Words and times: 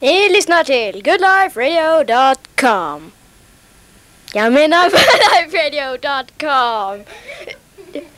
Ni 0.00 0.28
lyssnar 0.28 0.64
till 0.64 1.02
goodliferadio.com. 1.02 3.12
Jag 4.32 4.52
menar 4.52 4.90
goodliferadio.com. 4.90 7.04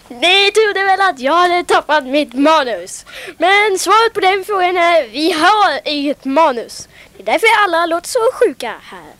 Ni 0.09 0.51
trodde 0.53 0.85
väl 0.85 1.01
att 1.01 1.21
jag 1.21 1.33
hade 1.33 1.65
tappat 1.65 2.07
mitt 2.07 2.35
manus. 2.35 3.07
Men 3.39 3.79
svaret 3.79 4.13
på 4.15 4.21
den 4.21 4.45
frågan 4.45 4.77
är 4.77 5.09
vi 5.09 5.33
har 5.33 5.81
inget 5.85 6.25
manus. 6.25 6.89
Det 7.17 7.23
är 7.23 7.27
därför 7.27 7.49
alla 7.65 7.87
låter 7.87 8.09
så 8.09 8.31
sjuka 8.33 8.75
här. 8.83 9.20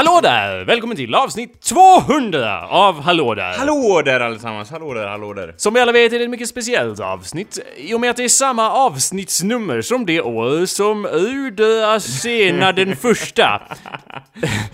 Hallå 0.00 0.09
där! 0.22 0.64
Välkommen 0.64 0.96
till 0.96 1.14
avsnitt 1.14 1.60
200 1.62 2.66
av 2.68 3.00
Hallå 3.02 3.34
där! 3.34 3.58
Hallå 3.58 4.02
där 4.04 4.20
allesammans, 4.20 4.70
hallå 4.70 4.94
där, 4.94 5.06
hallå 5.08 5.32
där. 5.32 5.54
Som 5.56 5.74
vi 5.74 5.80
alla 5.80 5.92
vet 5.92 6.12
är 6.12 6.18
det 6.18 6.24
ett 6.24 6.30
mycket 6.30 6.48
speciellt 6.48 7.00
avsnitt 7.00 7.58
i 7.76 7.94
och 7.94 8.00
med 8.00 8.10
att 8.10 8.16
det 8.16 8.24
är 8.24 8.28
samma 8.28 8.70
avsnittsnummer 8.70 9.82
som 9.82 10.06
det 10.06 10.20
år 10.20 10.66
som 10.66 11.06
Udöasena 11.12 12.72
den 12.76 12.96
första. 12.96 13.62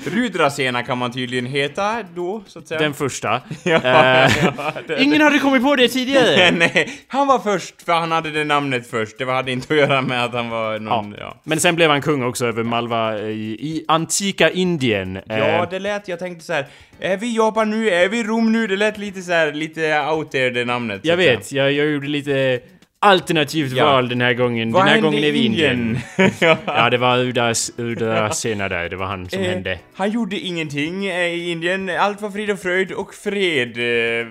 Rudrasena 0.05 0.83
kan 0.83 0.99
man 0.99 1.13
tydligen 1.13 1.47
heta 1.47 1.97
då, 2.15 2.43
så 2.47 2.59
att 2.59 2.69
säga. 2.69 2.81
Den 2.81 2.95
första. 2.95 3.41
Ja, 3.65 3.77
Eh, 3.77 4.31
ja, 4.45 4.73
det- 4.87 5.03
Ingen 5.03 5.21
hade 5.21 5.39
kommit 5.39 5.63
på 5.63 5.77
det 5.77 5.89
tidigare! 5.89 6.51
Nej, 6.57 6.91
han 7.09 7.27
var 7.27 7.39
först 7.39 7.83
för 7.83 7.93
han 7.93 8.13
hade 8.13 8.31
det 8.31 8.45
namnet 8.45 8.91
först. 8.91 9.19
Det 9.19 9.25
hade 9.33 9.53
inte 9.53 9.75
att 9.75 9.81
göra 9.81 10.03
med 10.03 10.25
att 10.25 10.33
han 10.33 10.49
var 10.51 10.79
någon, 10.79 11.15
ja. 11.19 11.37
Men 11.45 11.61
sen 11.61 11.75
blev 11.75 11.91
han 11.91 12.03
kung 12.03 12.23
också 12.23 12.47
över 12.47 12.63
Malva 12.63 13.19
i, 13.19 13.33
i 13.61 13.85
antika 13.89 14.51
Indien. 14.51 15.19
Ja, 15.39 15.63
Eh, 15.63 15.69
det 15.71 15.79
lät, 15.79 16.09
jag 16.09 16.19
tänkte 16.19 16.45
så 16.45 16.53
här. 16.53 16.67
är 17.01 17.17
vi 17.17 17.37
Japan 17.37 17.71
nu, 17.71 17.91
är 17.91 18.09
vi 18.09 18.23
Rom 18.23 18.53
nu? 18.53 18.67
Det 18.67 18.77
lät 18.77 18.99
lite 18.99 19.23
så 19.23 19.33
här, 19.33 19.53
lite 19.53 20.01
out 20.01 20.31
there 20.31 20.51
det 20.51 20.65
namnet. 20.65 21.01
jag 21.05 21.17
vet, 21.17 21.53
jag, 21.53 21.73
jag 21.73 21.87
gjorde 21.87 22.07
lite 22.09 22.61
alternativt 22.99 23.73
Ja. 23.73 23.85
val 23.87 24.09
den 24.09 24.21
här 24.21 24.35
gången. 24.35 24.73
Vad 24.73 24.83
den 24.85 24.89
här 24.95 25.01
gången 25.01 25.25
är 25.25 25.33
vi 25.33 25.45
Indien. 25.45 25.99
ja. 26.41 26.57
Ja, 26.67 26.91
det 26.91 26.99
var 26.99 27.19
Udas, 27.19 27.71
Udasena 27.79 28.69
där, 28.69 28.89
det 28.89 28.97
var 28.97 29.07
han 29.07 29.29
som 29.31 29.43
Eh, 29.43 29.49
hände. 29.51 29.79
Han 29.95 30.11
gjorde 30.11 30.39
ingenting 30.39 31.07
eh, 31.07 31.27
i 31.27 31.51
Indien, 31.51 31.91
allt 31.99 32.21
var 32.21 32.31
frid 32.31 32.51
och 32.51 32.59
fröjd 32.59 32.93
och 32.93 33.15
fred. 33.15 33.79
eh, 33.79 34.27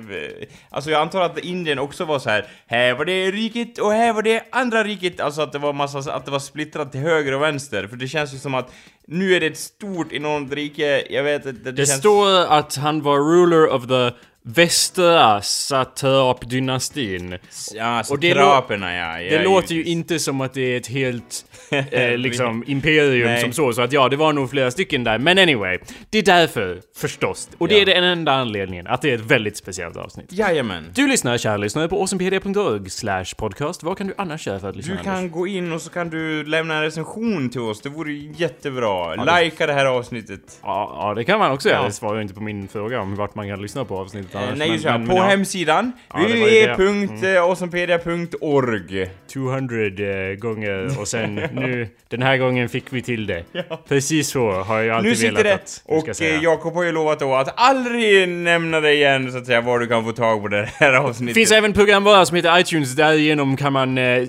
Alltså 0.69 0.91
jag 0.91 1.01
antar 1.01 1.21
att 1.21 1.37
Indien 1.39 1.79
också 1.79 2.05
var 2.05 2.19
så 2.19 2.29
här. 2.29 2.45
här 2.67 2.93
var 2.93 3.05
det 3.05 3.31
riket 3.31 3.77
och 3.77 3.91
här 3.91 4.13
var 4.13 4.21
det 4.21 4.43
andra 4.51 4.83
riket, 4.83 5.19
alltså 5.19 5.41
att 5.41 5.51
det 5.51 5.59
var 5.59 5.73
massa, 5.73 6.13
att 6.13 6.25
det 6.25 6.31
var 6.31 6.39
splittrat 6.39 6.91
till 6.91 7.01
höger 7.01 7.33
och 7.33 7.41
vänster, 7.41 7.87
för 7.87 7.95
det 7.95 8.07
känns 8.07 8.33
ju 8.33 8.37
som 8.37 8.53
att 8.55 8.73
nu 9.07 9.35
är 9.35 9.39
det 9.39 9.45
ett 9.47 9.57
stort 9.57 10.13
enormt 10.13 10.53
rike, 10.53 11.03
jag 11.09 11.23
vet 11.23 11.45
inte, 11.45 11.61
det, 11.63 11.71
Det 11.71 11.85
känns... 11.85 11.99
står 11.99 12.45
att 12.45 12.75
han 12.75 13.01
var 13.01 13.17
ruler 13.19 13.69
of 13.73 13.87
the 13.87 14.11
västra 14.47 15.41
Satrap-dynastin. 15.41 17.37
Ja, 17.73 18.03
kraperna 18.21 18.95
ja. 18.95 19.21
ja 19.21 19.37
Det 19.37 19.43
låter 19.43 19.69
ju 19.71 19.75
givetvis. 19.75 19.91
inte 19.91 20.19
som 20.19 20.41
att 20.41 20.53
det 20.53 20.61
är 20.61 20.77
ett 20.77 20.87
helt 20.87 21.45
eh, 21.91 22.17
liksom 22.17 22.63
imperium 22.67 23.27
Nej. 23.27 23.41
som 23.41 23.51
så, 23.51 23.73
så 23.73 23.81
att 23.81 23.91
ja, 23.91 24.09
det 24.09 24.15
var 24.15 24.33
nog 24.33 24.49
flera 24.49 24.71
stycken 24.71 25.03
där. 25.03 25.17
Men 25.17 25.37
anyway, 25.39 25.77
det 26.09 26.17
är 26.17 26.23
därför 26.23 26.81
förstås. 26.97 27.49
Och 27.57 27.67
det 27.67 27.75
Ja. 27.75 27.81
är 27.81 27.85
den 27.85 28.03
enda 28.03 28.31
anledningen 28.31 28.87
att 28.87 29.01
det 29.01 29.09
är 29.11 29.15
ett 29.15 29.21
väldigt 29.21 29.57
speciellt 29.57 29.97
avsnitt. 29.97 30.25
Jajamän. 30.33 30.91
Du 30.95 31.07
lyssnar, 31.07 31.37
kära 31.37 31.57
lyssnare, 31.57 31.87
på 31.87 31.97
awesomepedia.org 31.97 32.89
slash 32.89 33.25
podcast. 33.37 33.83
Vad 33.83 33.97
kan 33.97 34.07
du 34.07 34.13
annars 34.17 34.47
göra 34.47 34.59
för 34.59 34.69
att 34.69 34.75
lyssna? 34.75 34.95
Du 34.95 35.03
kan 35.03 35.31
gå 35.31 35.47
in 35.47 35.71
och 35.71 35.81
så 35.81 35.89
kan 35.89 36.09
du 36.09 36.43
lämna 36.43 36.75
en 36.75 36.81
recension 36.81 37.49
till 37.49 37.61
oss, 37.61 37.81
det 37.81 37.89
vore 37.89 38.13
jättebra. 38.13 39.15
Likea 39.15 39.67
det 39.67 39.73
här 39.73 39.85
avsnittet. 39.85 40.59
Ja, 40.63 40.95
ja, 40.99 41.13
det 41.13 41.23
kan 41.23 41.39
man 41.39 41.51
också 41.51 41.69
göra. 41.69 41.79
Ja. 41.79 41.85
Det 41.85 41.91
svarar 41.91 42.15
ju 42.15 42.21
inte 42.21 42.33
på 42.33 42.43
min 42.43 42.67
fråga 42.67 43.01
om 43.01 43.15
vart 43.15 43.35
man 43.35 43.47
kan 43.49 43.61
lyssna 43.61 43.85
på 43.85 43.97
avsnittet 43.97 44.34
annars. 44.35 44.57
Nej, 44.57 44.67
men- 44.67 44.71
just 44.73 44.85
det, 44.85 44.91
men- 44.91 45.07
på 45.07 45.13
men 45.13 45.23
ja. 45.23 45.29
hemsidan 45.29 45.91
Ja, 46.13 46.19
det 46.19 46.39
var 46.39 46.47
ju 46.47 46.67
det. 46.67 46.73
www.awesomepedia.org 46.73 49.09
200 49.33 49.85
eh, 49.85 50.35
gånger 50.35 50.99
och 50.99 51.07
sen 51.07 51.35
nu, 51.53 51.87
den 52.09 52.21
här 52.21 52.37
gången 52.37 52.69
fick 52.69 52.83
vi 52.89 53.01
till 53.01 53.27
det. 53.27 53.43
Precis 53.87 54.29
så 54.29 54.51
har 54.51 54.79
jag 54.81 54.97
alltid 54.97 55.21
velat 55.21 55.43
det, 55.43 55.53
att 55.53 55.83
du 55.87 55.99
ska 56.01 56.11
och 56.11 56.15
säga. 56.15 56.35
eh, 56.35 56.43
Jakob 56.43 56.73
har 56.73 56.83
ju 56.83 56.91
lovat 56.91 57.19
då 57.19 57.35
att 57.35 57.53
aldrig 57.57 58.29
nämna 58.29 58.79
det 58.79 58.93
igen 58.93 59.31
så 59.31 59.37
att 59.37 59.45
säga 59.45 59.61
var 59.61 59.79
du 59.79 59.87
kan 59.87 60.05
få 60.05 60.11
tag 60.11 60.41
på 60.41 60.47
det 60.47 60.69
här 60.73 60.91
Det 60.91 60.99
avsnittet. 61.09 61.33
finns 61.35 61.51
även 61.51 61.73
programvara 61.73 62.25
som 62.25 62.35
heter 62.35 62.59
iTunes, 62.59 62.95
därigenom 62.95 63.57
kan 63.57 63.73
man 63.73 63.97
eh, 63.97 64.03
eh, 64.05 64.23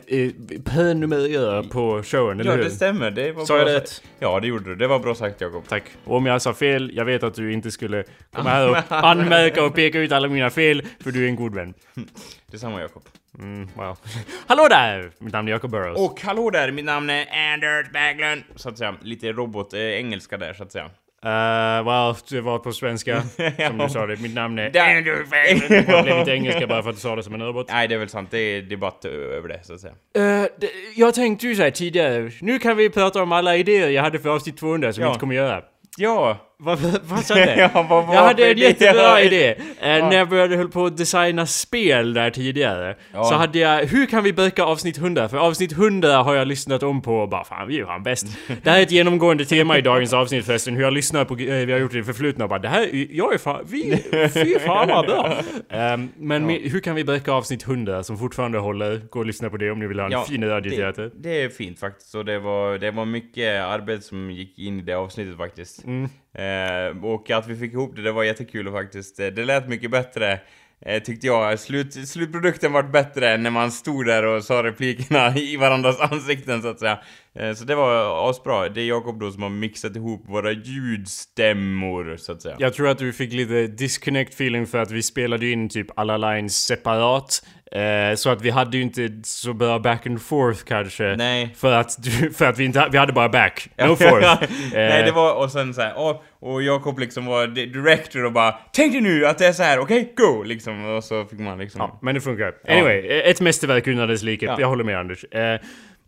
prenumerera 0.64 1.62
på 1.62 2.02
showen, 2.02 2.40
eller 2.40 2.50
Ja, 2.50 2.56
hur? 2.56 2.64
det 2.64 2.70
stämmer. 2.70 3.10
Det 3.10 3.32
var 3.32 3.44
Sa 3.44 3.54
bra 3.58 3.68
jag 3.68 3.76
rätt? 3.76 4.02
Ja, 4.18 4.40
det 4.40 4.46
gjorde 4.46 4.64
du. 4.64 4.74
Det 4.74 4.86
var 4.86 4.98
bra 4.98 5.14
sagt 5.14 5.40
Jakob. 5.40 5.68
Tack. 5.68 5.82
Och 6.04 6.16
om 6.16 6.26
jag 6.26 6.42
sa 6.42 6.54
fel, 6.54 6.90
jag 6.94 7.04
vet 7.04 7.22
att 7.22 7.34
du 7.34 7.52
inte 7.52 7.70
skulle 7.70 8.04
komma 8.36 8.50
här 8.56 8.70
och 8.70 8.76
anmärka 8.90 9.64
och 9.64 9.74
peka 9.74 9.95
ut 9.98 10.12
alla 10.12 10.28
mina 10.28 10.50
fel, 10.50 10.82
för 11.00 11.10
du 11.10 11.24
är 11.24 11.28
en 11.28 11.36
god 11.36 11.54
vän. 11.54 11.74
Detsamma 12.50 12.80
Jakob. 12.80 13.02
Mm, 13.38 13.68
wow. 13.74 13.98
Hallå 14.46 14.66
där! 14.70 15.10
Mitt 15.18 15.32
namn 15.32 15.48
är 15.48 15.52
Jacob 15.52 15.70
Burrows. 15.70 15.98
Och 16.10 16.20
hallå 16.22 16.50
där, 16.50 16.72
mitt 16.72 16.84
namn 16.84 17.10
är 17.10 17.52
Anders 17.54 17.90
Baglund. 17.92 18.42
Så 18.56 18.68
att 18.68 18.78
säga, 18.78 18.94
lite 19.02 19.32
robot-engelska 19.32 20.36
där 20.36 20.52
så 20.54 20.62
att 20.62 20.72
säga. 20.72 20.90
Uh, 21.24 21.84
well, 21.84 22.14
det 22.30 22.40
var 22.40 22.58
på 22.58 22.72
svenska, 22.72 23.22
som 23.68 23.78
du 23.78 23.88
sa 23.88 24.06
det. 24.06 24.16
Mitt 24.20 24.34
namn 24.34 24.58
är 24.58 24.66
Anders 24.96 25.30
Baglund. 25.30 25.84
Jag 25.88 26.04
blev 26.04 26.18
lite 26.18 26.30
engelska 26.30 26.66
bara 26.66 26.82
för 26.82 26.90
att 26.90 26.96
du 26.96 27.00
sa 27.00 27.16
det 27.16 27.22
som 27.22 27.34
en 27.34 27.42
robot. 27.42 27.66
Nej, 27.70 27.88
det 27.88 27.94
är 27.94 27.98
väl 27.98 28.08
sant. 28.08 28.30
Det 28.30 28.38
är 28.38 28.62
debatt 28.62 29.04
över 29.04 29.48
det 29.48 29.60
så 29.64 29.74
att 29.74 29.80
säga. 29.80 29.92
Eh, 30.14 30.46
det- 30.60 30.70
jag 30.96 31.14
tänkte 31.14 31.46
ju 31.46 31.54
såhär 31.56 31.70
tidigare, 31.70 32.30
nu 32.40 32.58
kan 32.58 32.76
vi 32.76 32.90
prata 32.90 33.22
om 33.22 33.32
alla 33.32 33.56
idéer 33.56 33.88
jag 33.90 34.02
hade 34.02 34.18
för 34.18 34.28
avsnitt 34.28 34.56
200 34.58 34.92
som 34.92 35.02
Ja. 35.02 35.08
vi 35.08 35.10
inte 35.10 35.20
kommer 35.20 35.34
göra. 35.34 35.62
Ja, 35.96 36.45
Vad, 36.58 36.78
vad 37.04 37.24
sa 37.24 37.34
det? 37.34 37.56
Ja, 37.74 37.86
vad 37.90 38.06
var 38.06 38.14
jag 38.14 38.22
hade 38.22 38.44
en 38.44 38.50
idé? 38.50 38.60
jättebra 38.60 39.02
Ja. 39.02 39.20
idé. 39.20 39.48
Eh, 39.50 39.56
När 39.80 40.12
jag 40.16 40.28
började 40.28 40.56
höll 40.56 40.68
på 40.68 40.86
att 40.86 40.96
designa 40.96 41.46
spel 41.46 42.14
där 42.14 42.30
tidigare. 42.30 42.96
Ja. 43.12 43.24
Så 43.24 43.34
hade 43.34 43.58
jag, 43.58 43.84
hur 43.84 44.06
kan 44.06 44.24
vi 44.24 44.32
böka 44.32 44.64
avsnitt 44.64 44.98
100? 44.98 45.28
För 45.28 45.36
avsnitt 45.36 45.72
100 45.72 46.16
har 46.22 46.34
jag 46.34 46.48
lyssnat 46.48 46.82
om 46.82 47.02
på 47.02 47.16
och 47.16 47.28
bara 47.28 47.44
fan 47.44 47.68
vi 47.68 47.74
är 47.74 47.78
ju 47.78 47.86
han 47.86 48.02
bäst. 48.02 48.26
Det 48.62 48.70
här 48.70 48.78
är 48.78 48.82
ett 48.82 48.90
genomgående 48.90 49.44
tema 49.44 49.78
i 49.78 49.80
dagens 49.80 50.12
avsnitt 50.12 50.46
förresten. 50.46 50.74
Hur 50.76 50.82
jag 50.82 50.92
lyssnar 50.92 51.24
på, 51.24 51.34
eh, 51.34 51.66
vi 51.66 51.72
har 51.72 51.78
gjort 51.78 51.90
det 51.92 51.96
i 51.98 52.00
det 52.00 52.06
förflutna 52.06 52.44
och 52.44 52.48
bara 52.50 52.58
det 52.58 52.68
här, 52.68 52.82
är- 52.82 53.06
jag 53.10 53.34
är 53.34 53.38
fan, 53.38 53.64
vi, 53.70 53.96
fy 54.34 54.58
fan 54.58 54.88
vad 54.88 55.06
bra. 55.06 55.34
Ehm, 55.70 56.08
men 56.18 56.50
mi- 56.50 56.68
hur 56.70 56.80
kan 56.80 56.94
vi 56.94 57.04
böka 57.04 57.32
avsnitt 57.32 57.62
100 57.66 58.02
som 58.02 58.18
fortfarande 58.18 58.58
håller? 58.58 59.00
Gå 59.10 59.18
och 59.18 59.26
lyssna 59.26 59.50
på 59.50 59.56
det 59.56 59.70
om 59.70 59.78
ni 59.78 59.86
vill 59.86 60.00
ha 60.00 60.20
en 60.20 60.24
fin 60.26 60.44
radioteater. 60.48 61.02
det, 61.02 61.10
det 61.14 61.42
är 61.42 61.48
fint 61.48 61.80
faktiskt. 61.80 62.14
Och 62.14 62.24
det 62.24 62.38
var, 62.38 62.78
det 62.78 62.90
var 62.90 63.04
mycket 63.04 63.62
arbete 63.62 64.02
som 64.02 64.30
gick 64.30 64.58
in 64.58 64.78
i 64.80 64.82
det 64.82 64.94
avsnittet 64.94 65.36
faktiskt. 65.36 65.84
Mm. 65.84 66.08
Eh, 66.46 67.04
och 67.04 67.30
att 67.30 67.48
vi 67.48 67.56
fick 67.56 67.72
ihop 67.72 67.96
det, 67.96 68.02
det 68.02 68.12
var 68.12 68.24
jättekul 68.24 68.72
faktiskt. 68.72 69.20
Eh, 69.20 69.26
det 69.26 69.44
lät 69.44 69.68
mycket 69.68 69.90
bättre. 69.90 70.40
eh, 70.86 71.02
Tyckte 71.02 71.26
jag. 71.26 71.58
Slut, 71.58 72.08
slutprodukten 72.08 72.72
vart 72.72 72.92
bättre 72.92 73.30
än 73.34 73.42
när 73.42 73.50
man 73.50 73.70
stod 73.72 74.06
där 74.06 74.22
och 74.26 74.44
sa 74.44 74.62
replikerna 74.62 75.36
i 75.36 75.56
varandras 75.56 76.00
ansikten 76.00 76.62
så 76.62 76.68
att 76.68 76.78
säga. 76.80 76.98
Eh, 77.34 77.52
Så 77.54 77.64
det 77.64 77.74
var 77.74 78.30
asbra. 78.30 78.68
Det 78.68 78.80
är 78.80 78.84
Jakob 78.88 79.20
då 79.20 79.30
som 79.30 79.42
har 79.42 79.50
mixat 79.50 79.96
ihop 79.96 80.24
våra 80.28 80.52
ljudstämmor 80.52 82.16
så 82.16 82.32
att 82.32 82.42
säga. 82.42 82.56
Jag 82.58 82.74
tror 82.74 82.88
att 82.88 82.98
du 82.98 83.12
fick 83.12 83.32
lite 83.32 83.66
disconnect 83.66 84.34
feeling 84.34 84.66
för 84.66 84.78
att 84.78 84.90
vi 84.90 85.02
spelade 85.02 85.50
in 85.50 85.68
typ 85.68 85.86
alla 85.98 86.16
lines 86.16 86.56
separat. 86.56 87.46
Eh, 87.72 88.14
så 88.16 88.30
att 88.30 88.42
vi 88.42 88.50
hade 88.50 88.76
ju 88.76 88.82
inte 88.82 89.10
så 89.22 89.52
bra 89.52 89.78
back 89.78 90.06
and 90.06 90.22
forth 90.22 90.64
kanske. 90.64 91.16
Nej. 91.16 91.54
För 91.56 91.72
att, 91.72 91.98
för 92.34 92.44
att 92.44 92.58
vi 92.58 92.64
inte, 92.64 92.88
vi 92.92 92.98
hade 92.98 93.12
bara 93.12 93.28
back. 93.28 93.68
No 93.78 93.96
forth. 93.96 94.42
Nej, 94.72 94.98
Eh, 95.00 95.04
det 95.04 95.12
var, 95.12 95.34
och 95.34 95.50
sen 95.50 95.74
så 95.74 95.80
här, 95.80 95.98
och, 95.98 96.24
och 96.40 96.62
Jakob 96.62 96.98
liksom 96.98 97.26
var 97.26 97.46
di- 97.46 97.66
director 97.66 98.24
och 98.24 98.32
bara 98.32 98.58
Tänk 98.72 98.92
dig 98.92 99.00
nu 99.00 99.26
att 99.26 99.38
det 99.38 99.46
är 99.46 99.52
så 99.52 99.62
här, 99.62 99.78
okej, 99.78 100.12
go! 100.16 100.42
Liksom, 100.42 100.84
och 100.84 101.04
så 101.04 101.24
fick 101.24 101.38
man 101.40 101.58
liksom... 101.58 101.80
Ja, 101.80 101.98
men 102.02 102.14
det 102.14 102.20
funkar. 102.20 102.52
Anyway, 102.68 102.98
eh, 103.08 103.30
ett 103.30 103.40
mästerverk 103.40 103.86
utan 103.86 104.08
dess 104.08 104.22
like. 104.22 104.46
Ja. 104.46 104.56
Jag 104.60 104.68
håller 104.68 104.84
med 104.84 104.98
Anders. 104.98 105.24
Eh, 105.24 105.60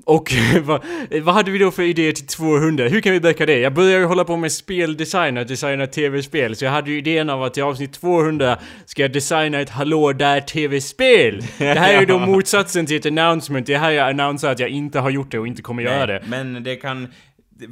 och 0.05 0.33
vad, 0.63 0.83
vad 1.23 1.35
hade 1.35 1.51
vi 1.51 1.59
då 1.59 1.71
för 1.71 1.83
idé 1.83 2.13
till 2.13 2.27
200? 2.27 2.89
Hur 2.89 3.01
kan 3.01 3.13
vi 3.13 3.21
böka 3.21 3.47
det? 3.47 3.59
Jag 3.59 3.75
började 3.75 3.99
ju 3.99 4.05
hålla 4.05 4.25
på 4.25 4.37
med 4.37 4.53
speldesign 4.53 5.37
och 5.37 5.47
designa 5.47 5.87
tv-spel, 5.87 6.57
så 6.57 6.65
jag 6.65 6.73
hade 6.73 6.91
ju 6.91 6.99
idén 6.99 7.31
av 7.31 7.43
att 7.43 7.55
till 7.55 7.63
avsnitt 7.63 7.93
200 7.93 8.59
ska 8.85 9.03
jag 9.03 9.13
designa 9.13 9.61
ett 9.61 9.71
Hallå 9.71 10.13
där 10.13 10.41
tv-spel! 10.41 11.43
Det 11.59 11.65
här 11.65 11.95
är 11.95 12.01
ju 12.01 12.07
då 12.07 12.19
motsatsen 12.19 12.87
till 12.87 12.97
ett 12.97 13.07
announcement, 13.07 13.67
det 13.67 13.75
är 13.75 13.79
här 13.79 13.91
jag 13.91 14.09
annonserar 14.09 14.53
att 14.53 14.59
jag 14.59 14.69
inte 14.69 15.01
har 15.01 15.11
gjort 15.11 15.31
det 15.31 15.39
och 15.39 15.47
inte 15.47 15.63
kommer 15.63 15.83
göra 15.83 16.07
det. 16.07 16.23
Men 16.27 16.65
det 16.65 16.77
kan... 16.77 17.09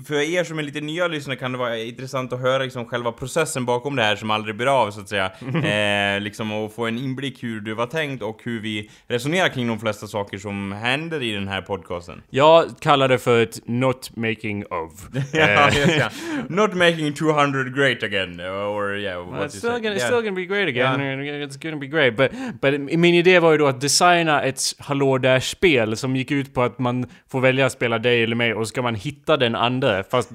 för 0.06 0.14
er 0.14 0.44
som 0.44 0.58
är 0.58 0.62
lite 0.62 0.80
nya 0.80 1.08
lyssnare 1.08 1.36
kan 1.36 1.52
det 1.52 1.58
vara 1.58 1.78
intressant 1.78 2.32
att 2.32 2.40
höra 2.40 2.62
liksom 2.62 2.84
själva 2.84 3.12
processen 3.12 3.64
bakom 3.64 3.96
det 3.96 4.02
här 4.02 4.16
som 4.16 4.30
aldrig 4.30 4.56
blir 4.56 4.82
av 4.82 4.90
så 4.90 5.00
att 5.00 5.08
säga. 5.08 5.26
eh, 6.16 6.20
liksom 6.20 6.52
och 6.52 6.74
få 6.74 6.86
en 6.86 6.98
inblick 6.98 7.42
hur 7.42 7.60
det 7.60 7.74
var 7.74 7.86
tänkt 7.86 8.22
och 8.22 8.40
hur 8.44 8.60
vi 8.60 8.90
resonerar 9.08 9.48
kring 9.48 9.68
de 9.68 9.78
flesta 9.78 10.06
saker 10.06 10.38
som 10.38 10.72
händer 10.72 11.22
i 11.22 11.32
den 11.32 11.48
här 11.48 11.62
podcasten. 11.62 12.22
Jag 12.30 12.64
kallar 12.80 13.08
det 13.08 13.18
för 13.18 13.42
ett 13.42 13.60
not 13.64 14.16
making 14.16 14.64
of. 14.66 15.08
ja, 15.32 15.70
ja. 15.98 16.08
Not 16.48 16.74
making 16.74 17.12
200 17.14 17.64
great 17.64 18.02
again, 18.02 18.40
or 18.40 18.96
yeah, 18.98 19.26
what 19.26 19.34
Well, 19.34 19.44
it's 19.44 19.58
still 19.58 19.70
gonna, 19.70 19.94
it's 19.94 19.96
Yeah. 19.96 20.06
still 20.06 20.22
gonna 20.22 20.36
be 20.36 20.44
great 20.44 20.68
again. 20.68 21.00
It's 21.42 21.56
gonna 21.62 21.76
be 21.76 21.86
great. 21.86 22.16
But, 22.16 22.32
but 22.60 22.80
min 22.80 23.14
idé 23.14 23.38
var 23.38 23.52
ju 23.52 23.58
då 23.58 23.66
att 23.66 23.80
designa 23.80 24.42
ett 24.42 24.60
Hallå 24.78 25.18
där-spel 25.18 25.96
som 25.96 26.16
gick 26.16 26.30
ut 26.30 26.54
på 26.54 26.62
att 26.62 26.78
man 26.78 27.06
får 27.30 27.40
välja 27.40 27.66
att 27.66 27.72
spela 27.72 27.98
dig 27.98 28.22
eller 28.22 28.36
mig 28.36 28.54
och 28.54 28.66
så 28.66 28.68
ska 28.68 28.82
man 28.82 28.94
hitta 28.94 29.36
den 29.36 29.54
andra. 29.54 29.75
Fast, 30.10 30.30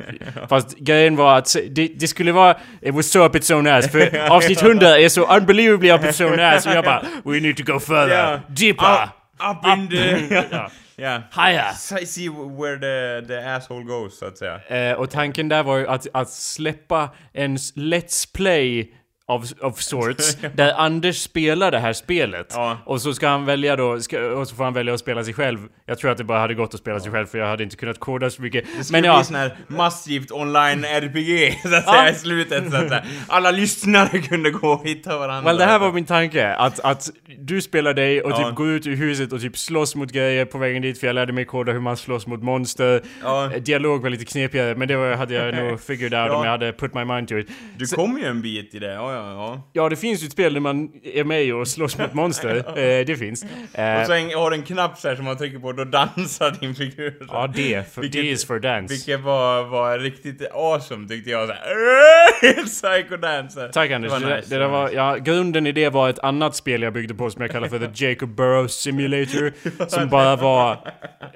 fast 0.50 0.78
grejen 0.78 1.16
var 1.16 1.38
att 1.38 1.56
det, 1.70 1.88
det 1.88 2.08
skulle 2.08 2.32
vara... 2.32 2.58
It 2.82 2.94
was 2.94 3.12
so 3.12 3.26
up 3.26 3.36
its 3.36 3.52
own 3.52 3.68
ass. 3.68 3.92
För 3.92 4.30
avsnitt 4.32 4.62
100 4.62 4.98
är 5.00 5.10
så 5.10 5.36
unbelievably 5.38 5.92
up 5.92 6.06
its 6.06 6.22
own 6.22 6.40
ass 6.40 6.66
och 6.66 6.74
jag 6.74 6.84
bara 6.84 7.04
We 7.24 7.40
need 7.40 7.58
to 7.58 7.64
go 7.74 7.80
further. 7.80 8.08
Yeah. 8.10 8.40
Deeper. 8.48 9.04
Up, 9.04 9.10
up 9.58 9.78
in 9.78 9.90
the... 9.90 10.36
Ja. 10.52 10.70
yeah. 10.98 11.22
Higher. 11.48 11.74
See 11.74 12.06
see 12.06 12.30
where 12.30 12.78
the, 12.78 13.28
the 13.28 13.38
asshole 13.50 13.84
goes, 13.84 14.20
så 14.20 14.26
att 14.26 14.38
säga. 14.38 14.60
Eh, 14.92 14.94
och 14.98 15.10
tanken 15.10 15.50
där 15.50 15.64
var 15.64 15.78
ju 15.78 15.88
att, 15.88 16.08
att 16.14 16.30
släppa 16.30 17.10
en 17.34 17.56
s- 17.56 17.74
Let's 17.76 18.36
Play 18.36 18.94
of, 19.36 19.52
of 19.62 19.80
sorts, 19.82 20.38
där 20.56 20.74
Anders 20.74 21.18
spelar 21.22 21.72
det 21.72 21.80
här 21.80 21.94
spelet. 21.94 22.48
Ja. 22.56 22.78
Och 22.86 23.02
så 23.02 23.14
ska 23.14 23.28
han 23.28 23.46
välja 23.46 23.76
då, 23.76 24.00
ska, 24.00 24.22
och 24.26 24.48
så 24.48 24.56
får 24.56 24.64
han 24.64 24.74
välja 24.74 24.94
att 24.94 25.00
spela 25.00 25.24
sig 25.24 25.34
själv. 25.34 25.60
Jag 25.86 25.98
tror 26.00 26.12
att 26.12 26.18
det 26.18 26.24
bara 26.24 26.40
hade 26.40 26.54
gått 26.54 26.74
att 26.74 26.80
spela 26.80 27.00
sig 27.00 27.12
själv 27.12 27.26
för 27.26 27.38
jag 27.38 27.48
hade 27.48 27.64
inte 27.64 27.76
kunnat 27.76 28.00
koda 28.00 28.30
så 28.30 28.42
mycket. 28.42 28.66
Det 28.78 28.84
skulle 28.84 28.96
Men 28.98 29.02
bli 29.02 29.08
ja, 29.08 29.24
sån 29.24 29.36
här 29.36 29.56
massivt 29.68 30.32
online 30.32 30.84
RPG, 30.86 31.60
så 31.70 31.76
att 31.76 31.84
Ja. 31.86 31.94
säga, 31.94 32.12
i 32.12 32.16
slutet, 32.16 32.72
så 32.72 32.78
att 32.78 32.90
säga. 32.90 33.04
Alla 33.28 33.52
lyssnare 33.52 34.20
kunde 34.20 34.52
gå 34.52 34.68
och 34.72 34.88
hitta 34.88 35.18
varandra. 35.18 35.50
Well, 35.52 35.58
det 35.58 35.66
här 35.66 35.80
var 35.80 35.92
min 35.92 36.06
tanke. 36.06 36.54
Att, 36.54 36.80
att 36.80 37.10
du 37.40 37.62
spelar 37.62 37.94
dig 37.94 38.22
och 38.22 38.32
Ja. 38.32 38.38
typ 38.38 38.56
går 38.56 38.68
ut 38.70 38.88
ur 38.88 38.96
huset 38.96 39.34
och 39.34 39.42
typ 39.42 39.58
slåss 39.58 39.96
mot 39.96 40.12
grejer 40.12 40.46
på 40.46 40.58
vägen 40.58 40.82
dit 40.82 41.00
för 41.00 41.08
jag 41.08 41.14
lärde 41.14 41.34
mig 41.34 41.46
koda 41.46 41.72
hur 41.72 41.80
man 41.80 41.98
slåss 41.98 42.28
mot 42.28 42.44
monster. 42.44 43.02
Ja. 43.24 43.52
Dialog 43.60 44.02
var 44.02 44.10
lite 44.10 44.26
knepigare 44.26 44.76
men 44.76 44.88
det 44.88 44.96
var, 44.96 45.16
hade 45.16 45.34
jag 45.34 45.56
nog 45.56 45.82
figured 45.82 46.14
out 46.14 46.28
Ja. 46.32 46.36
om 46.36 46.44
jag 46.44 46.52
hade 46.52 46.74
put 46.74 46.94
my 46.94 47.06
mind 47.06 47.28
to 47.28 47.38
it. 47.38 47.48
Du 47.78 47.86
kom 47.86 48.18
ju 48.18 48.26
en 48.26 48.42
bit 48.42 48.76
i 48.76 48.80
det, 48.80 48.94
ja, 48.94 49.14
ja, 49.14 49.21
ja. 49.22 49.70
Ja, 49.74 49.90
det 49.90 49.96
finns 49.96 50.24
ju 50.24 50.26
ett 50.26 50.32
spel 50.32 50.54
där 50.54 50.62
man 50.62 50.90
är 51.04 51.24
med 51.24 51.54
och 51.56 51.68
slåss 51.68 51.98
mot 51.98 52.14
monster. 52.14 52.56
eh, 52.68 53.06
det 53.06 53.18
finns. 53.20 53.44
Eh, 53.74 54.00
Och 54.02 54.06
så 54.08 54.14
en- 54.14 54.34
har 54.40 54.50
du 54.52 54.56
en 54.58 54.64
knapp 54.64 54.98
så 54.98 55.08
här 55.08 55.16
som 55.16 55.26
man 55.26 55.38
trycker 55.38 55.60
på, 55.60 55.72
då 55.72 55.84
dansar 55.84 56.58
din 56.60 56.76
figur. 56.76 57.12
så. 57.20 57.26
ja, 57.28 57.48
det. 57.56 57.94
För, 57.94 58.02
Vilket- 58.02 58.22
det 58.22 58.28
is 58.28 58.46
for 58.48 58.60
dance. 58.60 58.94
Vilket 58.94 59.20
var, 59.20 59.64
var 59.64 60.00
riktigt 60.00 60.52
awesome 60.54 61.08
tyckte 61.08 61.30
jag 61.30 61.48
såhär. 61.48 61.62
Psycho 62.66 63.18
dancer. 63.18 63.70
Tack 63.74 63.92
Anders. 63.92 64.12
Det 64.14 64.20
var 64.20 64.30
det, 64.30 64.36
nice, 64.38 64.58
det 64.60 64.68
var, 64.68 64.90
ja, 64.90 65.16
grunden 65.16 65.68
i 65.68 65.72
det 65.72 65.90
var 65.90 66.10
ett 66.10 66.20
annat 66.20 66.56
spel 66.56 66.82
jag 66.82 66.94
byggde 66.94 67.14
på 67.14 67.30
som 67.30 67.42
jag 67.42 67.52
kallar 67.52 67.68
för 67.68 67.80
The 67.80 67.90
Jacob 68.08 68.30
Burrows 68.30 68.74
Simulator. 68.74 69.54
som 69.88 70.10
bara 70.10 70.36
var 70.36 70.78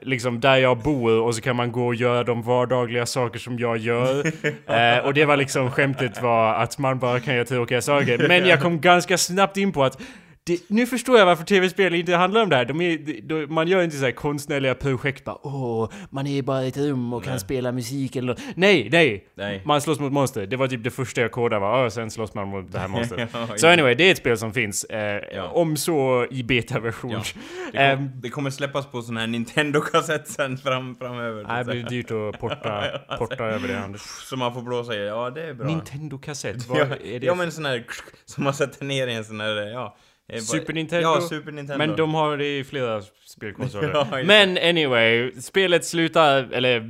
liksom 0.01 0.39
där 0.39 0.55
jag 0.57 0.77
bor 0.77 1.21
och 1.21 1.35
så 1.35 1.41
kan 1.41 1.55
man 1.55 1.71
gå 1.71 1.85
och 1.87 1.95
göra 1.95 2.23
de 2.23 2.41
vardagliga 2.41 3.05
saker 3.05 3.39
som 3.39 3.59
jag 3.59 3.77
gör. 3.77 4.25
Eh, 4.67 5.05
och 5.05 5.13
det 5.13 5.25
var 5.25 5.37
liksom 5.37 5.71
skämtet 5.71 6.21
var 6.21 6.53
att 6.53 6.77
man 6.77 6.99
bara 6.99 7.19
kan 7.19 7.33
göra 7.35 7.45
tråkiga 7.45 7.74
saker. 7.81 8.27
Men 8.27 8.45
jag 8.45 8.61
kom 8.61 8.81
ganska 8.81 9.17
snabbt 9.17 9.57
in 9.57 9.71
på 9.71 9.83
att 9.83 10.01
det, 10.47 10.69
nu 10.69 10.85
förstår 10.85 11.17
jag 11.17 11.25
varför 11.25 11.43
tv-spel 11.43 11.93
inte 11.95 12.15
handlar 12.15 12.41
om 12.43 12.49
det 12.49 12.55
här. 12.55 12.65
De 12.65 12.81
är, 12.81 13.21
de, 13.21 13.53
man 13.53 13.67
gör 13.67 13.83
inte 13.83 13.95
så 13.97 14.05
här 14.05 14.11
konstnärliga 14.11 14.75
projekt 14.75 15.23
bara 15.23 15.37
åh, 15.47 15.89
man 16.09 16.27
är 16.27 16.41
bara 16.41 16.63
i 16.63 16.67
ett 16.67 16.77
rum 16.77 17.13
och 17.13 17.23
kan 17.23 17.39
spela 17.39 17.71
musik 17.71 18.15
eller 18.15 18.37
Nej, 18.55 18.89
nej! 18.91 19.27
Nej. 19.35 19.61
Man 19.65 19.81
slåss 19.81 19.99
mot 19.99 20.11
monster. 20.13 20.45
Det 20.45 20.55
var 20.57 20.67
typ 20.67 20.83
det 20.83 20.91
första 20.91 21.21
jag 21.21 21.31
kodade 21.31 21.59
var 21.61 21.83
"Åh, 21.83 21.89
sen 21.89 22.11
slåss 22.11 22.33
man 22.33 22.47
mot 22.47 22.71
det 22.71 22.79
här 22.79 22.87
monstret. 22.95 23.29
Ja, 23.33 23.47
Så 23.57 23.67
anyway, 23.67 23.95
det 23.95 24.03
är 24.07 24.11
ett 24.11 24.17
spel 24.17 24.37
som 24.37 24.53
finns. 24.53 24.83
Eh, 24.83 25.21
Ja. 25.35 25.47
Om 25.47 25.77
så 25.77 26.27
i 26.31 26.43
beta-version. 26.43 27.11
Ja. 27.11 27.21
Det, 27.71 27.77
Ehm, 27.77 27.97
kom, 27.97 28.21
det 28.21 28.29
kommer 28.29 28.49
släppas 28.49 28.85
på 28.91 29.01
sån 29.01 29.17
här 29.17 29.27
Nintendo-kassett 29.27 30.27
sen 30.27 30.57
fram, 30.57 30.95
framöver. 30.95 31.41
så 31.43 31.47
Nej, 31.47 31.63
det 31.65 31.71
blir 31.71 31.83
dyrt 31.83 32.11
att 32.11 32.39
porta, 32.41 32.83
porta 33.17 33.43
över 33.45 33.67
det 33.67 33.79
Anders. 33.79 34.01
Som 34.01 34.39
man 34.39 34.53
får 34.53 34.61
blåsa 34.61 34.95
i, 34.95 35.05
ja 35.07 35.29
det 35.29 35.43
är 35.43 35.53
bra. 35.53 35.67
Nintendo-kassett, 35.67 36.67
vad 36.67 36.77
ja, 36.79 36.83
är 36.85 37.19
det? 37.19 37.25
ja 37.25 37.35
men 37.35 37.51
sån 37.51 37.65
här 37.65 37.85
som 38.25 38.43
man 38.43 38.53
sätter 38.53 38.85
ner 38.85 39.07
i 39.07 39.13
en 39.13 39.25
sån 39.25 39.41
här, 39.41 39.55
ja. 39.71 39.97
Eh, 40.33 40.39
Super 40.39 40.73
Nintendo? 40.73 41.07
Ja, 41.07 41.21
Super 41.21 41.51
Nintendo. 41.51 41.77
Men 41.87 41.95
de 41.95 42.13
har 42.13 42.37
det 42.37 42.59
i 42.59 42.63
flera 42.63 43.01
spelkonsoler. 43.25 43.89
Ja, 44.11 44.23
Men 44.25 44.57
anyway, 44.57 45.31
spelet 45.41 45.85
slutar, 45.85 46.51
eller 46.53 46.83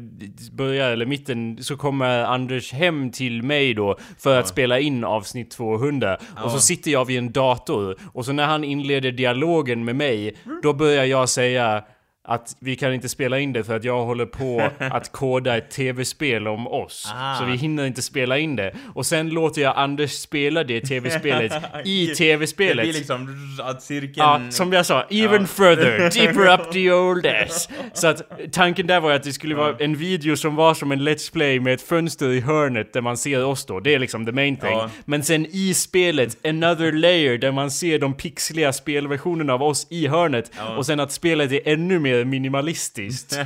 börjar, 0.51 0.91
eller 0.91 1.05
mitten, 1.05 1.63
så 1.63 1.77
kommer 1.77 2.23
Anders 2.23 2.73
hem 2.73 3.11
till 3.11 3.43
mig 3.43 3.73
då 3.73 3.97
för 4.19 4.39
att 4.39 4.47
spela 4.47 4.79
in 4.79 5.03
avsnitt 5.03 5.51
200. 5.51 6.17
Och 6.43 6.51
så 6.51 6.59
sitter 6.59 6.91
jag 6.91 7.05
vid 7.05 7.17
en 7.17 7.31
dator, 7.31 7.95
och 8.13 8.25
så 8.25 8.31
när 8.33 8.45
han 8.45 8.63
inleder 8.63 9.11
dialogen 9.11 9.85
med 9.85 9.95
mig, 9.95 10.35
då 10.63 10.73
börjar 10.73 11.05
jag 11.05 11.29
säga 11.29 11.83
att 12.27 12.55
vi 12.59 12.75
kan 12.75 12.93
inte 12.93 13.09
spela 13.09 13.39
in 13.39 13.53
det 13.53 13.63
för 13.63 13.75
att 13.75 13.83
jag 13.83 14.05
håller 14.05 14.25
på 14.25 14.69
att 14.79 15.11
koda 15.11 15.57
ett 15.57 15.71
tv-spel 15.71 16.47
om 16.47 16.67
oss. 16.67 17.11
Ah. 17.15 17.35
Så 17.35 17.45
vi 17.45 17.55
hinner 17.55 17.85
inte 17.85 18.01
spela 18.01 18.37
in 18.37 18.55
det. 18.55 18.75
Och 18.95 19.05
sen 19.05 19.29
låter 19.29 19.61
jag 19.61 19.77
Anders 19.77 20.11
spela 20.11 20.63
det 20.63 20.81
tv-spelet 20.81 21.53
i 21.85 22.07
Det 22.07 22.15
tv-spelet. 22.15 22.83
blir 22.85 22.93
liksom 22.93 23.37
att 23.63 23.81
cirkeln... 23.83 24.13
Ja, 24.15 24.41
som 24.49 24.73
jag 24.73 24.85
sa, 24.85 25.03
even 25.09 25.47
further, 25.47 26.09
deeper 26.13 26.53
up 26.53 26.71
the 26.71 26.91
old 26.91 27.25
ass. 27.25 27.69
Så 27.93 28.07
att 28.07 28.21
tanken 28.51 28.87
där 28.87 28.99
var 28.99 29.11
att 29.11 29.23
det 29.23 29.33
skulle 29.33 29.55
vara 29.55 29.75
en 29.79 29.95
video 29.95 30.35
som 30.35 30.55
var 30.55 30.73
som 30.73 30.91
en 30.91 31.01
Let's 31.07 31.33
Play 31.33 31.59
med 31.59 31.73
ett 31.73 31.81
fönster 31.81 32.29
i 32.29 32.39
hörnet 32.39 32.93
där 32.93 33.01
man 33.01 33.17
ser 33.17 33.45
oss 33.45 33.65
då. 33.65 33.79
Det 33.79 33.93
är 33.93 33.99
liksom 33.99 34.25
the 34.25 34.31
main 34.31 34.57
thing. 34.57 34.71
Ja. 34.71 34.89
Men 35.05 35.23
sen 35.23 35.45
i 35.45 35.73
spelet, 35.73 36.45
another 36.45 36.91
layer 36.91 37.37
där 37.37 37.51
man 37.51 37.71
ser 37.71 37.99
de 37.99 38.13
pixliga 38.13 38.73
spelversionerna 38.73 39.53
av 39.53 39.63
oss 39.63 39.87
i 39.89 40.07
hörnet. 40.07 40.51
Och 40.77 40.85
sen 40.85 40.99
att 40.99 41.11
spelet 41.11 41.51
är 41.51 41.61
ännu 41.73 41.99
mer 41.99 42.14
minimalistiskt. 42.25 43.39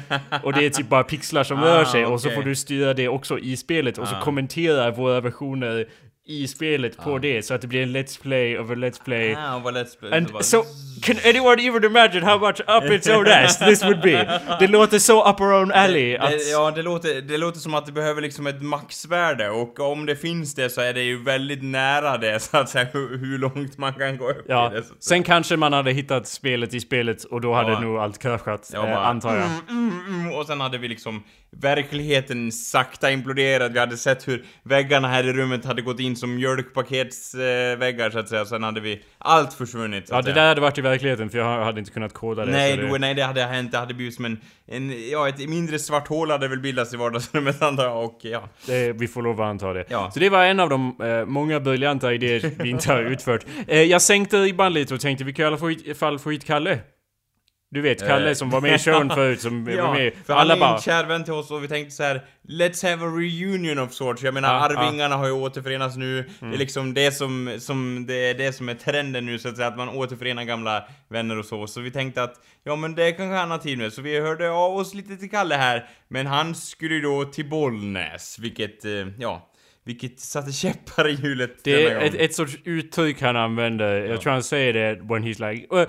och 0.43 0.53
det 0.53 0.65
är 0.65 0.69
typ 0.69 0.89
bara 0.89 1.03
pixlar 1.03 1.43
som 1.43 1.59
Ah, 1.59 1.65
rör 1.65 1.85
sig 1.85 2.05
och 2.05 2.21
så 2.21 2.29
får 2.29 2.43
du 2.43 2.55
styra 2.55 2.93
det 2.93 3.07
också 3.07 3.39
i 3.39 3.57
spelet 3.57 3.97
och 3.97 4.07
så 4.07 4.15
Ah. 4.15 4.21
kommenterar 4.21 4.91
våra 4.91 5.21
versioner 5.21 5.87
i 6.29 6.47
spelet 6.47 6.97
på 6.97 7.17
det 7.17 7.43
så 7.45 7.53
att 7.53 7.61
det 7.61 7.67
blir 7.67 7.83
en 7.83 7.95
Let's 7.97 8.21
Play 8.21 8.57
of 8.57 8.69
a 8.69 8.73
Let's 8.73 9.03
Play. 9.03 9.35
Ah, 9.35 9.59
vad 9.63 9.73
lätt 9.73 9.89
spel. 9.89 10.13
And 10.13 10.27
det 10.37 10.43
so, 10.43 10.63
can 11.01 11.15
anyone 11.25 11.61
even 11.61 11.83
imagine 11.83 12.23
how 12.25 12.39
much 12.39 12.59
up 12.67 12.91
its 12.91 13.07
own 13.09 13.27
ass 13.43 13.59
this 13.59 13.83
would 13.83 14.01
be? 14.01 14.39
Det 14.59 14.67
låter 14.67 14.99
så 14.99 15.29
up 15.29 15.41
our 15.41 15.53
own 15.53 15.71
alley 15.71 16.15
att... 16.15 16.29
Det, 16.31 16.49
ja, 16.51 16.71
det 16.71 16.81
låter, 16.81 17.21
det 17.21 17.37
låter 17.37 17.59
som 17.59 17.73
att 17.73 17.85
det 17.85 17.91
behöver 17.91 18.21
liksom 18.21 18.47
ett 18.47 18.61
maxvärde 18.61 19.49
och 19.49 19.79
om 19.79 20.05
det 20.05 20.15
finns 20.15 20.55
det 20.55 20.69
så 20.69 20.81
är 20.81 20.93
det 20.93 21.01
ju 21.03 21.23
väldigt 21.23 21.63
nära 21.63 22.17
det 22.17 22.39
så 22.39 22.57
att 22.57 22.69
säga 22.69 22.87
hur, 22.93 23.17
hur 23.17 23.37
långt 23.37 23.77
man 23.77 23.93
kan 23.93 24.17
gå 24.17 24.29
upp 24.29 24.45
Ja, 24.47 24.71
i 24.71 24.75
det. 24.75 24.83
Så 24.83 24.93
sen 24.99 25.23
kanske 25.23 25.57
man 25.57 25.73
hade 25.73 25.91
hittat 25.91 26.27
spelet 26.27 26.73
i 26.73 26.79
spelet 26.79 27.23
och 27.23 27.41
då 27.41 27.53
hade 27.53 27.71
Ja. 27.71 27.79
nog 27.79 27.97
allt 27.97 28.19
kraschat, 28.19 28.69
Ja, 28.73 28.87
eh, 28.87 29.07
antar 29.07 29.35
jag. 29.35 29.45
Mm, 29.45 29.59
mm, 29.69 30.19
mm, 30.21 30.33
och 30.33 30.45
sen 30.45 30.61
hade 30.61 30.77
vi 30.77 30.87
liksom 30.87 31.23
verkligheten 31.51 32.51
sakta 32.51 33.11
imploderat. 33.11 33.71
Vi 33.71 33.79
hade 33.79 33.97
sett 33.97 34.27
hur 34.27 34.45
väggarna 34.63 35.07
här 35.07 35.27
i 35.27 35.33
rummet 35.33 35.65
hade 35.65 35.81
gått 35.81 35.99
in 35.99 36.15
som 36.15 36.35
mjölkpaketsväggar 36.35 37.73
eh, 37.73 37.77
väggar, 37.77 38.09
så 38.09 38.19
att 38.19 38.29
säga. 38.29 38.45
Sen 38.45 38.63
hade 38.63 38.81
vi 38.81 39.01
allt 39.17 39.53
försvunnit. 39.53 40.07
Ja, 40.09 40.17
det 40.17 40.23
säga. 40.23 40.35
där 40.35 40.47
hade 40.47 40.61
varit 40.61 40.77
i 40.77 40.81
verkligheten 40.81 41.29
för 41.29 41.37
jag 41.37 41.63
hade 41.63 41.79
inte 41.79 41.91
kunnat 41.91 42.13
koda 42.13 42.45
det. 42.45 42.51
Nej, 42.51 42.77
det... 42.77 42.97
nej, 42.97 43.13
det 43.13 43.23
hade 43.23 43.43
hänt. 43.43 43.71
Det 43.71 43.77
hade 43.77 43.93
blivit 43.93 44.15
som 44.15 44.25
en, 44.25 44.39
en, 44.67 45.09
ja, 45.09 45.29
ett 45.29 45.49
mindre 45.49 45.79
svart 45.79 46.07
hål 46.07 46.31
hade 46.31 46.47
väl 46.47 46.59
bildats 46.59 46.93
i 46.93 46.97
vardagsrummet 46.97 47.61
antar 47.61 47.83
jag, 47.83 48.05
och 48.05 48.19
ja. 48.21 48.49
Det, 48.65 48.91
vi 48.91 49.07
får 49.07 49.21
lov 49.21 49.41
att 49.41 49.47
anta 49.47 49.73
det. 49.73 49.85
Ja. 49.89 50.11
Så 50.13 50.19
det 50.19 50.29
var 50.29 50.43
en 50.43 50.59
av 50.59 50.69
de 50.69 51.01
eh, 51.01 51.25
många 51.25 51.59
briljanta 51.59 52.13
idéer 52.13 52.51
vi 52.63 52.69
inte 52.69 52.91
har 52.91 53.03
utfört. 53.11 53.45
Eh, 53.67 53.81
jag 53.81 54.01
sänkte 54.01 54.37
ribban 54.37 54.73
lite 54.73 54.93
och 54.93 55.01
tänkte 55.01 55.23
vi 55.23 55.33
kan 55.33 55.43
i 55.43 55.47
alla 55.47 55.95
fall 55.95 56.19
få 56.19 56.31
hit 56.31 56.45
Kalle. 56.45 56.79
Du 57.71 57.81
vet, 57.81 58.07
Kalle 58.07 58.29
Eh. 58.29 58.33
som 58.33 58.49
var 58.49 58.61
med 58.61 58.75
i 58.75 58.77
showen 58.79 59.09
förut, 59.15 59.41
som 59.41 59.65
var 59.65 59.71
Ja, 59.71 59.93
med. 59.93 60.13
för 60.25 60.33
Alla 60.33 60.53
han 60.53 60.61
är 60.61 60.67
bara... 60.67 60.75
en 60.75 60.81
kär 60.81 61.05
vän 61.05 61.23
till 61.23 61.33
oss 61.33 61.51
och 61.51 61.63
vi 61.63 61.67
tänkte 61.67 61.95
så 61.95 62.03
här: 62.03 62.21
Let's 62.47 62.89
have 62.89 63.05
a 63.05 63.09
reunion 63.09 63.79
of 63.79 63.91
sorts. 63.93 64.23
Jag 64.23 64.33
menar, 64.33 64.53
Ja, 64.53 64.65
Mm. 64.69 64.77
Arvingarna 64.77 65.15
har 65.15 65.25
ju 65.25 65.31
återförenats 65.31 65.95
nu. 65.97 66.29
Det 66.39 66.45
är 66.45 66.57
liksom 66.57 66.93
det 66.93 67.11
som, 67.11 67.57
som, 67.59 68.05
det 68.07 68.13
är 68.29 68.33
det 68.33 68.53
som 68.53 68.69
är 68.69 68.73
trenden 68.73 69.25
nu 69.25 69.39
så 69.39 69.49
att 69.49 69.55
säga, 69.55 69.67
att 69.67 69.77
man 69.77 69.89
återförenar 69.89 70.43
gamla 70.43 70.83
vänner 71.09 71.39
och 71.39 71.45
så. 71.45 71.67
Så 71.67 71.81
vi 71.81 71.91
tänkte 71.91 72.23
att, 72.23 72.33
ja 72.63 72.75
men 72.75 72.95
det 72.95 73.11
kanske 73.11 73.35
han 73.35 73.51
har 73.51 73.57
tid 73.57 73.77
med. 73.77 73.93
Så 73.93 74.01
vi 74.01 74.19
hörde 74.19 74.51
av 74.51 74.75
oss 74.77 74.93
lite 74.93 75.15
till 75.17 75.29
Kalle 75.29 75.55
här. 75.55 75.85
Men 76.07 76.27
han 76.27 76.55
skulle 76.55 76.95
ju 76.95 77.01
då 77.01 77.23
till 77.25 77.49
Bollnäs, 77.49 78.39
vilket, 78.39 78.85
eh, 78.85 78.91
ja. 79.19 79.48
Vilket 79.89 80.19
satte 80.19 80.51
käppar 80.51 81.07
i 81.09 81.13
hjulet 81.13 81.51
Det 81.63 81.83
är 81.85 81.99
ett, 81.99 82.13
ett 82.15 82.33
sorts 82.35 82.57
uttryck 82.63 83.21
han 83.21 83.35
använder. 83.35 84.05
Jag 84.05 84.21
tror 84.21 84.33
han 84.33 84.43
säger 84.43 84.73
det 84.73 84.93
when 85.01 85.23
he's 85.23 85.51
like... 85.51 85.75
Uh, 85.75 85.85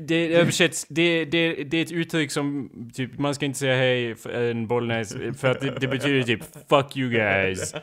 det 0.00 0.34
översätts... 0.34 0.86
Det, 0.88 1.24
det, 1.24 1.54
det 1.64 1.76
är 1.76 1.82
ett 1.82 1.92
uttryck 1.92 2.30
som 2.32 2.70
typ... 2.94 3.18
Man 3.18 3.34
ska 3.34 3.44
inte 3.46 3.58
säga 3.58 3.76
hej 3.76 4.14
en 4.34 4.66
Bollnäs 4.66 5.16
för 5.38 5.50
att 5.50 5.60
det, 5.60 5.70
det 5.80 5.88
betyder 5.88 6.22
typ 6.22 6.40
fuck 6.70 6.96
you 6.96 7.10
guys. 7.10 7.74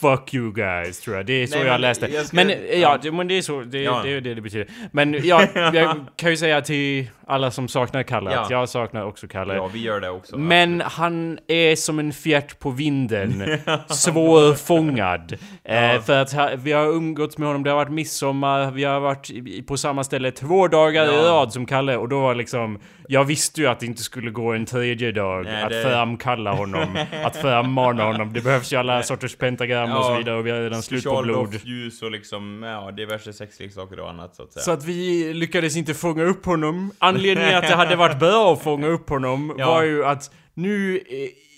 Fuck 0.00 0.34
you 0.34 0.52
guys 0.52 1.00
tror 1.00 1.16
jag. 1.16 1.26
Det 1.26 1.32
är 1.32 1.46
så 1.46 1.58
Nej, 1.58 1.66
jag 1.66 1.80
läste. 1.80 2.06
jag 2.14 2.26
ska- 2.26 2.36
men 2.36 2.48
ja, 2.50 2.56
ja. 2.72 2.98
det, 3.02 3.12
men 3.12 3.28
det 3.28 3.38
är 3.38 3.42
så. 3.42 3.60
Det, 3.60 3.82
Ja. 3.82 4.00
det 4.04 4.10
är 4.12 4.20
det 4.20 4.34
det 4.34 4.40
betyder. 4.40 4.68
Men 4.92 5.26
ja, 5.26 5.46
jag 5.54 6.04
kan 6.16 6.30
ju 6.30 6.36
säga 6.36 6.60
till 6.60 7.06
alla 7.26 7.50
som 7.50 7.68
saknar 7.68 8.02
Kalle 8.02 8.30
att 8.30 8.50
Ja. 8.50 8.60
jag 8.60 8.68
saknar 8.68 9.04
också 9.04 9.28
Kalle. 9.28 9.54
Ja, 9.54 9.66
vi 9.72 9.78
gör 9.82 10.00
det 10.00 10.10
också. 10.10 10.38
Men 10.38 10.80
han 10.80 11.38
är 11.48 11.76
som 11.76 11.98
en 11.98 12.12
fjärt 12.12 12.58
på 12.58 12.70
vinden. 12.70 13.44
Svårfångad. 13.88 15.19
Eh, 15.64 16.00
för 16.02 16.22
att 16.22 16.58
vi 16.58 16.72
har 16.72 16.86
umgåtts 16.86 17.38
med 17.38 17.48
honom, 17.48 17.62
det 17.62 17.70
har 17.70 17.76
varit 17.76 17.92
midsommar, 17.92 18.70
vi 18.70 18.84
har 18.84 19.00
varit 19.00 19.30
i- 19.30 19.62
på 19.62 19.76
samma 19.76 20.04
ställe 20.04 20.30
två 20.30 20.68
dagar 20.68 21.04
i 21.04 21.16
Ja. 21.16 21.22
rad 21.22 21.52
som 21.52 21.66
Kalle 21.66 21.96
och 21.96 22.08
då 22.08 22.20
var 22.20 22.34
liksom... 22.34 22.78
Jag 23.08 23.24
visste 23.24 23.60
ju 23.60 23.66
att 23.66 23.80
det 23.80 23.86
inte 23.86 24.02
skulle 24.02 24.30
gå 24.30 24.52
en 24.52 24.66
tredje 24.66 25.12
dag 25.12 25.44
Nej, 25.44 25.62
att 25.62 25.70
det- 25.70 25.82
framkalla 25.82 26.52
honom, 26.52 26.98
att 27.24 27.36
frammana 27.36 28.04
honom. 28.04 28.32
Det 28.32 28.40
behövs 28.40 28.72
ju 28.72 28.76
alla 28.76 29.02
sorters 29.02 29.36
pentagram 29.36 29.92
och 29.92 30.04
så 30.04 30.10
Ja, 30.12 30.16
vidare 30.18 30.36
och 30.38 30.46
vi 30.46 30.50
har 30.50 30.60
redan 30.60 30.82
slut 30.82 31.04
på 31.04 31.22
blod. 31.22 31.58
ljus 31.64 32.02
och 32.02 32.10
liksom, 32.10 32.62
ja, 32.62 32.90
diverse 32.90 33.32
sexleksaker 33.32 34.00
och 34.00 34.10
annat 34.10 34.36
så 34.36 34.42
att 34.42 34.52
säga. 34.52 34.62
Så 34.62 34.70
att 34.70 34.84
vi 34.84 35.32
lyckades 35.34 35.76
inte 35.76 35.94
fånga 35.94 36.22
upp 36.24 36.46
honom. 36.46 36.90
Anledningen 36.98 37.56
att 37.56 37.68
det 37.68 37.74
hade 37.74 37.96
varit 37.96 38.18
bra 38.18 38.52
att 38.52 38.62
fånga 38.62 38.86
upp 38.86 39.08
honom 39.10 39.54
Ja. 39.58 39.66
var 39.66 39.82
ju 39.82 40.04
att 40.04 40.30
nu... 40.54 41.00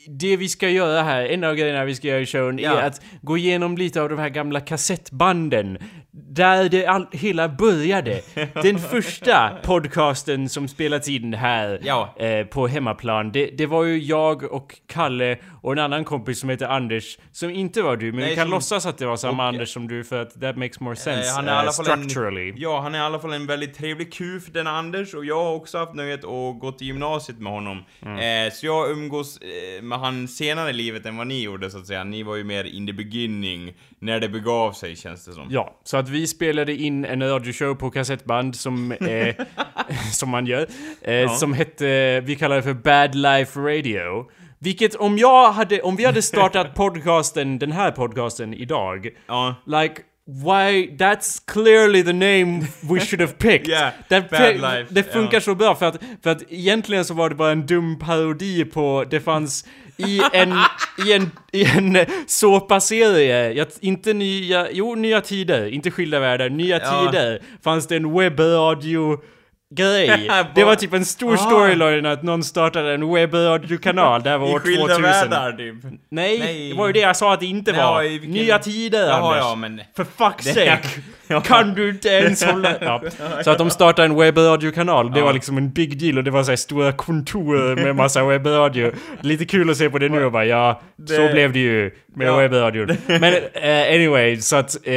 eh, 0.06 0.12
Det 0.12 0.36
vi 0.36 0.48
ska 0.48 0.68
göra 0.68 1.02
här, 1.02 1.24
en 1.24 1.44
av 1.44 1.54
grejerna 1.54 1.84
vi 1.84 1.94
ska 1.94 2.08
göra 2.08 2.20
i 2.20 2.26
showen, 2.26 2.58
Ja. 2.58 2.78
är 2.80 2.86
att 2.86 3.00
gå 3.22 3.36
igenom 3.36 3.76
lite 3.76 4.02
av 4.02 4.08
de 4.08 4.18
här 4.18 4.28
gamla 4.28 4.60
kassettbanden. 4.60 5.78
Där 6.10 6.68
det 6.68 6.86
all, 6.86 7.06
hela 7.12 7.48
började. 7.48 8.20
Den 8.62 8.78
första 8.90 9.50
podcasten 9.62 10.48
som 10.48 10.68
spelats 10.68 11.08
in 11.08 11.34
här 11.34 11.80
Ja. 11.82 12.14
eh, 12.18 12.46
på 12.46 12.66
hemmaplan, 12.66 13.32
det, 13.32 13.46
det 13.46 13.66
var 13.66 13.84
ju 13.84 13.98
jag 13.98 14.42
och 14.52 14.74
Kalle 14.88 15.36
och 15.62 15.72
en 15.72 15.78
annan 15.78 16.04
kompis 16.04 16.38
som 16.40 16.48
heter 16.48 16.66
Anders, 16.66 17.18
som 17.32 17.50
inte 17.50 17.82
var 17.82 17.96
du, 17.96 18.12
men 18.12 18.20
Nej, 18.20 18.30
vi 18.30 18.36
kan 18.36 18.44
som- 18.44 18.50
låtsas 18.50 18.86
att 18.86 18.98
det 18.98 19.06
var 19.06 19.16
samma 19.16 19.42
och- 19.42 19.48
Anders 19.48 19.68
som 19.72 19.88
du 19.88 20.04
för 20.04 20.22
att 20.22 20.40
that 20.40 20.56
makes 20.56 20.80
more 20.80 20.96
sense 20.96 21.28
Eh, 21.28 21.34
han 21.34 21.48
är 21.48 21.64
eh, 21.64 21.70
structurally. 21.70 22.50
En, 22.50 22.54
ja, 22.58 22.80
han 22.80 22.94
är 22.94 22.98
i 22.98 23.02
alla 23.02 23.18
fall 23.18 23.32
en 23.32 23.46
väldigt 23.46 23.74
trevlig 23.74 24.12
kuf, 24.12 24.42
den 24.52 24.66
Anders, 24.66 25.14
och 25.14 25.24
jag 25.24 25.44
har 25.44 25.54
också 25.54 25.78
haft 25.78 25.94
nöjet 25.94 26.20
att 26.24 26.60
gå 26.60 26.72
till 26.78 26.86
gymnasiet 26.86 27.38
med 27.38 27.52
honom. 27.52 27.84
Mm. 28.02 28.46
Eh, 28.46 28.52
så 28.52 28.66
jag 28.66 28.90
umgås 28.90 29.38
eh, 29.38 29.82
med 29.92 30.00
han 30.00 30.28
senare 30.28 30.70
i 30.70 30.72
livet 30.72 31.06
än 31.06 31.16
vad 31.16 31.26
ni 31.26 31.42
gjorde, 31.42 31.70
så 31.70 31.78
att 31.78 31.86
säga. 31.86 32.04
Ni 32.04 32.22
var 32.22 32.36
ju 32.36 32.44
mer 32.44 32.64
in 32.64 32.86
the 32.86 32.92
beginning, 32.92 33.72
när 33.98 34.20
det 34.20 34.28
begav 34.28 34.72
sig, 34.72 34.96
känns 34.96 35.24
det 35.24 35.32
som. 35.32 35.46
Ja, 35.50 35.76
så 35.84 35.96
att 35.96 36.08
vi 36.08 36.26
spelade 36.26 36.74
in 36.76 37.04
en 37.04 37.22
radioshow 37.28 37.74
på 37.74 37.90
kassettband 37.90 38.56
som, 38.56 38.92
eh, 38.92 39.34
som 40.12 40.28
man 40.30 40.46
gör. 40.46 40.66
Eh, 41.02 41.34
Som 41.34 41.52
hette, 41.52 42.20
vi 42.20 42.36
kallar 42.36 42.56
det 42.56 42.62
för 42.62 42.74
Bad 42.74 43.14
Life 43.14 43.60
Radio. 43.60 44.30
Vilket 44.58 44.94
om 44.94 45.18
jag 45.18 45.52
hade, 45.52 45.82
om 45.82 45.96
vi 45.96 46.04
hade 46.04 46.22
startat 46.22 46.74
podcasten, 46.74 47.58
den 47.58 47.72
här 47.72 47.90
podcasten 47.90 48.54
idag, 48.54 49.08
Ja. 49.26 49.54
like 49.66 49.94
Why, 50.26 50.96
that's 50.98 51.40
clearly 51.52 52.02
the 52.02 52.12
name 52.12 52.66
we 52.90 53.00
should 53.06 53.20
have 53.20 53.38
picked. 53.38 53.68
Yeah, 53.68 53.92
Bad 54.08 54.30
pe- 54.30 54.52
Life, 54.52 54.86
det 54.94 55.02
funkar 55.12 55.36
ja. 55.36 55.40
så 55.40 55.54
bra 55.54 55.74
för 55.74 55.86
att, 55.86 55.96
för 56.22 56.30
att 56.30 56.42
egentligen 56.52 57.04
så 57.04 57.14
var 57.14 57.28
det 57.28 57.34
bara 57.34 57.52
en 57.52 57.66
dum 57.66 57.98
parodi 57.98 58.64
på, 58.64 59.04
det 59.10 59.20
fanns 59.20 59.64
i 59.96 60.20
en, 60.32 60.52
i 61.06 61.12
en, 61.12 61.30
i 61.52 61.64
en 61.64 61.98
såpaserie, 62.26 63.52
jag, 63.52 63.66
inte 63.80 64.12
nya, 64.12 64.70
jo 64.72 64.94
nya 64.94 65.20
tider, 65.20 65.66
inte 65.66 65.90
skilda 65.90 66.20
världar, 66.20 66.48
nya 66.48 66.78
Ja. 66.80 67.06
tider, 67.12 67.42
fanns 67.64 67.86
det 67.86 67.96
en 67.96 68.12
webbradio 68.18 69.20
grej. 69.74 70.30
Det 70.54 70.64
var 70.64 70.74
typ 70.74 70.92
en 70.92 71.04
stor 71.04 71.34
Ah. 71.34 71.36
storyline 71.36 72.06
att 72.06 72.22
någon 72.22 72.42
startade 72.44 72.94
en 72.94 73.14
webbradiokanal 73.14 74.22
där 74.22 74.38
var 74.38 74.48
I 74.48 74.52
år 74.54 74.58
skilda 74.58 74.86
2000. 74.86 75.02
världar, 75.02 75.52
typ. 75.52 75.74
Nej, 76.10 76.38
Nej. 76.38 76.68
det 76.70 76.76
var 76.78 76.86
ju 76.86 76.92
det 76.92 77.00
jag 77.00 77.16
sa 77.16 77.32
att 77.32 77.40
det 77.40 77.46
inte 77.46 77.70
Ja, 77.70 77.92
var. 77.92 78.02
i 78.02 78.08
vilken- 78.08 78.30
Nya 78.30 78.58
tider 78.58 79.06
Jaha, 79.06 79.16
Anders. 79.28 79.38
ja, 79.44 79.54
men- 79.54 79.80
For 79.96 80.04
fuck's 80.18 80.44
Det- 80.44 80.54
sake! 80.54 80.88
Kan 81.48 81.74
du 81.74 81.88
inte 81.90 82.08
ens 82.08 82.44
hålla... 82.52 82.72
Ja. 82.80 83.02
Så 83.44 83.50
att 83.50 83.58
de 83.58 83.70
startade 83.70 84.06
en 84.06 84.16
webbradiokanal, 84.16 85.12
det 85.12 85.22
var 85.22 85.32
liksom 85.32 85.56
en 85.58 85.70
big 85.72 85.98
deal 86.00 86.18
och 86.18 86.24
det 86.24 86.30
var 86.30 86.42
så 86.42 86.50
här 86.50 86.56
stora 86.56 86.92
kontor 86.92 87.74
med 87.76 87.96
massa 87.96 88.24
webbradio. 88.24 88.92
Lite 89.20 89.44
kul 89.44 89.70
att 89.70 89.76
se 89.76 89.90
på 89.90 89.98
det 89.98 90.08
nu 90.08 90.24
och 90.24 90.32
bara 90.32 90.44
ja, 90.44 90.80
så 91.08 91.22
Det- 91.22 91.32
blev 91.32 91.52
det 91.52 91.58
ju 91.58 91.90
med 92.16 92.26
Ja. 92.26 92.36
webbradion. 92.36 92.86
Men 93.06 93.34
eh, 93.52 93.94
anyway, 93.94 94.36
så 94.40 94.56
att 94.56 94.74
eh, 94.86 94.92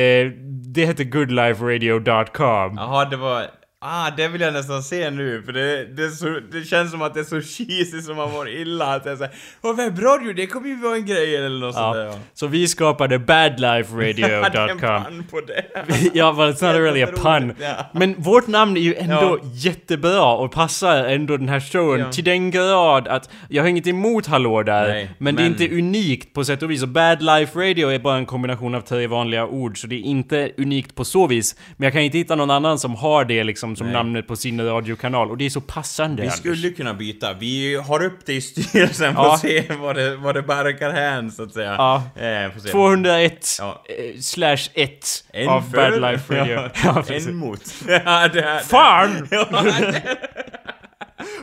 det 0.73 0.85
hette 0.85 1.03
goodliferadio.com. 1.03 2.73
Jaha, 2.77 3.05
det 3.05 3.17
var... 3.17 3.45
Ah, 3.87 4.11
det 4.17 4.27
vill 4.27 4.41
jag 4.41 4.53
nästan 4.53 4.83
se 4.83 5.09
nu, 5.09 5.41
för 5.45 5.51
det, 5.53 5.85
det, 5.85 6.03
är 6.03 6.09
så, 6.09 6.39
det 6.51 6.63
känns 6.63 6.91
som 6.91 7.01
att 7.01 7.13
det 7.13 7.19
är 7.19 7.23
så 7.23 7.41
cheesy 7.41 8.01
som 8.01 8.15
man 8.15 8.31
mår 8.31 8.49
illa. 8.49 8.85
Att 8.95 9.03
det 9.03 9.11
är 9.11 9.15
såhär, 9.15 9.33
Åh, 9.61 9.75
webbradio, 9.75 10.33
det 10.33 10.47
kommer 10.47 10.67
ju 10.67 10.75
vara 10.75 10.95
en 10.95 11.05
grej 11.05 11.35
eller 11.35 11.59
något 11.59 11.75
sånt 11.75 11.95
där. 11.95 12.05
Ja. 12.05 12.11
Ja. 12.11 12.19
Så 12.33 12.47
vi 12.47 12.67
skapade 12.67 13.15
Jag 13.15 13.19
hade 13.19 13.45
en 13.47 13.55
badliferadio.com. 13.55 14.79
pann 15.03 15.23
på 15.31 15.41
det. 15.41 15.65
ja, 16.13 16.31
but 16.33 16.55
it's 16.55 16.67
not 16.67 16.75
really 16.81 17.03
a 17.03 17.07
pun. 17.15 17.53
Ja. 17.59 17.85
Men 17.93 18.21
vårt 18.21 18.47
namn 18.47 18.77
är 18.77 18.81
ju 18.81 18.95
ändå 18.95 19.39
Ja. 19.43 19.49
jättebra 19.53 20.33
och 20.35 20.51
passar 20.51 21.03
ändå 21.05 21.37
den 21.37 21.49
här 21.49 21.59
showen 21.59 21.99
Ja. 21.99 22.11
till 22.11 22.23
den 22.23 22.51
grad 22.51 23.07
att 23.07 23.29
jag 23.49 23.63
har 23.63 23.69
inget 23.69 23.87
emot 23.87 24.25
Hallå 24.27 24.63
där, 24.63 24.87
Nej, 24.87 25.09
men, 25.17 25.35
det 25.35 25.41
är 25.41 25.49
men- 25.49 25.61
inte 25.61 25.75
unikt 25.75 26.33
på 26.33 26.43
sätt 26.45 26.63
och 26.63 26.71
vis. 26.71 26.81
Och 26.83 26.89
Bad 26.89 27.21
Life 27.21 27.59
Radio 27.59 27.91
är 27.91 27.99
bara 27.99 28.17
en 28.17 28.25
kombination 28.25 28.75
av 28.75 28.81
tre 28.81 29.07
vanliga 29.07 29.45
ord, 29.47 29.81
så 29.81 29.87
det 29.87 29.95
är 29.95 29.99
inte 30.01 30.51
unikt 30.57 30.95
på 30.95 31.05
så 31.05 31.27
vis. 31.27 31.55
Men 31.77 31.83
jag 31.85 31.93
kan 31.93 32.01
inte 32.01 32.17
hitta 32.17 32.35
någon 32.35 32.51
annan 32.51 32.79
som 32.79 32.95
har 32.95 33.25
det 33.25 33.43
liksom 33.43 33.74
som 33.75 33.87
Nej. 33.87 33.93
namnet 33.93 34.27
på 34.27 34.35
sin 34.35 34.61
radiokanal, 34.65 35.31
och 35.31 35.37
det 35.37 35.45
är 35.45 35.49
så 35.49 35.61
passande 35.61 36.21
Vi 36.21 36.27
Anders. 36.27 36.39
skulle 36.39 36.69
kunna 36.69 36.93
byta. 36.93 37.33
Vi 37.33 37.75
har 37.75 38.03
upp 38.03 38.19
det 38.25 38.33
i 38.33 38.41
styrelsen 38.41 39.15
för 39.15 39.21
Ja. 39.23 39.33
att 39.33 39.39
se 39.39 39.63
vad 39.79 39.95
det, 39.95 40.15
vad 40.15 40.35
det 40.35 40.41
barkar 40.41 40.91
hän, 40.91 41.31
så 41.31 41.43
att 41.43 41.53
säga. 41.53 41.75
Ja. 41.77 42.03
Eh, 42.21 42.51
får 42.53 42.59
se. 42.59 42.69
201 42.69 43.47
Ja. 43.59 43.83
eh, 43.89 44.19
slash 44.21 44.57
1 44.73 45.23
En 45.33 45.49
av 45.49 45.61
för, 45.61 45.91
Bad 45.91 46.11
Life 46.11 46.35
Radio. 46.39 46.69
Ja, 46.83 47.03
precis. 47.07 47.27
en 47.27 47.35
mot. 47.35 47.61
ja, 47.87 48.27
det 48.27 48.41
här, 48.41 48.59
Fan! 48.59 49.27
Ja, 49.31 49.45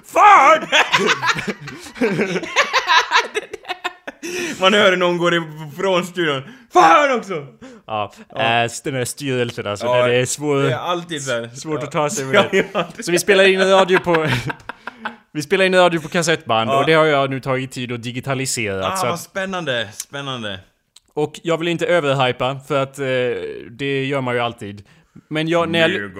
Fan! 0.05 0.69
Man 4.61 4.75
hör 4.75 4.97
någon 4.97 5.19
gå 5.19 5.31
från 5.77 6.05
studion. 6.05 6.43
Fan 6.73 7.19
också! 7.19 7.47
Ja, 7.87 8.13
ja. 8.29 8.65
Äh, 8.65 8.71
den 8.85 8.95
här 8.95 9.05
styrelsen 9.05 9.67
alltså, 9.67 9.87
Ja, 9.87 9.97
där 10.03 10.09
det 10.09 10.17
är 10.17 10.27
svår, 10.27 10.57
Det 10.63 10.73
är 10.73 10.77
alltid 10.79 11.23
här. 11.29 11.49
svårt 11.49 11.83
att 11.83 11.91
ta 11.93 12.11
sig 12.11 12.25
Ja, 12.25 12.41
över 12.41 12.49
det. 12.51 12.67
ja, 12.73 12.89
Så 13.01 13.11
vi 13.13 13.19
spelar 13.19 13.45
in 13.49 13.61
radio 13.61 13.99
på... 13.99 14.27
vi 15.33 15.43
spelar 15.43 15.65
in 15.65 15.75
radio 15.75 16.01
på 16.01 16.09
kassettband 16.09 16.71
Ja. 16.71 16.79
och 16.81 16.87
det 16.87 16.93
har 16.93 17.05
jag 17.05 17.31
nu 17.31 17.41
tagit 17.41 17.73
tid 17.73 17.93
att 17.93 18.03
digitalisera. 18.03 18.87
Ah, 18.87 18.97
så 18.97 19.07
vad 19.07 19.21
spännande, 19.21 19.89
spännande. 19.93 20.61
och 21.15 21.41
jag 21.43 21.59
vill 21.59 21.69
inte 21.69 21.87
överhypa 21.87 22.61
för 22.69 22.83
att 22.83 22.99
eh, 22.99 23.05
det 23.71 24.05
gör 24.05 24.21
man 24.21 24.35
ju 24.35 24.41
alltid. 24.41 24.85
Men 25.29 25.49
jag, 25.49 25.69
när 25.69 25.89
jag, 25.89 26.11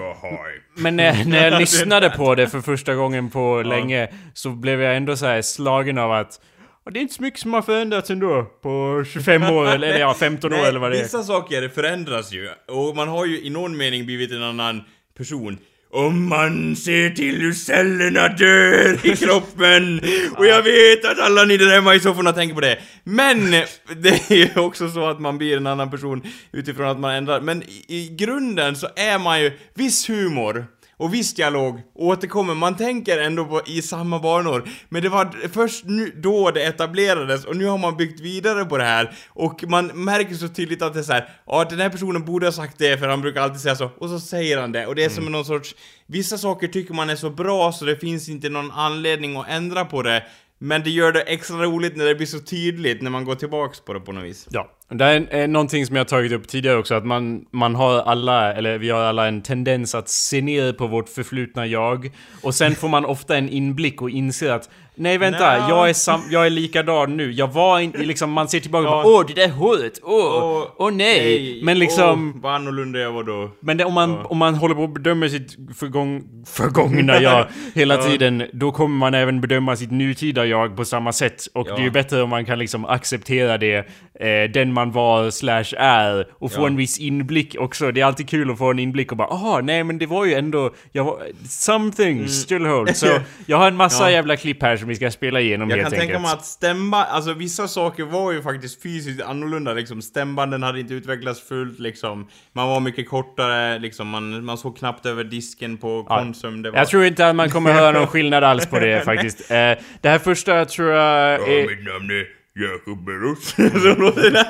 men 0.77 0.97
när, 0.97 1.25
när 1.25 1.51
jag 1.51 1.61
lyssnade 1.61 2.11
på 2.11 2.35
det 2.35 2.49
för 2.49 2.61
första 2.61 2.95
gången 2.95 3.31
på 3.31 3.63
länge 3.63 4.09
så 4.35 4.51
blev 4.51 4.83
jag 4.83 4.97
ändå 4.97 5.17
så 5.17 5.27
här 5.27 5.43
slagen 5.43 5.99
av 5.99 6.13
att 6.13 6.41
"Ja, 6.85 6.91
det 6.91 6.99
är 6.99 7.01
inte 7.01 7.15
så 7.15 7.23
mycket 7.23 7.41
som 7.41 7.53
har 7.55 7.63
förändrats 7.63 8.11
ändå 8.11 8.43
på 8.63 9.05
25 9.13 9.43
år 9.43 9.67
eller, 9.67 9.99
ja, 9.99 10.15
15 10.15 10.53
år 10.53 10.57
Nej, 10.57 10.67
eller 10.69 10.81
vad 10.81 10.91
det 10.91 10.99
är. 10.99 11.03
vissa 11.03 11.23
saker 11.23 11.69
förändras 11.69 12.33
ju. 12.33 12.49
Och 12.69 12.97
man 12.97 13.09
har 13.09 13.27
ju 13.27 13.41
i 13.43 13.51
någon 13.51 13.77
mening 13.77 14.07
blivit 14.07 14.33
en 14.33 14.43
annan 14.43 14.83
person. 15.19 15.59
Om 15.95 16.29
man 16.29 16.77
ser 16.77 17.11
till 17.11 17.41
hur 17.41 17.53
cellerna 17.53 18.29
dör 18.29 19.07
i 19.07 19.17
kroppen. 19.25 20.01
Och 20.37 20.47
jag 20.47 20.63
vet 20.63 21.05
att 21.05 21.19
alla 21.19 21.45
ni 21.45 21.57
där 21.57 21.75
hemma 21.75 21.95
i 21.95 22.01
sofforna 22.01 22.33
tänker 22.33 22.55
på 22.55 22.61
det. 22.61 22.79
Men 23.05 23.51
det 23.97 24.31
är 24.31 24.35
ju 24.37 24.61
också 24.61 24.89
så 24.89 25.07
att 25.07 25.21
man 25.21 25.39
blir 25.39 25.57
en 25.57 25.67
annan 25.67 25.91
person 25.91 26.23
utifrån 26.53 26.87
att 26.89 26.99
man 27.01 27.11
ändrar. 27.15 27.41
Men 27.41 27.63
i, 27.63 27.85
i 27.89 28.09
grunden 28.19 28.77
så 28.77 28.89
är 28.97 29.19
man 29.19 29.41
ju 29.43 29.53
viss 29.75 30.09
humor. 30.11 30.67
Och 31.03 31.15
viss 31.15 31.35
dialog 31.35 31.81
återkommer, 31.95 32.55
man 32.55 32.77
tänker 32.77 33.19
ändå 33.19 33.45
på, 33.45 33.63
i 33.67 33.83
samma 33.83 34.19
banor. 34.19 34.69
Men 34.89 35.03
det 35.03 35.09
var 35.09 35.49
först 35.53 35.85
nu, 35.85 36.13
då 36.17 36.51
det 36.51 36.63
etablerades 36.63 37.45
och 37.45 37.57
nu 37.57 37.67
har 37.67 37.79
man 37.79 37.97
byggt 37.97 38.21
vidare 38.21 38.65
på 38.65 38.79
det 38.79 38.85
här. 38.85 39.15
Och 39.29 39.65
man 39.69 39.87
märker 39.87 40.35
så 40.35 40.49
tydligt 40.49 40.83
att 40.83 40.95
det 40.95 40.99
är 40.99 41.03
så 41.03 41.13
här, 41.13 41.29
ja 41.47 41.65
den 41.71 41.81
här 41.81 41.89
personen 41.89 42.25
borde 42.25 42.47
ha 42.47 42.53
sagt 42.53 42.79
det 42.79 42.99
för 42.99 43.09
han 43.09 43.21
brukar 43.21 43.41
alltid 43.41 43.61
säga 43.61 43.77
så. 43.77 43.91
Och 43.99 44.09
så 44.09 44.21
säger 44.21 44.61
han 44.61 44.73
det. 44.73 44.87
Och 44.87 44.95
det 44.95 45.05
är 45.05 45.09
som 45.09 45.25
någon 45.25 45.45
sorts, 45.45 45.75
vissa 46.07 46.39
saker 46.39 46.69
tycker 46.69 46.95
man 46.95 47.11
är 47.11 47.17
så 47.17 47.31
bra 47.31 47.73
så 47.73 47.85
det 47.85 47.97
finns 47.97 48.29
inte 48.29 48.49
någon 48.49 48.71
anledning 48.71 49.37
att 49.37 49.49
ändra 49.49 49.85
på 49.85 50.03
det. 50.03 50.23
Men 50.59 50.83
det 50.83 50.91
gör 50.91 51.13
det 51.13 51.23
extra 51.23 51.57
roligt 51.57 51.97
när 51.97 52.05
det 52.05 52.15
blir 52.15 52.27
så 52.27 52.39
tydligt 52.39 53.03
när 53.03 53.11
man 53.11 53.25
går 53.25 53.35
tillbaks 53.35 53.81
på 53.81 53.93
det 53.93 54.01
på 54.01 54.13
något 54.13 54.25
vis. 54.25 54.49
Ja, 54.51 54.71
det 54.95 55.05
är 55.05 55.43
eh, 55.43 55.49
någonting 55.49 55.87
som 55.87 55.97
jag 55.97 56.09
tagit 56.09 56.33
upp 56.33 56.49
tidigare 56.49 56.79
också, 56.79 56.95
att 56.95 57.07
man, 57.07 57.45
man 57.51 57.75
har 57.75 57.99
alla, 58.01 58.55
eller 58.55 58.79
vi 58.79 58.91
har 58.91 59.01
alla 59.01 59.29
en 59.29 59.43
tendens 59.43 59.95
att 59.95 60.09
se 60.09 60.41
ner 60.41 60.73
på 60.73 60.87
vårt 60.87 61.09
förflutna 61.09 61.67
jag. 61.67 62.11
Och 62.43 62.55
sen 62.55 62.75
får 62.75 62.89
man 62.89 63.05
ofta 63.05 63.37
en 63.37 63.49
inblick 63.49 64.03
och 64.03 64.11
inser 64.11 64.51
att 64.51 64.71
Nej 64.95 65.19
vänta, 65.19 65.57
Nja. 65.59 65.67
jag 65.69 65.89
är, 65.89 65.93
sam, 65.93 66.21
jag 66.31 66.47
är 66.47 66.51
likadan 66.51 67.17
nu. 67.17 67.33
Jag 67.33 67.53
var 67.53 67.81
inte 67.81 67.99
liksom, 67.99 68.33
man 68.33 68.49
ser 68.49 68.61
tillbaka 68.61 68.89
och 68.89 68.95
Ja. 68.99 69.03
bara 69.03 69.15
åh 69.15 69.25
det 69.27 69.35
där 69.35 69.49
håret, 69.49 69.99
åh, 70.03 70.45
Åh, 70.45 70.65
åh 70.77 70.93
nej. 70.93 71.61
Men 71.65 71.79
liksom, 71.79 72.33
Åh, 72.37 72.43
vad 72.43 72.55
annorlunda 72.55 72.99
jag 72.99 73.13
var 73.13 73.23
då. 73.25 73.51
men 73.61 73.77
det, 73.77 73.85
om, 73.85 73.95
man, 73.95 74.11
Ja. 74.11 74.25
om 74.25 74.39
man 74.39 74.55
håller 74.55 74.75
på 74.75 74.85
att 74.85 74.95
bedöma 74.95 75.29
sitt 75.29 75.57
förgång, 75.79 76.23
förgångna 76.47 77.23
jag 77.23 77.47
hela 77.75 77.95
Ja. 77.95 78.03
tiden, 78.03 78.43
då 78.53 78.73
kommer 78.73 78.97
man 78.97 79.15
även 79.15 79.41
bedöma 79.41 79.77
sitt 79.77 79.91
nutida 79.91 80.47
jag 80.47 80.77
på 80.77 80.85
samma 80.85 81.13
sätt. 81.13 81.43
Och 81.55 81.67
det 81.67 81.73
är 81.73 81.79
ju 81.85 81.91
bättre 81.91 82.23
om 82.23 82.31
man 82.31 82.45
kan 82.45 82.59
liksom 82.59 82.85
acceptera 82.85 83.59
det, 83.59 83.77
eh, 84.21 84.51
den 84.55 84.73
man 84.73 84.93
var 84.93 85.31
slash 85.31 85.75
är, 85.79 86.27
och 86.33 86.53
få 86.53 86.67
en 86.67 86.77
viss 86.77 86.99
inblick 87.01 87.57
också. 87.59 87.93
Det 87.93 88.01
är 88.01 88.05
alltid 88.05 88.29
kul 88.29 88.51
att 88.51 88.59
få 88.59 88.71
en 88.71 88.79
inblick 88.79 89.11
och 89.11 89.17
bara 89.19 89.29
aha, 89.29 89.61
nej 89.61 89.85
men 89.85 89.99
det 89.99 90.07
var 90.07 90.25
ju 90.25 90.35
ändå, 90.35 90.71
jag 90.93 91.05
var, 91.05 91.19
something 91.49 92.29
still 92.29 92.67
holds. 92.67 93.01
Så 93.01 93.07
jag 93.47 93.57
har 93.57 93.69
en 93.69 93.77
massa 93.77 94.03
Mm. 94.03 94.13
Jävla 94.15 94.37
klipp 94.37 94.63
här 94.63 94.77
som 94.83 94.89
vi 94.89 94.97
ska 94.97 95.11
spela 95.11 95.41
igenom 95.41 95.71
Jag 95.71 95.77
helt 95.77 95.89
kan 95.89 96.01
enkelt. 96.01 96.11
tänka 96.13 96.23
mig 96.23 96.33
att 96.33 96.45
stämba, 96.47 97.05
alltså 97.05 97.33
vissa 97.35 97.69
saker 97.69 98.03
var 98.05 98.33
ju 98.33 98.43
faktiskt 98.43 98.83
fysiskt 98.83 99.23
annorlunda 99.23 99.73
liksom. 99.73 100.03
Stämbanden 100.03 100.63
hade 100.63 100.81
inte 100.81 100.95
utvecklats 100.95 101.41
fullt 101.49 101.79
liksom. 101.79 102.29
Man 102.53 102.69
var 102.69 102.81
mycket 102.81 103.09
kortare 103.09 103.79
liksom, 103.79 104.09
man, 104.09 104.45
man 104.45 104.59
såg 104.59 104.79
knappt 104.79 105.07
över 105.07 105.25
disken 105.25 105.77
på 105.79 106.07
Ja. 106.09 106.19
Konsum. 106.19 106.63
Var... 106.63 106.73
Jag 106.75 106.89
tror 106.89 107.05
inte 107.05 107.29
att 107.29 107.37
man 107.37 107.51
kommer 107.51 107.73
höra 107.73 107.91
någon 107.93 108.07
skillnad 108.07 108.45
alls 108.45 108.67
på 108.67 108.79
det 108.79 109.01
faktiskt. 109.05 109.41
Eh, 109.51 109.57
det 110.01 110.09
här 110.09 110.19
första 110.19 110.65
tror 110.65 110.91
jag 110.91 111.35
är... 111.49 111.69
mitt 111.77 111.87
namn 111.93 112.11
är 112.11 112.42
Jakob. 112.55 113.09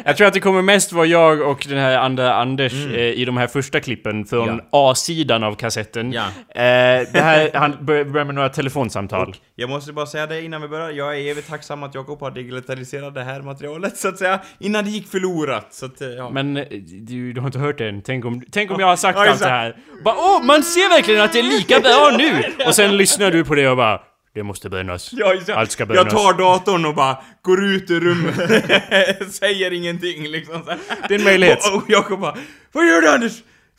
Jag 0.04 0.16
tror 0.16 0.26
att 0.26 0.34
det 0.34 0.40
kommer 0.40 0.62
mest 0.62 0.92
vara 0.92 1.06
jag 1.06 1.40
och 1.40 1.66
den 1.68 1.78
här 1.78 1.98
andra 1.98 2.34
Anders 2.34 2.72
eh, 2.72 2.98
i 3.00 3.24
de 3.24 3.36
här 3.36 3.46
första 3.46 3.80
klippen 3.80 4.24
från 4.24 4.40
Mm. 4.48 4.60
Ja. 4.72 4.90
A-sidan 4.90 5.44
av 5.44 5.54
kassetten. 5.54 6.12
Ja. 6.12 6.24
Eh, 6.48 7.06
det 7.12 7.20
här, 7.20 7.50
han 7.54 7.76
bör- 7.80 8.04
börjar 8.04 8.24
med 8.24 8.34
några 8.34 8.48
telefonsamtal. 8.48 9.34
Jag 9.56 9.70
måste 9.70 9.92
bara 9.92 10.06
säga 10.06 10.26
det 10.26 10.42
innan 10.42 10.62
vi 10.62 10.68
börjar, 10.68 10.90
jag 10.90 11.18
är 11.20 11.30
evigt 11.30 11.48
tacksam 11.48 11.82
att 11.82 11.94
Jakob 11.94 12.20
har 12.20 12.30
digitaliserat 12.30 13.14
det 13.14 13.22
här 13.22 13.40
materialet 13.42 13.96
så 13.96 14.08
att 14.08 14.18
säga, 14.18 14.40
innan 14.58 14.84
det 14.84 14.90
gick 14.90 15.08
förlorat. 15.10 15.66
Så 15.74 15.86
att, 15.86 16.00
eh, 16.00 16.08
ja. 16.08 16.30
Men 16.30 16.56
eh, 16.56 16.64
du, 17.08 17.32
du 17.32 17.40
har 17.40 17.48
inte 17.48 17.58
hört 17.58 17.78
det 17.78 17.88
än. 17.88 18.02
Tänk 18.02 18.24
om, 18.24 18.42
tänk 18.52 18.70
om 18.70 18.80
jag 18.80 18.86
har 18.86 18.96
sagt 18.96 19.18
allt 19.18 19.38
det 19.40 19.48
här. 19.48 19.76
Bara, 20.04 20.14
åh, 20.18 20.42
man 20.44 20.62
ser 20.62 20.88
verkligen 20.90 21.20
att 21.20 21.32
det 21.32 21.38
är 21.38 21.42
lika 21.42 21.80
bra 21.80 22.10
nu! 22.18 22.42
Och 22.66 22.74
sen 22.74 22.96
lyssnar 22.96 23.30
du 23.30 23.44
på 23.44 23.54
det 23.54 23.68
och 23.68 23.76
bara, 23.76 24.00
det 24.34 24.42
måste 24.42 24.68
brännas. 24.70 25.10
Ja, 25.12 25.34
det. 25.46 25.54
Allt 25.54 25.70
ska 25.70 25.80
jag 25.80 25.88
brännas. 25.88 26.12
tar 26.12 26.32
datorn 26.32 26.84
och 26.86 26.94
bara 26.94 27.18
går 27.42 27.64
ut 27.64 27.90
ur 27.90 28.00
rummet, 28.00 29.34
säger 29.34 29.72
ingenting 29.72 30.28
liksom 30.28 30.64
så 30.64 30.70
här. 30.70 30.78
Det 31.08 31.14
är 31.14 31.18
en 31.18 31.24
möjlighet. 31.24 31.66
Och, 31.68 31.76
och 31.76 31.84
Jakob 31.88 32.20
bara 32.20 32.36
Vad 32.72 32.86
gör 32.86 33.00
du 33.00 33.08
Anders? 33.08 33.32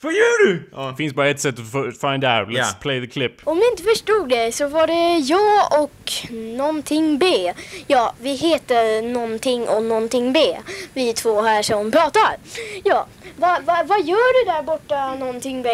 Vad 0.04 0.14
gör 0.14 0.46
du? 0.48 0.70
Ja. 0.72 0.88
Det 0.90 0.96
finns 0.96 1.14
bara 1.14 1.28
ett 1.30 1.40
sätt 1.40 1.56
att 1.60 1.72
find 2.02 2.24
out. 2.24 2.48
Let's 2.48 2.58
Ja. 2.58 2.66
play 2.82 3.02
the 3.02 3.08
clip. 3.08 3.32
Om 3.44 3.58
ni 3.58 3.66
inte 3.72 3.84
förstod 3.84 4.30
det 4.30 4.52
så 4.56 4.68
var 4.68 4.88
det 4.88 5.18
jag 5.18 5.82
och 5.84 6.12
någonting 6.58 7.18
B. 7.18 7.54
Ja, 7.88 8.14
vi 8.20 8.34
heter 8.36 9.02
någonting 9.14 9.68
och 9.68 9.84
någonting 9.84 10.34
B. 10.34 10.58
Vi 10.94 11.14
två 11.14 11.42
här 11.42 11.64
som 11.64 11.92
pratar. 11.92 12.36
Ja, 12.84 13.08
vad 13.38 13.64
va, 13.64 13.84
vad 13.88 14.06
gör 14.06 14.46
du 14.46 14.52
där 14.52 14.64
borta 14.64 15.16
någonting 15.16 15.62
B? 15.62 15.70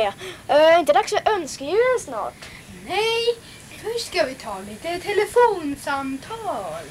Uh, 0.50 0.56
är 0.56 0.80
inte 0.80 0.94
dags 0.94 1.10
för 1.12 1.32
önskejulen 1.34 2.00
snart? 2.00 2.34
Nej, 2.88 3.24
först 3.84 4.08
ska 4.08 4.24
vi 4.24 4.34
ta 4.34 4.60
lite 4.70 5.00
telefonsamtal. 5.00 6.84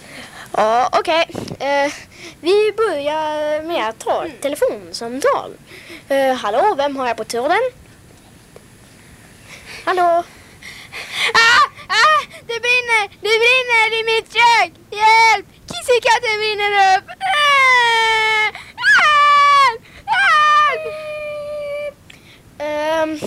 Ja, 0.57 0.89
okej. 0.93 1.27
Eh, 1.59 1.93
vi 2.41 2.73
börjar 2.77 3.63
med 3.63 3.89
att 3.89 3.99
ta 3.99 4.27
ett 4.27 4.41
telefonsamtal. 4.41 5.57
Eh, 6.09 6.35
hallå, 6.35 6.75
vem 6.77 6.97
har 6.97 7.07
jag 7.07 7.17
på 7.17 7.25
tråden? 7.25 7.61
Hallå? 9.85 10.25
Ah, 11.35 11.65
ah, 11.89 12.21
det 12.41 12.61
brinner, 12.67 13.09
det 13.21 13.37
brinner 13.45 13.89
i 14.01 14.05
mitt 14.05 14.33
kök. 14.33 14.73
Hjälp, 14.91 15.47
kissekatten 15.67 16.39
brinner 16.39 16.97
upp. 16.97 17.05
Ah, 17.09 18.53
hjälp, 18.87 19.83
hjälp. 20.13 20.87
Ehm, 22.59 23.21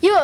jo, 0.00 0.16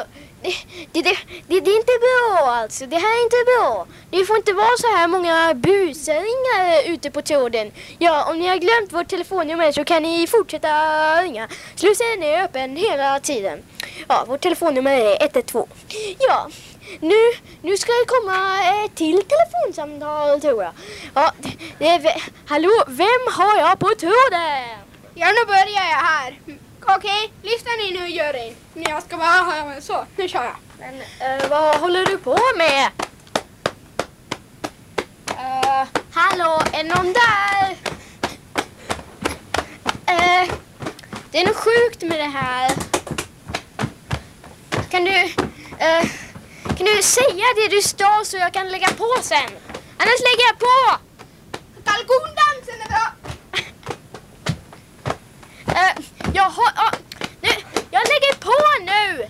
det, 0.45 1.03
det, 1.03 1.03
det, 1.49 1.61
det, 1.61 1.71
är 1.71 1.77
inte 1.77 1.99
bra 2.07 2.51
alltså. 2.51 2.87
Det 2.87 2.97
här 2.97 3.19
är 3.19 3.25
inte 3.25 3.37
bra. 3.47 3.87
Det 4.11 4.25
får 4.25 4.37
inte 4.37 4.53
vara 4.53 4.77
så 4.79 4.87
här 4.87 5.09
många 5.09 5.55
busringare 5.55 6.83
ute 6.87 7.11
på 7.11 7.23
tråden. 7.23 7.73
Ja, 7.99 8.31
om 8.31 8.39
ni 8.39 8.47
har 8.49 8.57
glömt 8.57 8.93
vårt 8.93 9.09
telefonnummer 9.09 9.73
så 9.73 9.85
kan 9.85 10.03
ni 10.03 10.27
fortsätta 10.27 10.69
ringa. 11.23 11.49
Slussen 11.77 12.23
är 12.23 12.45
öppen 12.45 12.77
hela 12.77 13.21
tiden. 13.21 13.63
Ja, 14.09 14.25
vårt 14.29 14.41
telefonnummer 14.41 14.93
är 14.93 15.23
112. 15.23 15.67
Ja, 16.19 16.49
nu, 17.01 17.17
nu 17.63 17.77
ska 17.77 17.93
det 17.93 18.07
komma 18.07 18.59
ett 18.85 18.95
till 18.95 19.23
telefonsamtal 19.23 20.41
tror 20.41 20.63
jag. 20.63 20.73
Ja, 21.15 21.33
det 21.79 21.89
är, 21.89 22.23
hallå, 22.47 22.85
vem 22.89 23.23
har 23.33 23.59
jag 23.59 23.79
på 23.79 23.89
tråden? 23.89 24.79
Ja, 25.15 25.27
nu 25.27 25.47
börjar 25.47 25.85
jag 25.91 26.01
här. 26.11 26.39
Okej, 26.87 27.33
lyssna 27.43 27.71
ni 27.79 27.93
nu 27.93 28.09
juryn. 28.09 28.55
Jag 28.75 29.03
ska 29.03 29.17
bara 29.17 29.29
ha 29.29 29.81
så, 29.81 30.07
nu 30.17 30.29
kör 30.29 30.45
jag. 30.45 30.57
Men 30.79 30.95
eh, 31.01 31.49
vad 31.51 31.77
håller 31.77 32.07
du 32.07 32.19
på 32.19 32.39
med? 32.57 32.91
Eh, 35.29 35.89
hallå, 36.13 36.63
är 36.73 36.85
någon 36.85 37.13
där? 37.13 37.77
Eh, 40.07 40.55
det 41.31 41.39
är 41.41 41.47
något 41.47 41.57
sjukt 41.57 42.03
med 42.03 42.19
det 42.19 42.39
här. 42.39 42.73
Kan 44.91 45.05
du, 45.05 45.17
eh, 45.79 46.05
kan 46.77 46.87
du 46.87 47.03
säga 47.03 47.45
det 47.57 47.69
du 47.71 47.83
sa 47.83 48.23
så 48.25 48.37
jag 48.37 48.53
kan 48.53 48.69
lägga 48.69 48.89
på 48.89 49.15
sen? 49.23 49.51
Annars 49.99 50.21
lägger 50.21 50.45
jag 50.49 50.59
på! 50.59 50.99
Kalkondansen 51.85 52.81
är 52.85 52.89
bra. 52.89 53.13
Eh, 55.67 56.05
jag 56.35 56.43
har, 56.43 56.73
ah, 56.75 56.97
nu, 57.41 57.49
jag 57.91 58.03
lägger 58.09 58.35
på 58.41 58.85
nu! 58.85 59.27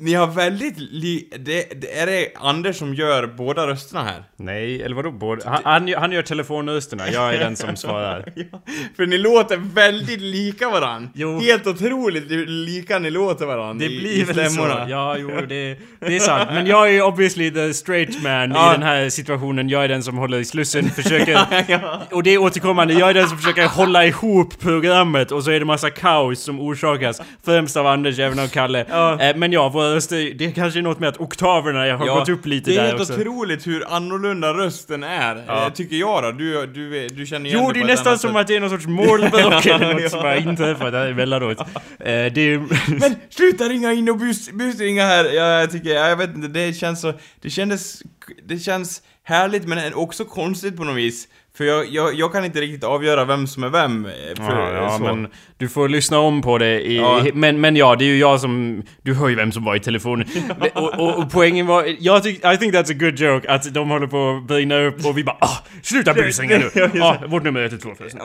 Ni 0.00 0.14
har 0.14 0.26
väldigt 0.26 0.78
li... 0.78 1.28
Det, 1.38 1.80
det, 1.80 1.98
är 1.98 2.06
det 2.06 2.28
Anders 2.34 2.76
som 2.76 2.94
gör 2.94 3.26
båda 3.26 3.66
rösterna 3.66 4.04
här? 4.04 4.24
Nej, 4.36 4.82
eller 4.82 4.96
vadå? 4.96 5.10
Både, 5.10 5.48
han, 5.48 5.60
han, 5.64 5.94
han 5.94 6.12
gör 6.12 6.22
telefonrösterna, 6.22 7.10
jag 7.10 7.34
är 7.34 7.38
den 7.38 7.56
som 7.56 7.76
svarar. 7.76 8.32
Ja, 8.36 8.62
för 8.96 9.06
ni 9.06 9.18
låter 9.18 9.56
väldigt 9.56 10.20
lika 10.20 10.70
varann. 10.70 11.10
Jo. 11.14 11.40
Helt 11.40 11.66
otroligt 11.66 12.30
lika 12.50 12.98
ni 12.98 13.10
låter 13.10 13.46
varann 13.46 13.78
Det 13.78 13.84
i, 13.84 13.98
blir 14.00 14.10
i 14.10 14.24
väl 14.24 14.50
så. 14.50 14.84
Ja, 14.88 15.16
jo, 15.18 15.30
det, 15.48 15.78
det 16.00 16.16
är 16.16 16.20
sant. 16.20 16.48
Men 16.52 16.66
jag 16.66 16.94
är 16.94 17.02
obviously 17.02 17.50
the 17.50 17.74
straight 17.74 18.22
man 18.22 18.50
Ja. 18.50 18.70
i 18.70 18.72
den 18.72 18.82
här 18.82 19.08
situationen. 19.10 19.68
Jag 19.68 19.84
är 19.84 19.88
den 19.88 20.02
som 20.02 20.18
håller 20.18 20.38
i 20.38 20.44
slussen, 20.44 20.90
försöker... 20.90 21.32
ja. 21.68 22.02
Och 22.10 22.22
det 22.22 22.30
är 22.30 22.38
återkommande, 22.38 22.94
jag 22.94 23.10
är 23.10 23.14
den 23.14 23.28
som 23.28 23.38
försöker 23.38 23.66
hålla 23.66 24.06
ihop 24.06 24.60
programmet 24.60 25.32
och 25.32 25.44
så 25.44 25.50
är 25.50 25.58
det 25.58 25.64
massa 25.66 25.90
kaos 25.90 26.40
som 26.42 26.60
orsakas. 26.60 27.22
Främst 27.44 27.76
av 27.76 27.86
Anders, 27.86 28.18
även 28.18 28.38
av 28.38 28.46
Kalle. 28.48 28.80
Eh, 28.80 29.36
Men 29.36 29.52
ja, 29.52 29.68
våra 29.68 29.89
röster, 29.94 30.34
det 30.34 30.44
är 30.46 30.50
kanske 30.50 30.80
är 30.80 30.82
något 30.82 31.00
med 31.00 31.08
att 31.08 31.20
oktaverna 31.20 31.78
har 31.78 32.06
Ja, 32.06 32.14
gått 32.18 32.28
upp 32.28 32.46
lite 32.46 32.70
det 32.70 32.76
är 32.76 32.80
där 32.82 32.88
helt 32.88 33.00
också. 33.00 33.12
otroligt 33.20 33.66
hur 33.66 33.84
annorlunda 33.94 34.52
rösten 34.54 35.02
är, 35.02 35.44
Ja. 35.46 35.66
eh, 35.66 35.72
tycker 35.72 35.96
jag 35.96 36.22
då. 36.22 36.32
Du, 36.32 36.66
du, 36.66 37.08
du 37.08 37.26
känner 37.26 37.46
igen 37.50 37.60
Jo, 37.62 37.68
det 37.72 37.74
det 37.80 37.80
är 37.80 37.86
nästan 37.86 38.18
som 38.18 38.30
sätt. 38.30 38.36
att 38.40 38.46
det 38.46 38.56
är 38.56 38.60
någon 38.60 38.70
sorts 38.70 38.86
målbråck 38.86 39.66
eller 39.66 39.94
något 39.94 40.10
som 40.10 40.20
har 40.20 40.34
inträffat 40.34 40.92
där 40.92 41.10
emellanåt. 41.10 41.60
Eh, 41.60 41.66
Det 41.98 42.40
är 42.40 42.58
Men 43.00 43.14
sluta 43.30 43.64
ringa 43.68 43.92
in 43.92 44.08
och 44.08 44.16
bus, 44.18 44.50
busringa 44.50 45.04
här! 45.04 45.24
Ja, 45.24 45.60
jag 45.60 45.70
tycker, 45.70 45.90
jag 45.90 46.16
vet 46.16 46.34
inte, 46.34 46.48
det 46.48 46.72
känns 46.72 47.00
så... 47.00 47.12
Det 47.40 47.50
kändes... 47.50 48.02
Det 48.48 48.58
känns 48.58 49.02
härligt 49.22 49.64
men 49.68 49.94
också 49.94 50.24
konstigt 50.24 50.76
på 50.76 50.84
något 50.84 50.96
vis. 50.96 51.28
För 51.56 51.64
jag, 51.64 51.86
jag, 51.88 52.14
jag 52.14 52.32
kan 52.32 52.44
inte 52.44 52.60
riktigt 52.60 52.84
avgöra 52.84 53.24
vem 53.24 53.46
som 53.46 53.64
är 53.64 53.68
vem. 53.68 54.06
eh, 54.06 54.12
För, 54.46 54.58
Ja, 54.58 54.72
ja 54.72 54.98
men 55.14 55.28
du 55.58 55.68
får 55.68 55.88
lyssna 55.88 56.18
om 56.18 56.42
på 56.42 56.58
det 56.58 56.80
i, 56.80 56.96
Ja. 56.96 57.24
men, 57.34 57.60
men 57.60 57.76
ja, 57.76 57.96
det 57.96 58.04
är 58.04 58.06
ju 58.06 58.18
jag 58.18 58.40
som... 58.40 58.82
Du 59.02 59.14
hör 59.14 59.28
ju 59.28 59.34
vem 59.34 59.52
som 59.52 59.64
var 59.64 59.76
i 59.76 59.80
telefonen. 59.80 60.26
och, 60.74 60.98
och, 60.98 61.18
och 61.18 61.32
poängen 61.32 61.66
var... 61.66 61.84
Jag 61.98 62.22
tyck, 62.22 62.36
I 62.44 62.56
think 62.56 62.74
that's 62.74 62.90
a 62.90 62.96
good 62.98 63.18
joke, 63.20 63.48
att 63.50 63.74
de 63.74 63.90
håller 63.90 64.06
på 64.06 64.36
att 64.36 64.48
brinna 64.48 64.80
upp 64.80 65.04
och 65.06 65.18
vi 65.18 65.24
bara 65.24 65.36
ah, 65.40 65.56
Sluta 65.82 66.14
busringa 66.14 66.58
nu! 66.74 67.00
Ah, 67.02 67.16
vårt 67.28 67.42
nummer 67.42 67.60
är 67.60 67.64
112 67.66 67.94
förresten. 67.98 68.20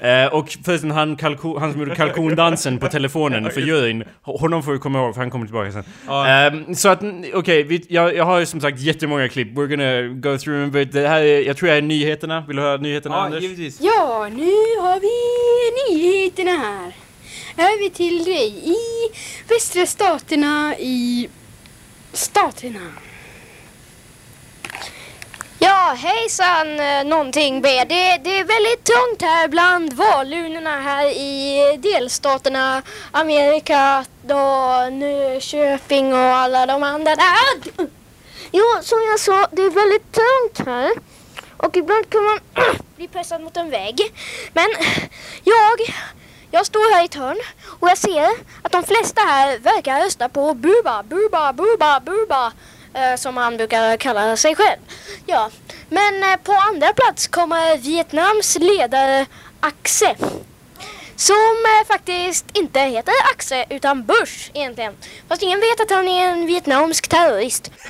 Ja. 0.00 0.08
Eh, 0.08 0.26
och 0.34 0.48
förresten 0.64 0.90
han, 0.90 1.16
kalko, 1.16 1.58
han 1.58 1.72
som 1.72 1.80
gjorde 1.80 1.94
kalkondansen 1.94 2.78
på 2.78 2.86
telefonen 2.88 3.50
för 3.50 3.60
juryn, 3.60 4.04
honom 4.22 4.62
får 4.62 4.72
vi 4.72 4.78
komma 4.78 4.98
ihåg 4.98 5.14
för 5.14 5.20
han 5.20 5.30
kommer 5.30 5.46
tillbaka 5.46 5.72
sen. 5.72 5.84
Ehm, 6.26 6.74
så 6.74 6.88
att, 6.88 7.00
okej, 7.34 7.62
vi- 7.62 7.86
jag, 7.88 8.16
jag 8.16 8.24
har 8.24 8.38
ju 8.38 8.46
som 8.46 8.60
sagt 8.60 8.80
jättemånga 8.80 9.28
klipp. 9.28 9.48
We're 9.58 9.66
gonna 9.66 10.20
go 10.20 10.38
through 10.38 10.60
them, 10.62 10.70
but 10.70 10.92
det 10.92 11.08
här 11.08 11.20
är, 11.22 11.46
jag 11.46 11.56
tror 11.56 11.68
jag 11.68 11.78
är 11.78 11.82
nyheterna. 11.82 12.44
Vill 12.48 12.56
du 12.56 12.62
höra 12.62 12.76
nyheterna 12.76 13.14
Ja, 13.16 13.20
Anders? 13.22 13.42
givetvis. 13.42 13.80
Ja, 13.80 14.28
nu 14.28 14.52
har 14.80 15.00
vi 15.00 15.94
nyheterna 15.94 16.50
här. 16.56 16.96
Över 17.56 17.88
till 17.88 18.24
dig 18.24 18.70
i 18.70 18.76
västra 19.48 19.86
staterna 19.86 20.74
i 20.78 21.28
staterna. 22.12 22.80
Ja, 25.58 25.96
hejsan 25.98 26.80
eh, 26.80 27.04
någonting 27.04 27.60
B. 27.62 27.68
Det, 27.68 28.18
det 28.24 28.38
är 28.38 28.44
väldigt 28.44 28.84
trångt 28.84 29.22
här 29.22 29.48
bland 29.48 29.92
valurnorna 29.92 30.80
här 30.80 31.06
i 31.06 31.76
delstaterna 31.82 32.82
Amerika, 33.10 34.04
då 34.22 34.44
Nyköping 34.92 36.12
och 36.12 36.18
alla 36.20 36.66
de 36.66 36.82
andra 36.82 37.14
där. 37.16 37.88
Jo, 38.52 38.64
som 38.82 38.98
jag 39.10 39.20
sa, 39.20 39.48
det 39.52 39.62
är 39.62 39.70
väldigt 39.70 40.12
tungt 40.12 40.68
här. 40.68 40.90
Och 41.58 41.76
ibland 41.76 42.10
kan 42.10 42.24
man 42.24 42.38
bli 42.96 43.08
pressad 43.08 43.40
mot 43.40 43.56
en 43.56 43.70
vägg. 43.70 44.00
Men 44.52 44.68
jag, 45.44 45.94
jag 46.50 46.66
står 46.66 46.94
här 46.94 47.02
i 47.02 47.04
ett 47.04 47.14
hörn 47.14 47.38
och 47.80 47.88
jag 47.88 47.98
ser 47.98 48.28
att 48.62 48.72
de 48.72 48.84
flesta 48.84 49.20
här 49.20 49.58
verkar 49.58 50.04
rösta 50.04 50.28
på 50.28 50.54
Buba, 50.54 51.02
Buba, 51.02 51.52
Buba, 51.52 52.00
Buba. 52.00 52.52
Eh, 52.94 53.16
som 53.16 53.36
han 53.36 53.56
brukar 53.56 53.96
kalla 53.96 54.36
sig 54.36 54.54
själv. 54.54 54.78
Ja, 55.26 55.50
men 55.88 56.22
eh, 56.22 56.36
på 56.36 56.52
andra 56.52 56.92
plats 56.92 57.26
kommer 57.26 57.76
Vietnams 57.76 58.58
ledare 58.60 59.26
Axe. 59.60 60.16
Som 61.16 61.64
eh, 61.80 61.86
faktiskt 61.86 62.44
inte 62.52 62.80
heter 62.80 63.14
Axe 63.34 63.64
utan 63.70 64.04
Bush 64.04 64.50
egentligen. 64.54 64.94
Fast 65.28 65.42
ingen 65.42 65.60
vet 65.60 65.80
att 65.80 65.90
han 65.90 66.08
är 66.08 66.28
en 66.28 66.46
Vietnams 66.46 66.97
terrorist. 67.08 67.70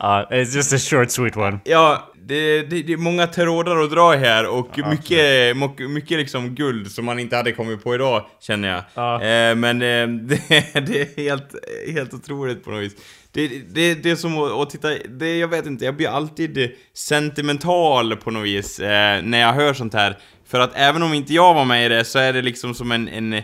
Uh, 0.00 0.24
it's 0.30 0.54
just 0.54 0.72
a 0.72 0.78
short 0.78 1.10
sweet 1.10 1.36
one. 1.36 1.60
Ja, 1.64 2.12
det, 2.26 2.62
det, 2.62 2.82
det 2.82 2.92
är 2.92 2.96
många 2.96 3.26
trådar 3.26 3.76
att 3.76 3.90
dra 3.90 4.12
här 4.12 4.46
och 4.46 4.78
mycket, 4.90 5.56
mycket, 5.56 5.90
mycket 5.90 6.18
liksom 6.18 6.54
guld 6.54 6.92
som 6.92 7.04
man 7.04 7.18
inte 7.18 7.36
hade 7.36 7.52
kommit 7.52 7.84
på 7.84 7.94
idag, 7.94 8.26
känner 8.40 8.68
jag. 8.68 8.82
Ja. 8.94 9.22
Eh, 9.22 9.54
men 9.54 9.82
eh, 9.82 10.08
det, 10.28 10.86
det 10.86 11.00
är 11.00 11.22
helt, 11.22 11.54
helt 11.94 12.14
otroligt 12.14 12.64
på 12.64 12.70
något 12.70 12.82
vis. 12.82 12.92
Det, 13.32 13.48
det, 13.48 13.94
det 13.94 14.10
är 14.10 14.16
som 14.16 14.38
att, 14.38 14.52
att 14.52 14.70
titta, 14.70 14.88
det, 15.08 15.38
jag 15.38 15.48
vet 15.48 15.66
inte, 15.66 15.84
jag 15.84 15.96
blir 15.96 16.08
alltid 16.08 16.70
sentimental 16.94 18.16
på 18.16 18.30
något 18.30 18.44
vis 18.44 18.80
eh, 18.80 19.22
när 19.22 19.40
jag 19.40 19.52
hör 19.52 19.74
sånt 19.74 19.94
här. 19.94 20.18
För 20.46 20.60
att 20.60 20.70
även 20.74 21.02
om 21.02 21.14
inte 21.14 21.34
jag 21.34 21.54
var 21.54 21.64
med 21.64 21.86
i 21.86 21.88
det 21.88 22.04
så 22.04 22.18
är 22.18 22.32
det 22.32 22.42
liksom 22.42 22.74
som 22.74 22.92
en, 22.92 23.08
en 23.08 23.42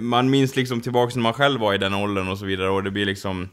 man 0.00 0.30
minns 0.30 0.56
liksom 0.56 0.80
tillbaks 0.80 1.16
när 1.16 1.22
man 1.22 1.32
själv 1.32 1.60
var 1.60 1.74
i 1.74 1.78
den 1.78 1.94
åldern 1.94 2.28
och 2.28 2.38
så 2.38 2.44
vidare 2.44 2.70
och 2.70 2.82
det 2.82 2.90
blir 2.90 3.06
liksom 3.06 3.48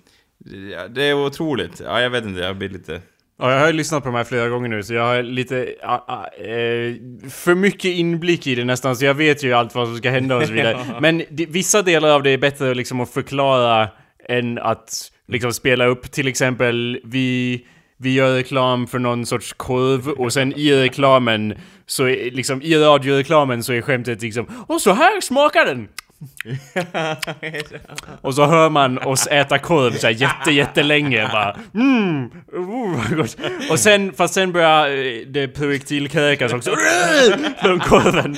Det 0.89 1.03
är 1.03 1.13
otroligt. 1.13 1.81
Ja, 1.85 2.01
jag 2.01 2.09
vet 2.09 2.25
inte, 2.25 2.39
jag 2.39 2.57
blir 2.57 2.69
lite... 2.69 3.01
Ja, 3.39 3.51
jag 3.51 3.59
har 3.59 3.67
ju 3.67 3.73
lyssnat 3.73 4.03
på 4.03 4.09
de 4.09 4.15
här 4.15 4.23
flera 4.23 4.49
gånger 4.49 4.69
nu 4.69 4.83
så 4.83 4.93
jag 4.93 5.03
har 5.03 5.23
lite 5.23 5.75
ah, 5.83 6.03
ah, 6.07 6.27
eh, 6.27 6.95
för 7.29 7.55
mycket 7.55 7.91
inblick 7.91 8.47
i 8.47 8.55
det 8.55 8.65
nästan 8.65 8.95
så 8.95 9.05
jag 9.05 9.13
vet 9.13 9.43
ju 9.43 9.53
allt 9.53 9.75
vad 9.75 9.87
som 9.87 9.97
ska 9.97 10.09
hända 10.09 10.37
och 10.37 10.47
så 10.47 10.53
vidare. 10.53 10.85
Men 11.01 11.23
det, 11.29 11.45
vissa 11.45 11.81
delar 11.81 12.09
av 12.09 12.23
det 12.23 12.29
är 12.29 12.37
bättre 12.37 12.73
liksom 12.73 13.01
att 13.01 13.09
förklara 13.09 13.89
än 14.29 14.57
att 14.57 15.11
liksom 15.27 15.53
spela 15.53 15.85
upp 15.85 16.11
till 16.11 16.27
exempel 16.27 16.99
vi 17.03 17.65
vi 17.97 18.13
gör 18.13 18.35
reklam 18.35 18.87
för 18.87 18.99
någon 18.99 19.25
sorts 19.25 19.53
korv 19.53 20.09
och 20.09 20.33
sen 20.33 20.53
i 20.53 20.73
reklamen 20.73 21.55
så 21.85 22.07
är 22.07 22.31
liksom 22.31 22.61
i 22.61 22.75
radioreklamen 22.75 23.63
så 23.63 23.73
är 23.73 23.81
skämtet 23.81 24.21
liksom 24.21 24.47
Och 24.67 24.81
så 24.81 24.93
här 24.93 25.21
smakar 25.21 25.65
den! 25.65 25.87
Och 28.21 28.35
så 28.35 28.45
hör 28.45 28.69
man 28.69 28.97
oss 28.97 29.27
äta 29.27 29.59
korv 29.59 29.91
så 29.91 30.07
här 30.07 30.13
jätte, 30.13 30.51
jättelänge 30.51 31.29
bara 31.31 31.57
mm, 31.73 32.31
oh. 32.53 33.21
Och 33.71 33.79
sen, 33.79 34.13
fast 34.13 34.33
sen 34.33 34.51
börjar 34.51 34.87
eh, 34.89 35.27
det 35.27 35.47
projektilkräkas 35.47 36.53
också 36.53 36.75
från 37.61 37.79
korven. 37.79 38.37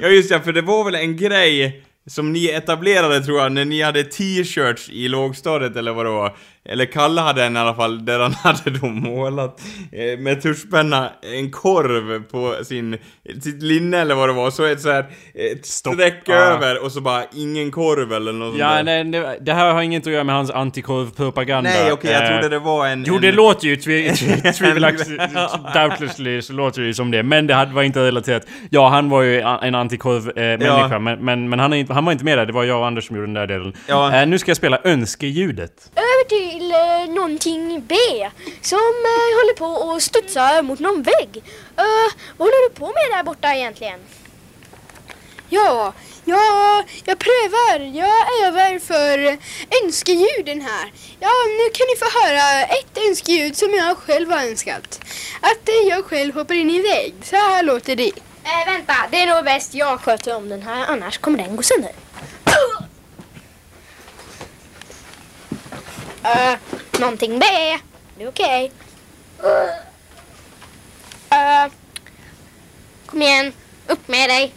Ja 0.00 0.08
just 0.08 0.30
ja, 0.30 0.40
för 0.40 0.52
det 0.52 0.62
var 0.62 0.84
väl 0.84 0.94
en 0.94 1.16
grej 1.16 1.82
som 2.06 2.32
ni 2.32 2.46
etablerade 2.48 3.20
tror 3.20 3.40
jag, 3.40 3.52
när 3.52 3.64
ni 3.64 3.82
hade 3.82 4.04
t-shirts 4.04 4.88
i 4.88 5.08
lågstadiet 5.08 5.76
eller 5.76 5.92
vad 5.92 6.06
det 6.06 6.10
var. 6.10 6.36
Eller 6.68 6.84
Kalle 6.84 7.20
hade 7.20 7.44
en 7.44 7.56
i 7.56 7.60
alla 7.60 7.74
fall, 7.74 8.04
där 8.04 8.18
han 8.20 8.32
hade 8.42 8.70
då 8.78 8.86
målat 8.86 9.60
eh, 9.92 10.18
med 10.18 10.42
tuschpenna 10.42 11.10
en 11.36 11.50
korv 11.50 12.22
på 12.22 12.64
sin, 12.64 12.98
sitt 13.42 13.62
linne 13.62 13.98
eller 13.98 14.14
vad 14.14 14.28
det 14.28 14.32
var. 14.32 14.50
Så 14.50 14.64
ett 14.64 14.80
så 14.80 14.90
här, 14.90 15.06
ett 15.34 15.66
streck 15.66 16.28
Ah. 16.28 16.32
över 16.32 16.84
och 16.84 16.92
så 16.92 17.00
bara 17.00 17.22
ingen 17.34 17.70
korv 17.70 18.12
eller 18.12 18.32
något 18.32 18.48
sånt 18.50 18.60
Ja, 18.60 18.74
där. 18.74 18.82
nej, 18.82 19.04
det, 19.04 19.38
det 19.40 19.52
här 19.52 19.72
har 19.74 19.82
inget 19.82 20.06
att 20.06 20.12
göra 20.12 20.24
med 20.24 20.34
hans 20.34 20.50
antikorvpropaganda. 20.50 21.70
Nej 21.70 21.92
okej, 21.92 22.10
jag 22.12 22.22
Eh, 22.22 22.28
trodde 22.28 22.48
det 22.48 22.58
var 22.58 22.86
en... 22.86 23.04
Jo, 23.06 23.14
en... 23.16 23.20
det 23.22 23.32
låter 23.32 23.66
ju 23.68 23.76
tvi- 23.76 24.10
tvi- 24.12 24.52
tvivelaktigt, 24.52 25.10
doubtlessly 25.74 26.42
så 26.42 26.52
låter 26.52 26.80
det 26.80 26.86
ju 26.86 26.94
som 26.94 27.10
det. 27.10 27.22
Men 27.22 27.46
det 27.46 27.54
hade- 27.54 27.74
var 27.74 27.82
inte 27.82 28.00
relaterat. 28.06 28.46
Ja, 28.70 28.88
han 28.88 29.08
var 29.08 29.22
ju 29.22 29.42
a- 29.42 29.58
en 29.62 29.74
antikorv-människa, 29.74 30.88
Ja. 30.90 30.98
men, 30.98 31.24
men, 31.24 31.48
men 31.48 31.58
han, 31.58 31.72
är 31.72 31.76
inte, 31.76 31.92
han 31.92 32.04
var 32.04 32.12
inte 32.12 32.24
med 32.24 32.38
där. 32.38 32.46
Det 32.46 32.52
var 32.52 32.64
jag 32.64 32.78
och 32.80 32.86
Anders 32.86 33.06
som 33.06 33.16
gjorde 33.16 33.26
den 33.28 33.34
där 33.34 33.46
delen. 33.46 33.72
Ja. 33.86 34.20
Eh, 34.20 34.26
nu 34.28 34.38
ska 34.38 34.50
jag 34.50 34.56
spela 34.56 34.78
önskeljudet. 34.84 35.72
Över 36.22 36.28
till 36.28 36.72
eh, 36.72 37.14
någonting 37.14 37.84
B 37.86 37.94
som 38.62 38.78
eh, 38.78 39.30
håller 39.38 39.54
på 39.54 39.66
och 39.66 40.02
studsar 40.02 40.62
mot 40.62 40.78
någon 40.78 41.02
vägg. 41.02 41.42
Eh, 41.76 42.12
vad 42.36 42.48
håller 42.48 42.68
du 42.68 42.74
på 42.74 42.86
med 42.86 43.18
där 43.18 43.22
borta 43.22 43.54
egentligen? 43.54 44.00
Ja, 45.48 45.92
ja, 46.24 46.84
jag 47.04 47.18
prövar. 47.18 47.96
Jag 47.96 48.46
övar 48.46 48.78
för 48.78 49.38
önskeljuden 49.84 50.60
här. 50.60 50.92
Ja, 51.20 51.30
nu 51.46 51.70
kan 51.74 51.86
ni 51.90 51.96
få 51.96 52.20
höra 52.20 52.62
ett 52.64 52.98
önskeljud 53.08 53.56
som 53.56 53.74
jag 53.74 53.96
själv 53.96 54.30
har 54.30 54.46
önskat. 54.46 55.00
Att 55.40 55.68
eh, 55.68 55.88
jag 55.88 56.04
själv 56.04 56.34
hoppar 56.34 56.54
in 56.54 56.70
i 56.70 56.76
en 56.76 56.82
vägg. 56.82 57.14
Så 57.22 57.36
här 57.36 57.62
låter 57.62 57.96
det. 57.96 58.12
Eh, 58.44 58.72
vänta, 58.72 58.94
det 59.10 59.20
är 59.20 59.26
nog 59.26 59.44
bäst 59.44 59.74
jag 59.74 60.00
sköter 60.00 60.36
om 60.36 60.48
den 60.48 60.62
här 60.62 60.86
annars 60.86 61.18
kommer 61.18 61.38
den 61.38 61.56
gå 61.56 61.62
sönder. 61.62 61.92
Uh, 66.24 66.56
någonting 67.00 67.38
B. 67.38 67.46
Det 68.16 68.24
är 68.24 68.28
okej. 68.28 68.72
Eh, 71.30 71.72
kom 73.06 73.22
igen, 73.22 73.52
upp 73.86 74.08
med 74.08 74.30
dig. 74.30 74.54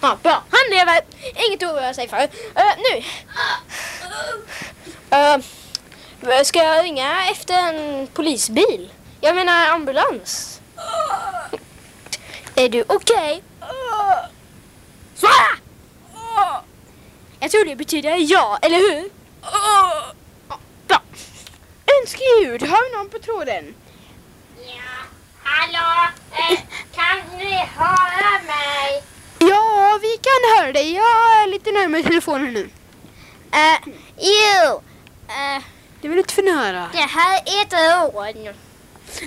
Ja, 0.00 0.18
bra, 0.22 0.42
han 0.50 0.70
lever. 0.70 1.00
Inget 1.48 1.62
att 1.62 1.72
oroa 1.72 1.94
sig 1.94 2.08
för. 2.08 2.22
Uh, 2.22 2.74
nu. 2.76 3.02
Uh, 5.16 6.42
ska 6.42 6.58
jag 6.58 6.84
ringa 6.84 7.30
efter 7.30 7.54
en 7.54 8.06
polisbil? 8.06 8.92
Jag 9.20 9.34
menar 9.34 9.68
ambulans. 9.68 10.60
Är 12.54 12.68
du 12.68 12.84
okej? 12.86 13.42
Svara! 15.14 15.58
Jag 17.40 17.50
tror 17.50 17.64
det 17.64 17.76
betyder 17.76 18.16
ja, 18.18 18.58
eller 18.62 18.78
hur? 18.78 19.15
Ja, 19.52 20.12
Bra. 20.88 21.00
Önskeljud, 22.00 22.62
har 22.62 22.90
vi 22.90 22.96
någon 22.96 23.08
på 23.10 23.18
tråden? 23.18 23.74
Hallå? 25.42 26.10
Eh, 26.32 26.58
kan 26.94 27.38
ni 27.38 27.52
höra 27.76 28.30
mig? 28.46 29.02
Ja, 29.38 29.98
vi 30.02 30.18
kan 30.22 30.58
höra 30.58 30.72
dig. 30.72 30.92
Jag 30.94 31.42
är 31.42 31.46
lite 31.50 31.72
närmare 31.72 32.02
telefonen 32.02 32.52
nu. 32.52 32.62
Uh, 32.62 33.94
jo, 34.18 34.82
eh, 35.28 35.62
Det 36.00 36.08
var 36.08 36.16
lite 36.16 36.34
för 36.34 36.42
nära. 36.42 36.88
det 36.92 36.98
här 36.98 37.36
är 37.36 37.62
ett 37.62 37.72
rån. 38.14 38.54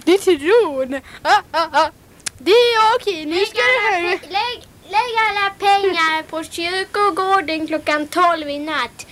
Det 0.05 0.13
är 0.13 0.17
tron. 0.17 1.01
Ah, 1.21 1.41
ah, 1.51 1.67
ah. 1.71 1.89
Det 2.37 2.51
är 2.51 2.95
okej, 2.95 3.25
nu 3.25 3.45
ska 3.45 3.57
du 3.57 3.91
höra. 3.91 4.09
Lägg, 4.09 4.67
lägg 4.89 5.11
alla 5.29 5.49
pengar 5.59 6.23
på 6.23 6.43
kyrkogården 6.43 7.67
klockan 7.67 8.07
12 8.07 8.49
i 8.49 8.59
natt. 8.59 9.05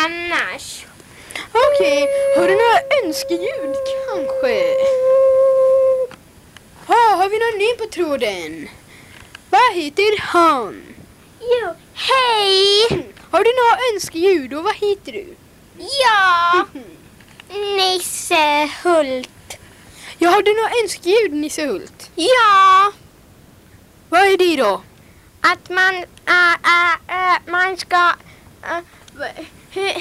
Annars... 0.00 0.86
Okej, 1.52 2.08
har 2.36 2.48
du 2.48 2.54
några 2.54 2.80
önskeljud 3.04 3.76
kanske? 4.08 4.74
Ja, 6.88 7.16
har 7.16 7.28
vi 7.28 7.38
någon 7.38 7.58
ny 7.58 7.72
på 7.78 7.86
tråden? 7.94 8.68
Vad 9.50 9.74
heter 9.74 10.20
han? 10.20 10.82
Jo, 11.40 11.74
hej! 11.94 12.86
Har 13.30 13.44
du 13.44 13.50
några 13.50 13.94
önskeljud 13.94 14.54
och 14.54 14.64
vad 14.64 14.74
heter 14.74 15.12
du? 15.12 15.34
Ja, 15.78 16.66
Nisse 17.76 18.70
Hult. 18.82 19.58
Ja, 20.18 20.30
har 20.30 20.42
du 20.42 20.54
några 20.54 20.70
önskeljud 20.82 21.32
Nisse 21.32 21.66
Hult? 21.66 22.10
Ja, 22.14 22.92
Vad 24.08 24.20
är 24.20 24.36
det 24.36 24.56
då? 24.62 24.82
att 25.40 25.70
man, 25.70 25.94
äh, 26.26 26.52
äh, 26.52 27.34
äh, 27.34 27.38
man 27.46 27.76
ska... 27.76 28.12
Äh, 28.62 29.44
hur, 29.72 29.92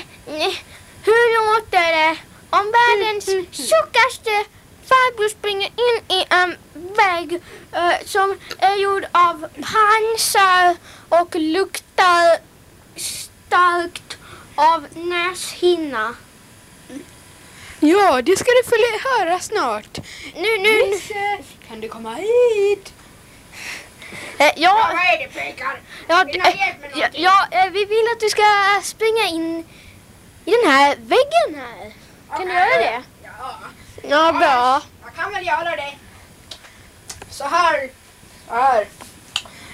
hur 1.03 1.23
låter 1.37 1.91
det 1.97 2.17
om 2.49 2.73
världens 2.79 3.25
tjockaste 3.51 4.45
farbror 4.89 5.29
springer 5.29 5.67
in 5.67 6.17
i 6.17 6.25
en 6.29 6.55
vägg 6.73 7.41
äh, 7.71 8.05
som 8.05 8.37
är 8.57 8.75
gjord 8.75 9.05
av 9.11 9.47
pansar 9.61 10.75
och 11.09 11.35
luktar 11.35 12.37
starkt 12.95 14.17
av 14.55 14.87
näshinna? 14.93 16.15
Ja, 17.79 18.21
det 18.21 18.37
ska 18.37 18.45
du 18.45 18.69
få 18.69 18.75
höra 19.09 19.39
snart. 19.39 19.99
Nu, 20.35 20.57
nu, 20.57 20.89
Nisse, 20.89 21.37
kan 21.67 21.81
du 21.81 21.87
komma 21.87 22.13
hit? 22.13 22.93
Eh, 24.37 24.45
ja, 24.45 24.53
ja, 24.55 24.89
vad 24.93 25.13
är 25.13 25.17
det 25.17 25.33
pojkar? 25.33 25.81
Ja, 26.07 26.23
vill 26.23 26.41
eh, 26.41 27.09
ja, 27.13 27.47
vi 27.71 27.85
vill 27.85 28.05
att 28.13 28.19
du 28.19 28.29
ska 28.29 28.43
springa 28.83 29.27
in 29.27 29.65
i 30.45 30.51
den 30.51 30.71
här 30.71 30.95
väggen 30.95 31.61
här. 31.61 31.91
Kan 32.37 32.47
du 32.47 32.53
göra 32.53 32.77
det? 32.77 33.03
Ja. 33.23 33.59
Ja, 34.03 34.31
bra. 34.31 34.81
Jag 35.03 35.15
kan 35.15 35.33
väl 35.33 35.47
göra 35.47 35.75
det. 35.75 35.93
Så 37.29 37.43
här. 37.43 37.89
Så 38.47 38.53
här. 38.53 38.87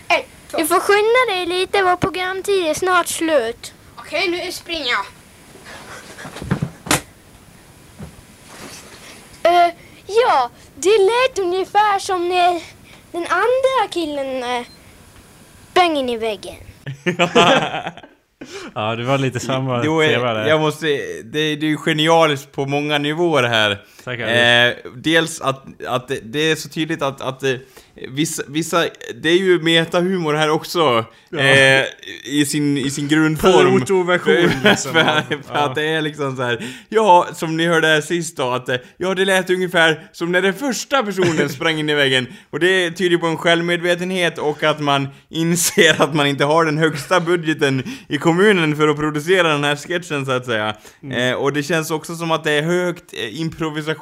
Ett, 0.07 0.25
två. 0.51 0.57
Du 0.57 0.67
får 0.67 0.79
skynda 0.79 1.35
dig 1.35 1.45
lite, 1.45 1.83
vår 1.83 1.95
programtid 1.95 2.67
är 2.67 2.73
snart 2.73 3.07
slut. 3.07 3.73
Okej, 3.97 4.29
okay, 4.29 4.45
nu 4.45 4.51
springer 4.51 4.91
jag. 4.91 5.05
Uh, 9.47 9.73
ja, 10.05 10.49
det 10.75 10.97
lät 10.97 11.39
ungefär 11.39 11.99
som 11.99 12.29
när 12.29 12.61
den 13.17 13.27
andra 13.29 13.87
killen 13.91 14.43
äh, 14.43 14.65
böng 15.73 15.97
in 15.97 16.09
i 16.09 16.17
väggen. 16.17 16.55
Ja, 18.75 18.95
det 18.95 19.03
var 19.03 19.17
lite 19.17 19.39
samma 19.39 19.85
Jo, 19.85 20.01
tema 20.01 20.33
där. 20.33 20.47
jag 20.47 20.59
måste, 20.61 20.85
det, 21.23 21.55
det 21.55 21.65
är 21.65 21.69
ju 21.69 21.77
genialiskt 21.77 22.51
på 22.51 22.65
många 22.65 22.97
nivåer 22.97 23.43
här. 23.43 23.77
Eh, 24.13 24.75
dels 24.95 25.41
att, 25.41 25.65
att 25.87 26.07
det, 26.07 26.19
det 26.23 26.51
är 26.51 26.55
så 26.55 26.69
tydligt 26.69 27.01
att, 27.01 27.21
att 27.21 27.43
eh, 27.43 27.55
vissa, 28.09 28.43
vissa, 28.47 28.85
det 29.21 29.29
är 29.29 29.37
ju 29.37 29.59
metahumor 29.61 30.33
här 30.33 30.49
också. 30.49 31.05
Eh, 31.37 31.83
I 32.25 32.45
sin, 32.47 32.77
i 32.77 32.89
sin 32.89 33.07
grundform. 33.07 33.77
Protoversion, 33.77 34.51
liksom. 34.63 34.93
för, 34.93 34.99
Ja. 34.99 35.23
för 35.47 35.55
att 35.55 35.75
det 35.75 35.87
är 35.87 36.01
liksom 36.01 36.35
så 36.35 36.43
här. 36.43 36.65
ja, 36.89 37.27
som 37.33 37.57
ni 37.57 37.65
hörde 37.67 37.87
här 37.87 38.01
sist 38.01 38.37
då, 38.37 38.49
att 38.49 38.69
eh, 38.69 38.75
ja, 38.97 39.13
det 39.13 39.25
lät 39.25 39.49
ungefär 39.49 40.09
som 40.11 40.31
när 40.31 40.41
den 40.41 40.53
första 40.53 41.03
personen 41.03 41.49
sprang 41.49 41.79
in 41.79 41.89
i 41.89 41.93
väggen. 41.93 42.27
Och 42.49 42.59
det 42.59 42.91
tyder 42.91 43.17
på 43.17 43.27
en 43.27 43.37
självmedvetenhet 43.37 44.37
och 44.37 44.63
att 44.63 44.79
man 44.79 45.07
inser 45.29 46.01
att 46.01 46.13
man 46.13 46.27
inte 46.27 46.45
har 46.45 46.65
den 46.65 46.77
högsta 46.77 47.19
budgeten 47.19 47.83
i 48.07 48.17
kommunen 48.17 48.75
för 48.75 48.87
att 48.87 48.97
producera 48.97 49.47
den 49.47 49.63
här 49.63 49.75
sketchen 49.75 50.25
så 50.25 50.31
att 50.31 50.45
säga. 50.45 50.75
Mm. 51.03 51.17
Eh, 51.17 51.35
och 51.35 51.53
det 51.53 51.63
känns 51.63 51.91
också 51.91 52.15
som 52.15 52.31
att 52.31 52.43
det 52.43 52.51
är 52.51 52.63
högt 52.63 53.13
eh, 53.13 53.41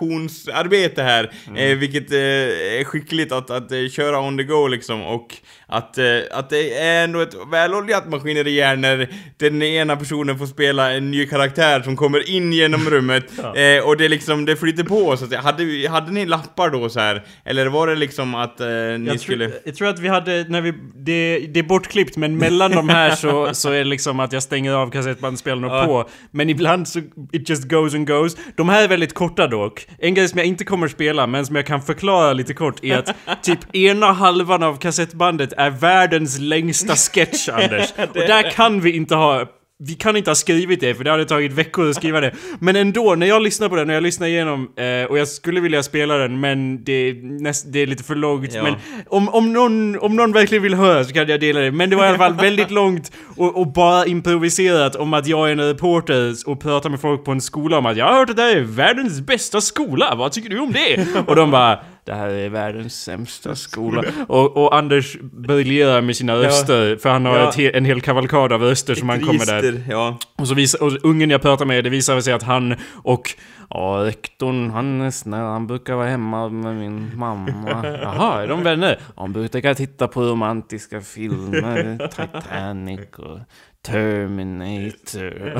improvisationsarbete 0.02 1.04
här, 1.04 1.32
Mm. 1.48 1.72
eh, 1.72 1.78
vilket 1.78 2.12
eh, 2.12 2.18
är 2.20 2.84
skickligt 2.84 3.32
att, 3.32 3.50
att 3.50 3.72
eh, 3.72 3.88
köra 3.92 4.20
on 4.20 4.38
the 4.38 4.44
go 4.44 4.68
liksom 4.68 5.02
och 5.02 5.36
att, 5.68 5.98
eh, 5.98 6.06
att 6.32 6.50
det 6.50 6.78
är 6.80 7.04
ändå 7.04 7.20
ett 7.20 7.34
väloljat 7.52 8.10
maskineri 8.10 8.62
här 8.62 8.76
när 8.76 9.08
den 9.38 9.62
ena 9.62 9.96
personen 9.96 10.38
får 10.40 10.46
spela 10.46 10.92
en 10.94 11.12
ny 11.12 11.26
karaktär 11.26 11.82
som 11.82 11.96
kommer 11.96 12.30
in 12.30 12.54
genom 12.54 12.82
rummet 12.90 13.26
eh, 13.56 13.84
och 13.88 13.98
det 13.98 14.10
liksom, 14.10 14.46
det 14.46 14.56
flyter 14.56 14.84
på 14.84 15.18
så 15.18 15.26
att. 15.26 15.34
Hade, 15.36 15.90
hade 15.90 16.12
ni 16.12 16.26
lappar 16.26 16.70
då 16.70 16.90
så 16.90 17.00
här 17.00 17.24
Eller 17.46 17.66
var 17.66 17.88
det 17.88 17.96
liksom 17.96 18.36
att 18.36 18.60
ni 18.60 19.06
Jag, 19.08 19.20
skulle... 19.20 19.48
tror, 19.48 19.60
jag 19.66 19.76
tror 19.76 19.88
att 19.88 20.00
vi 20.00 20.08
hade, 20.08 20.46
när 20.50 20.62
vi, 20.62 20.74
det, 20.96 21.40
det 21.54 21.60
är 21.60 21.64
bortklippt 21.64 22.18
men 22.18 22.38
mellan 22.38 22.72
de 22.72 22.90
här 22.90 23.12
så, 23.12 23.50
så 23.54 23.70
är 23.72 23.78
det 23.78 23.84
liksom 23.84 24.20
att 24.20 24.34
jag 24.34 24.44
stänger 24.44 24.74
av 24.74 24.92
kassettbandspelaren 24.92 25.64
och 25.64 25.72
Ja. 25.76 25.86
på. 25.86 26.10
Men 26.32 26.50
ibland 26.50 26.88
så, 26.88 27.00
it 27.32 27.50
just 27.50 27.64
goes 27.70 27.94
and 27.96 28.08
goes. 28.08 28.38
De 28.56 28.70
här 28.70 28.84
är 28.84 28.88
väldigt 28.88 29.14
korta 29.14 29.48
dock. 29.48 29.85
En 30.00 30.14
grej 30.14 30.28
som 30.28 30.38
jag 30.38 30.48
inte 30.48 30.64
kommer 30.64 30.88
spela 30.88 31.28
men 31.28 31.46
som 31.46 31.56
jag 31.56 31.66
kan 31.66 31.82
förklara 31.82 32.34
lite 32.34 32.54
kort 32.54 32.84
är 32.84 32.98
att 32.98 33.44
typ 33.44 33.76
ena 33.76 34.12
halvan 34.12 34.64
av 34.64 34.78
kassettbandet 34.78 35.54
är 35.58 35.70
världens 35.70 36.40
längsta 36.40 36.96
sketch 36.96 37.50
Anders. 37.50 37.94
Och 37.98 38.14
där 38.14 38.52
kan 38.52 38.82
vi 38.82 38.96
inte 38.96 39.16
ha 39.16 39.46
vi 39.80 39.94
kan 39.94 40.18
inte 40.18 40.30
ha 40.30 40.36
skrivit 40.36 40.80
det 40.80 40.96
för 40.96 41.04
det 41.04 41.12
hade 41.12 41.26
tagit 41.26 41.52
veckor 41.52 41.90
att 41.90 41.96
skriva 41.96 42.22
det. 42.22 42.32
Men 42.60 42.76
ändå, 42.76 43.16
när 43.16 43.28
jag 43.28 43.42
lyssnar 43.42 43.70
på 43.70 43.76
den, 43.76 43.88
när 43.88 43.94
jag 43.94 44.04
lyssnar 44.04 44.28
igenom 44.28 44.70
eh, 44.78 45.10
och 45.10 45.18
jag 45.18 45.28
skulle 45.28 45.60
vilja 45.60 45.84
spela 45.84 46.18
den 46.18 46.40
men 46.40 46.84
det 46.84 46.94
är, 46.94 47.14
näst, 47.42 47.66
det 47.74 47.80
är 47.80 47.88
lite 47.88 48.04
för 48.04 48.16
långt. 48.16 48.54
Ja. 48.54 48.64
Men 48.64 48.76
om, 49.08 49.30
om, 49.30 49.54
någon, 49.54 50.00
om 50.00 50.16
någon 50.16 50.32
verkligen 50.32 50.64
vill 50.64 50.74
höra 50.74 51.04
så 51.04 51.14
kan 51.14 51.28
jag 51.28 51.40
dela 51.40 51.60
det. 51.60 51.72
Men 51.72 51.90
det 51.90 51.96
var 51.96 52.06
i 52.06 52.08
alla 52.08 52.18
fall 52.18 52.34
väldigt 52.34 52.72
långt 52.72 53.12
och, 53.36 53.58
och 53.58 53.68
bara 53.68 54.06
improviserat 54.06 54.96
om 54.96 55.14
att 55.14 55.28
jag 55.28 55.48
är 55.48 55.52
en 55.52 55.68
reporter 55.68 56.34
och 56.46 56.62
pratar 56.62 56.90
med 56.90 57.02
folk 57.02 57.26
på 57.26 57.32
en 57.32 57.42
skola 57.42 57.78
om 57.78 57.86
att 57.86 57.98
jag 57.98 58.06
har 58.06 58.14
hört 58.14 58.30
att 58.30 58.36
det 58.36 58.42
här 58.42 58.56
är 58.56 58.62
världens 58.62 59.22
bästa 59.22 59.62
skola, 59.62 60.16
vad 60.16 60.32
tycker 60.32 60.50
du 60.50 60.60
om 60.60 60.72
det? 60.72 61.08
Och 61.28 61.36
de 61.36 61.52
bara 61.52 61.80
det 62.06 62.14
här 62.14 62.28
är 62.30 62.50
världens 62.50 63.04
sämsta 63.04 63.56
skola. 63.56 64.04
Och, 64.28 64.58
och 64.58 64.76
Anders 64.76 65.18
briljerar 65.22 66.02
med 66.02 66.16
sina 66.16 66.36
röster, 66.36 66.96
för 66.98 67.10
han 67.10 67.26
har 67.26 67.38
Ja. 67.38 67.52
he- 67.52 67.72
en 67.78 67.86
hel 67.86 68.02
kavalkad 68.02 68.54
av 68.54 68.62
röster 68.62 68.96
som 68.96 69.10
han 69.10 69.20
kommer 69.22 69.46
där. 69.62 69.84
Ja. 69.90 70.18
Och 70.38 70.48
så 70.48 70.54
visar, 70.54 70.84
och 70.84 70.92
ungen 71.06 71.30
jag 71.30 71.42
pratar 71.42 71.66
med, 71.66 71.84
det 71.84 71.90
visar 71.90 72.22
sig 72.22 72.34
att 72.34 72.44
han 72.44 72.76
och 73.04 73.30
Ja, 73.70 74.02
rektorn, 74.06 74.72
han 74.72 75.02
är 75.02 75.12
snäll, 75.12 75.40
han 75.46 75.68
brukar 75.68 75.96
vara 75.96 76.08
hemma 76.08 76.50
med 76.50 76.76
min 76.76 77.12
mamma. 77.18 77.50
Jaha, 78.02 78.44
är 78.44 78.48
de 78.48 78.64
vänner? 78.64 79.00
Han 79.16 79.34
brukar 79.34 79.74
titta 79.74 80.08
på 80.08 80.22
romantiska 80.22 81.02
filmer, 81.02 82.08
Titanic 82.08 83.00
och 83.18 83.40
Terminator 83.86 85.58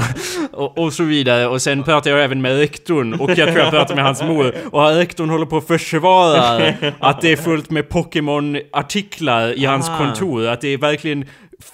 och, 0.52 0.78
och 0.78 0.94
så 0.94 1.04
vidare. 1.04 1.48
Och 1.48 1.62
sen 1.62 1.84
pratar 1.84 2.12
jag 2.12 2.24
även 2.24 2.42
med 2.42 2.58
rektorn 2.60 3.14
och 3.14 3.30
jag 3.30 3.38
tror 3.48 3.60
jag 3.60 3.72
pratar 3.72 3.96
med 3.96 4.04
hans 4.04 4.22
mor. 4.24 4.54
Och 4.72 4.88
rektorn 4.96 5.30
håller 5.30 5.46
på 5.46 5.58
att 5.58 5.68
försvara 5.68 6.74
att 7.00 7.22
det 7.22 7.32
är 7.32 7.36
fullt 7.36 7.70
med 7.70 7.90
Pokémon-artiklar 7.90 9.54
i 9.54 9.66
hans 9.66 9.90
Ah. 9.90 9.98
kontor. 9.98 10.48
Att 10.48 10.62
det 10.62 10.68
är 10.68 10.78
verkligen 10.78 11.26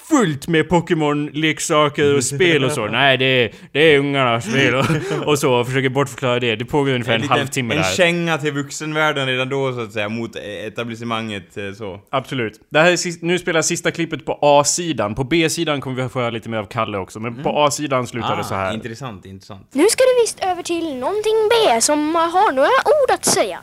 fullt 0.10 0.48
med 0.48 0.70
Pokémon-leksaker 0.70 2.16
och 2.16 2.24
spel 2.24 2.64
och 2.64 2.72
så. 2.72 2.86
Nej, 2.92 3.18
det 3.18 3.26
är, 3.26 3.52
det 3.72 3.80
är 3.80 4.00
ungarnas 4.00 4.46
spel 4.50 4.76
och, 4.76 4.86
och 5.28 5.40
så. 5.40 5.54
Och 5.54 5.68
försöker 5.68 5.90
bortförklara 5.90 6.40
det. 6.40 6.56
Det 6.56 6.66
pågår 6.66 6.92
ungefär 6.94 7.14
en, 7.16 7.22
liten- 7.22 7.38
halvtimme 7.38 7.76
En 7.76 7.82
där. 7.82 7.90
känga 7.90 8.38
till 8.38 8.52
vuxenvärlden 8.54 9.28
redan 9.28 9.50
då 9.50 9.74
så 9.74 9.82
att 9.82 9.92
säga, 9.94 10.10
mot 10.10 10.36
etablissemanget 10.36 11.58
eh, 11.58 11.72
så. 11.74 12.00
Absolut. 12.10 12.54
Det 12.70 12.80
här 12.80 12.92
är 12.92 12.96
sist, 12.98 13.22
nu 13.22 13.40
spelar 13.40 13.62
sista 13.62 13.92
klippet 13.92 14.26
på 14.26 14.40
A-sidan. 14.42 15.16
På 15.16 15.24
B-sidan 15.24 15.82
kommer 15.82 16.04
vi 16.04 16.10
få 16.10 16.20
höra 16.20 16.30
lite 16.30 16.50
mer 16.50 16.58
av 16.58 16.66
Kalle 16.66 16.98
också. 16.98 17.20
Men 17.20 17.44
på 17.44 17.50
A-sidan 17.64 18.08
slutar 18.08 18.38
det 18.38 18.44
så 18.44 18.56
här. 18.56 18.70
Ah, 18.72 18.74
Intressant, 18.74 19.26
intressant. 19.26 19.68
Nu 19.74 19.86
ska 19.90 20.04
det 20.04 20.24
visst 20.24 20.44
över 20.46 20.64
till 20.64 20.96
någonting 20.96 21.34
B 21.50 21.82
som 21.82 22.16
har 22.16 22.52
några 22.54 22.68
ord 22.68 23.12
att 23.14 23.26
säga. 23.26 23.60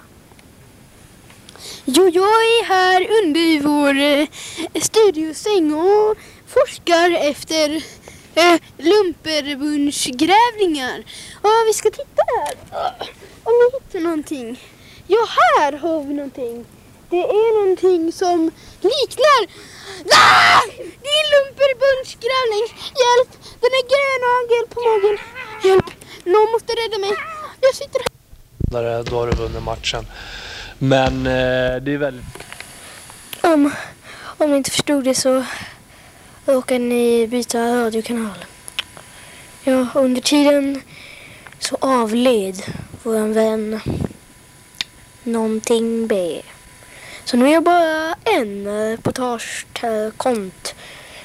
Jo, 1.84 2.08
jag 2.08 2.24
är 2.24 2.64
här 2.64 3.00
under 3.00 3.60
vår 3.62 3.98
eh, 3.98 4.28
studiosäng 4.80 5.74
och 5.74 6.16
forskar 6.46 7.10
efter 7.10 7.82
eh, 8.34 8.56
lumperbundsgrävlingar. 8.78 11.04
Ja, 11.42 11.50
vi 11.66 11.72
ska 11.74 11.90
titta 11.90 12.22
här. 12.36 12.54
Om 13.44 13.52
vi 13.60 13.70
hittar 13.78 14.00
någonting. 14.00 14.60
Ja, 15.06 15.26
här 15.28 15.72
har 15.72 16.04
vi 16.04 16.14
någonting. 16.14 16.64
Det 17.10 17.20
är 17.20 17.62
någonting 17.62 18.12
som 18.12 18.50
liknar... 18.80 19.46
Ah! 20.14 20.60
Det 21.02 21.08
är 21.16 21.20
en 21.24 21.30
lumperbundsgrävling. 21.36 22.66
Hjälp! 23.02 23.30
Den 23.60 23.70
är 23.78 23.84
grön 23.92 24.20
och 24.26 24.32
har 24.36 24.44
på 24.74 24.80
magen. 24.88 25.16
Hjälp! 25.64 25.88
Någon 26.24 26.50
måste 26.52 26.72
rädda 26.72 26.98
mig. 26.98 27.12
Jag 27.60 27.74
sitter 27.74 28.00
här. 28.72 29.02
då 29.10 29.16
har 29.16 29.26
du 29.26 29.32
vunnit 29.36 29.62
matchen. 29.62 30.06
Men 30.78 31.26
eh, 31.26 31.82
det 31.82 31.94
är 31.94 31.98
väldigt 31.98 32.24
Om, 33.40 33.72
om 34.38 34.50
ni 34.50 34.56
inte 34.56 34.70
förstod 34.70 35.04
det 35.04 35.14
så 35.14 35.44
råkade 36.46 36.80
ni 36.80 37.26
byta 37.26 37.58
radiokanal. 37.58 38.44
Ja, 39.64 39.86
under 39.94 40.20
tiden 40.20 40.82
så 41.58 41.76
avled 41.80 42.62
vår 43.02 43.34
vän 43.34 43.80
någonting 45.22 46.06
B. 46.06 46.42
Så 47.24 47.36
nu 47.36 47.48
är 47.48 47.52
jag 47.52 47.62
bara 47.62 48.14
en 48.24 48.66
eh, 48.66 48.72
reportagekonto 48.72 50.74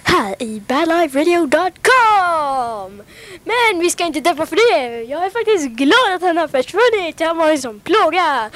här 0.04 0.44
i 0.44 0.60
badliferadio.com. 0.60 3.04
Men 3.44 3.80
vi 3.80 3.89
ska 3.89 4.06
inte 4.06 4.20
deppa 4.20 4.46
för 4.46 4.56
det. 4.56 5.04
Jag 5.04 5.26
är 5.26 5.30
faktiskt 5.30 5.70
glad 5.70 6.13
att 6.16 6.22
han 6.22 6.38
har 6.38 6.48
försvunnit. 6.48 7.20
Han 7.20 7.38
var 7.38 7.52
en 7.52 7.62
sån 7.62 7.80
plåga. 7.80 8.50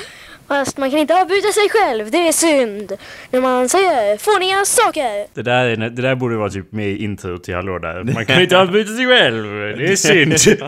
Fast 0.47 0.77
man 0.77 0.91
kan 0.91 0.99
inte 0.99 1.21
avbryta 1.21 1.47
sig 1.51 1.69
själv, 1.69 2.11
det 2.11 2.27
är 2.27 2.31
synd. 2.31 2.93
När 3.31 3.41
man 3.41 3.69
säger 3.69 4.17
fåniga 4.17 4.65
saker. 4.65 5.27
Det 5.33 5.41
där, 5.41 5.65
är, 5.65 5.77
det 5.77 6.01
där 6.01 6.15
borde 6.15 6.37
vara 6.37 6.49
typ 6.49 6.71
med 6.71 6.89
i 6.89 7.03
intro 7.03 7.37
till 7.37 7.55
Hallå 7.55 7.79
där. 7.79 8.03
Man 8.03 8.25
kan 8.25 8.41
inte 8.41 8.59
avbryta 8.59 8.93
sig 8.95 9.07
själv. 9.07 9.43
Det 9.77 9.91
är 9.91 9.95
synd. 9.95 10.31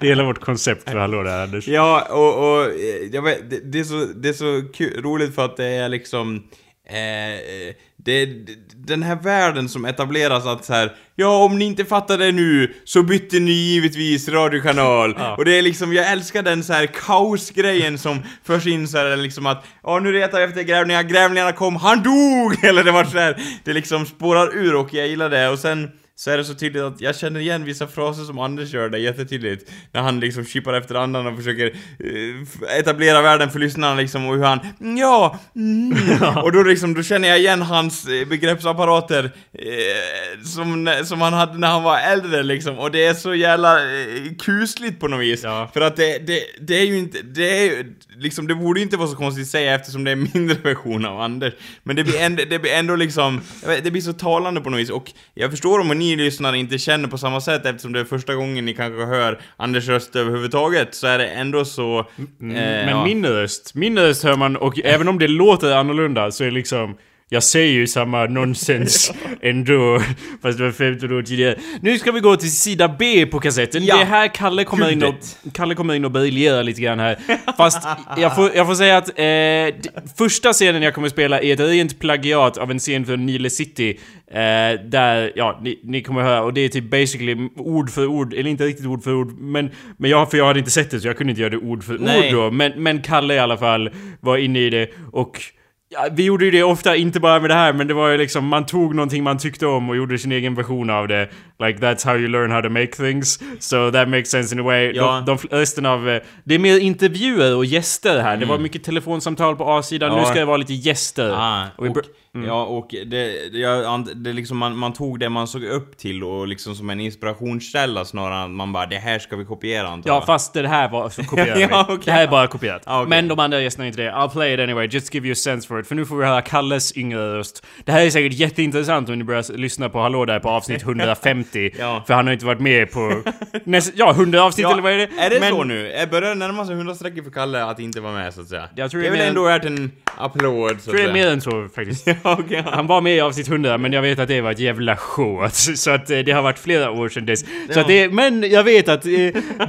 Det 0.00 0.06
är 0.06 0.08
hela 0.08 0.24
vårt 0.24 0.40
koncept 0.40 0.90
för 0.90 0.98
Hallå 0.98 1.22
där 1.22 1.42
Anders. 1.42 1.68
Ja, 1.68 2.06
och, 2.10 2.52
och 2.52 2.64
eh, 2.64 3.08
jag 3.12 3.22
vet, 3.22 3.50
det, 3.50 3.60
det 3.72 3.80
är 3.80 3.84
så, 3.84 4.04
det 4.14 4.28
är 4.28 4.32
så 4.32 4.62
kul, 4.74 5.02
roligt 5.02 5.34
för 5.34 5.44
att 5.44 5.56
det 5.56 5.66
är 5.66 5.88
liksom... 5.88 6.42
Eh, 6.88 7.32
eh, 7.32 7.74
det, 8.08 8.26
det, 8.26 8.54
den 8.74 9.02
här 9.02 9.16
världen 9.16 9.68
som 9.68 9.84
etableras 9.84 10.46
att 10.46 10.64
så 10.64 10.72
här, 10.72 10.92
ja 11.16 11.44
om 11.44 11.58
ni 11.58 11.64
inte 11.64 11.84
fattar 11.84 12.18
det 12.18 12.32
nu 12.32 12.74
så 12.84 13.02
bytte 13.02 13.38
ni 13.38 13.52
givetvis 13.52 14.28
radiokanal. 14.28 15.14
Ja. 15.18 15.36
Och 15.36 15.44
det 15.44 15.58
är 15.58 15.62
liksom, 15.62 15.92
jag 15.92 16.12
älskar 16.12 16.42
den 16.42 16.64
så 16.64 16.72
här 16.72 16.86
kaosgrejen 16.86 17.98
som 17.98 18.22
förs 18.44 18.66
in 18.66 18.88
så 18.88 18.98
här 18.98 19.16
liksom 19.16 19.46
att, 19.46 19.64
ja 19.82 19.98
nu 19.98 20.12
letar 20.12 20.38
vi 20.38 20.44
efter 20.44 20.62
grävlingar, 20.62 21.02
grävlingarna 21.02 21.52
kom, 21.52 21.76
han 21.76 22.02
dog! 22.02 22.64
Eller 22.68 22.84
det 22.84 22.92
var 22.92 23.04
så 23.04 23.18
här, 23.18 23.42
det 23.64 23.72
liksom 23.72 24.06
spårar 24.06 24.56
ur 24.56 24.74
och 24.74 24.94
jag 24.94 25.08
gillar 25.08 25.30
det 25.30 25.48
och 25.48 25.58
sen 25.58 25.90
så 26.18 26.30
är 26.30 26.36
det 26.36 26.44
så 26.44 26.54
tydligt 26.54 26.82
att 26.82 27.00
jag 27.00 27.16
känner 27.16 27.40
igen 27.40 27.64
vissa 27.64 27.86
fraser 27.86 28.24
som 28.24 28.38
Anders 28.38 28.72
gör 28.74 28.88
där 28.88 28.98
jättetydligt. 28.98 29.70
När 29.92 30.00
han 30.00 30.20
liksom 30.20 30.44
chippar 30.44 30.74
efter 30.74 30.94
andan 30.94 31.26
och 31.26 31.36
försöker 31.36 31.66
eh, 31.66 32.78
etablera 32.78 33.22
världen 33.22 33.50
för 33.50 33.58
lyssnarna 33.58 33.94
liksom 33.94 34.26
och 34.26 34.36
hur 34.36 34.42
han 34.44 34.60
"Mm, 34.80 34.96
ja, 34.96 35.38
mm. 35.56 35.92
och 36.42 36.52
då 36.52 36.62
liksom, 36.62 36.94
då 36.94 37.02
känner 37.02 37.28
jag 37.28 37.38
igen 37.38 37.62
hans 37.62 38.08
eh, 38.08 38.28
begreppsapparater 38.28 39.24
eh, 39.52 40.42
som, 40.44 40.94
som 41.04 41.20
han 41.20 41.32
hade 41.32 41.58
när 41.58 41.68
han 41.68 41.82
var 41.82 41.98
äldre 41.98 42.42
liksom 42.42 42.78
och 42.78 42.90
det 42.90 43.04
är 43.06 43.14
så 43.14 43.34
jävla 43.34 43.78
eh, 43.78 44.34
kusligt 44.38 45.00
på 45.00 45.08
något 45.08 45.20
vis. 45.20 45.40
Ja. 45.44 45.70
För 45.74 45.80
att 45.80 45.96
det, 45.96 46.18
det, 46.26 46.40
det 46.60 46.74
är 46.80 46.86
ju 46.86 46.98
inte, 46.98 47.22
det 47.22 47.58
är 47.58 47.64
ju, 47.64 47.94
liksom, 48.18 48.46
det 48.46 48.54
borde 48.54 48.80
ju 48.80 48.84
inte 48.84 48.96
vara 48.96 49.08
så 49.08 49.16
konstigt 49.16 49.42
att 49.44 49.48
säga 49.50 49.74
eftersom 49.74 50.04
det 50.04 50.10
är 50.10 50.12
en 50.12 50.28
mindre 50.34 50.56
version 50.62 51.04
av 51.04 51.20
Anders. 51.20 51.54
Men 51.82 51.96
det 51.96 52.04
blir 52.04 52.18
ändå, 52.20 52.42
det 52.50 52.58
blir 52.58 52.72
ändå 52.72 52.96
liksom, 52.96 53.40
det 53.82 53.90
blir 53.90 54.02
så 54.02 54.12
talande 54.12 54.60
på 54.60 54.70
något 54.70 54.80
vis 54.80 54.90
och 54.90 55.12
jag 55.34 55.50
förstår 55.50 55.78
om 55.78 55.88
ni 55.88 56.16
lyssnare 56.16 56.58
inte 56.58 56.78
känner 56.78 57.08
på 57.08 57.18
samma 57.18 57.40
sätt 57.40 57.66
eftersom 57.66 57.92
det 57.92 58.00
är 58.00 58.04
första 58.04 58.34
gången 58.34 58.64
ni 58.64 58.74
kanske 58.74 59.04
hör 59.04 59.40
Anders 59.56 59.88
röst 59.88 60.16
överhuvudtaget 60.16 60.94
så 60.94 61.06
är 61.06 61.18
det 61.18 61.26
ändå 61.26 61.64
så... 61.64 61.98
eh, 61.98 62.04
Men 62.38 62.88
ja. 62.88 63.04
min 63.04 63.26
röst, 63.26 63.74
min 63.74 63.98
röst 63.98 64.24
hör 64.24 64.36
man 64.36 64.56
och 64.56 64.78
även 64.84 65.08
om 65.08 65.18
det 65.18 65.28
låter 65.28 65.72
annorlunda 65.76 66.30
så 66.30 66.44
är 66.44 66.50
liksom 66.50 66.96
jag 67.30 67.42
säger 67.42 67.72
ju 67.72 67.86
samma 67.86 68.26
nonsens 68.26 69.12
ändå, 69.40 70.00
fast 70.42 70.58
det 70.58 70.64
var 70.64 70.72
15 70.72 71.12
år 71.12 71.22
tidigare. 71.22 71.58
Nu 71.80 71.98
ska 71.98 72.12
vi 72.12 72.20
gå 72.20 72.36
till 72.36 72.56
sida 72.56 72.96
B 72.98 73.26
på 73.26 73.40
kassetten. 73.40 73.84
Ja. 73.84 73.96
Det 73.96 74.02
är 74.02 74.06
här 74.06 74.28
Kalle 74.28 74.64
kommer 74.64 74.92
in 74.92 75.02
och. 75.02 75.14
Kalle 75.52 75.74
kommer 75.74 75.94
in 75.94 76.04
och 76.04 76.10
briljerar 76.10 76.62
lite 76.62 76.80
grann 76.80 76.98
här. 76.98 77.18
Fast 77.56 77.88
jag 78.16 78.36
får, 78.36 78.50
jag 78.54 78.66
får 78.66 78.74
säga 78.74 78.96
att 78.96 79.08
eh, 79.08 79.90
första 80.16 80.52
scenen 80.52 80.82
jag 80.82 80.94
kommer 80.94 81.08
spela 81.08 81.40
är 81.40 81.52
ett 81.52 81.60
rent 81.60 81.98
plagiat 81.98 82.58
av 82.58 82.70
en 82.70 82.78
scen 82.78 83.06
från 83.06 83.26
Nile 83.26 83.50
City. 83.50 83.98
Eh, 84.30 84.80
där, 84.84 85.32
ja, 85.34 85.60
ni, 85.62 85.80
ni 85.82 86.02
kommer 86.02 86.22
höra, 86.22 86.42
och 86.42 86.54
det 86.54 86.60
är 86.60 86.68
typ 86.68 86.90
basically 86.90 87.48
ord 87.56 87.90
för 87.90 88.06
ord, 88.06 88.34
eller 88.34 88.50
inte 88.50 88.64
riktigt 88.64 88.86
ord 88.86 89.02
för 89.02 89.14
ord, 89.14 89.40
men, 89.40 89.70
men 89.96 90.10
jag, 90.10 90.30
för 90.30 90.38
jag 90.38 90.46
hade 90.46 90.58
inte 90.58 90.70
sett 90.70 90.90
det 90.90 91.00
så 91.00 91.08
jag 91.08 91.16
kunde 91.16 91.30
inte 91.30 91.40
göra 91.40 91.50
det 91.50 91.56
ord 91.56 91.84
för 91.84 91.98
Nej. 91.98 92.28
ord 92.28 92.34
då. 92.34 92.50
Men, 92.50 92.82
men 92.82 93.02
Kalle 93.02 93.34
i 93.34 93.38
alla 93.38 93.56
fall 93.56 93.90
var 94.20 94.36
inne 94.36 94.58
i 94.58 94.70
det 94.70 94.88
och 95.12 95.40
Ja, 95.90 96.08
vi 96.12 96.24
gjorde 96.24 96.44
ju 96.44 96.50
det 96.50 96.62
ofta, 96.62 96.96
inte 96.96 97.20
bara 97.20 97.40
med 97.40 97.50
det 97.50 97.54
här, 97.54 97.72
men 97.72 97.86
det 97.86 97.94
var 97.94 98.08
ju 98.08 98.18
liksom 98.18 98.46
man 98.46 98.66
tog 98.66 98.94
någonting 98.94 99.22
man 99.24 99.38
tyckte 99.38 99.66
om 99.66 99.88
och 99.90 99.96
gjorde 99.96 100.18
sin 100.18 100.32
egen 100.32 100.54
version 100.54 100.90
av 100.90 101.08
det. 101.08 101.28
Like 101.66 101.78
that's 101.78 102.06
how 102.06 102.16
you 102.16 102.28
learn 102.28 102.50
how 102.52 102.62
to 102.62 102.68
make 102.68 102.86
things. 102.92 103.40
So 103.60 103.90
that 103.90 104.08
makes 104.08 104.30
sense 104.30 104.54
in 104.54 104.60
a 104.60 104.64
way. 104.64 104.92
Ja. 104.94 105.22
De, 105.26 105.38
de, 105.50 105.56
resten 105.56 105.86
av... 105.86 106.08
eh, 106.08 106.22
Det 106.44 106.54
är 106.54 106.58
mer 106.58 106.78
intervjuer 106.78 107.56
och 107.56 107.64
gäster 107.64 108.20
här. 108.20 108.36
Det 108.36 108.46
var 108.46 108.58
mycket 108.58 108.84
telefonsamtal 108.84 109.56
på 109.56 109.70
A-sidan, 109.70 110.08
Mm. 110.08 110.18
Ja. 110.18 110.24
nu 110.24 110.30
ska 110.30 110.38
det 110.40 110.46
vara 110.46 110.56
lite 110.56 110.74
gäster. 110.74 111.30
Ah, 111.36 111.64
Och 111.76 111.86
och, 111.86 111.96
Mm. 112.34 112.46
Ja, 112.48 112.64
och 112.64 112.88
det, 112.90 113.06
det, 113.52 113.58
jag, 113.58 113.84
ant- 113.84 114.14
det 114.14 114.32
liksom 114.32 114.56
man, 114.58 114.76
man 114.76 114.92
tog 114.92 115.20
det 115.20 115.28
man 115.28 115.46
såg 115.46 115.64
upp 115.64 115.96
till 115.96 116.24
och 116.24 116.48
liksom 116.48 116.74
som 116.74 116.90
en 116.90 117.00
inspirationskälla 117.00 118.04
snarare 118.04 118.44
än 118.44 118.54
man 118.54 118.72
bara 118.72 118.86
det 118.86 118.96
här 118.96 119.18
ska 119.18 119.36
vi 119.36 119.44
kopiera 119.44 119.88
antar 119.88 120.10
Ja, 120.10 120.14
jag. 120.14 120.26
fast 120.26 120.52
det 120.54 120.68
här 120.68 120.88
var 120.88 121.08
så 121.08 121.22
kopierat. 121.24 121.58
Ja, 121.70 121.82
okej. 121.88 121.98
Det 122.04 122.12
här 122.12 122.22
är 122.22 122.28
bara 122.28 122.46
kopierat. 122.46 122.82
Ja, 122.86 122.98
okej. 123.00 123.08
Men 123.08 123.28
de 123.28 123.38
andra 123.38 123.60
gästerna 123.60 123.84
är 123.84 123.88
inte 123.88 124.02
det. 124.02 124.10
I'll 124.10 124.28
play 124.28 124.54
it 124.54 124.60
anyway, 124.60 124.86
just 124.86 125.14
give 125.14 125.26
you 125.26 125.32
a 125.32 125.36
sense 125.36 125.68
for 125.68 125.80
it. 125.80 125.86
För 125.86 125.94
nu 125.94 126.04
får 126.06 126.16
vi 126.16 126.24
höra 126.24 126.42
Kalles 126.42 126.96
yngre 126.96 127.38
röst. 127.38 127.66
Det 127.84 127.92
här 127.92 128.06
är 128.06 128.10
säkert 128.10 128.32
jätteintressant 128.38 129.08
om 129.08 129.18
ni 129.18 129.24
börjar 129.24 129.56
lyssna 129.56 129.88
på 129.88 129.98
Hallå 130.00 130.24
där 130.24 130.40
på 130.40 130.48
avsnitt 130.50 130.82
150. 131.18 131.70
Ja. 131.78 132.04
För 132.06 132.14
han 132.14 132.26
har 132.26 132.32
inte 132.32 132.46
varit 132.46 132.60
med 132.60 132.90
på... 132.92 133.22
Näst, 133.64 133.92
ja, 133.96 134.10
100 134.10 134.42
avsnitt 134.42 134.62
Ja, 134.62 134.72
eller 134.72 134.82
vad 134.82 134.92
är 134.92 134.96
det? 134.96 135.08
Är 135.18 135.30
det 135.30 135.40
Men- 135.40 135.50
så 135.50 135.64
nu? 135.64 135.88
Jag 135.98 136.10
börjar 136.10 136.34
närma 136.34 136.64
sig 136.66 136.74
100 136.74 136.94
streck 136.94 137.24
för 137.24 137.30
Kalle 137.30 137.64
att 137.64 137.78
inte 137.80 138.00
vara 138.00 138.12
med 138.12 138.34
så 138.34 138.40
att 138.40 138.48
säga. 138.48 138.68
Jag 138.74 138.90
tror 138.90 139.00
det 139.00 139.06
är 139.06 139.10
det 139.12 139.18
väl 139.18 139.28
ändå 139.28 139.44
värt 139.44 139.64
en 139.64 139.92
applåd 140.16 140.44
så 140.44 140.50
Jag 140.50 140.72
att 140.76 140.82
tror 140.84 140.92
det 140.94 141.00
är 141.00 141.02
säga. 141.02 141.12
mer 141.12 141.26
än 141.32 141.40
så 141.40 141.68
faktiskt. 141.74 142.08
Okej. 142.22 142.62
Han 142.72 142.86
var 142.86 143.00
med 143.00 143.16
i 143.16 143.20
avsnitt 143.20 143.48
100 143.48 143.78
men 143.78 143.92
jag 143.92 144.02
vet 144.02 144.18
att 144.18 144.28
det 144.28 144.40
var 144.40 144.50
ett 144.50 144.58
jävla 144.58 144.96
show. 144.96 145.48
Så 145.52 145.90
att 145.90 146.10
eh, 146.10 146.18
det 146.18 146.32
har 146.32 146.42
varit 146.42 146.58
flera 146.58 146.90
år 146.90 147.08
sedan 147.08 147.26
dess. 147.26 147.40
Så 147.40 147.46
Ja. 147.68 147.80
att 147.80 147.86
det, 147.88 148.08
men 148.08 148.50
jag 148.50 148.64
vet 148.64 148.88
att 148.88 149.06
eh, 149.06 149.10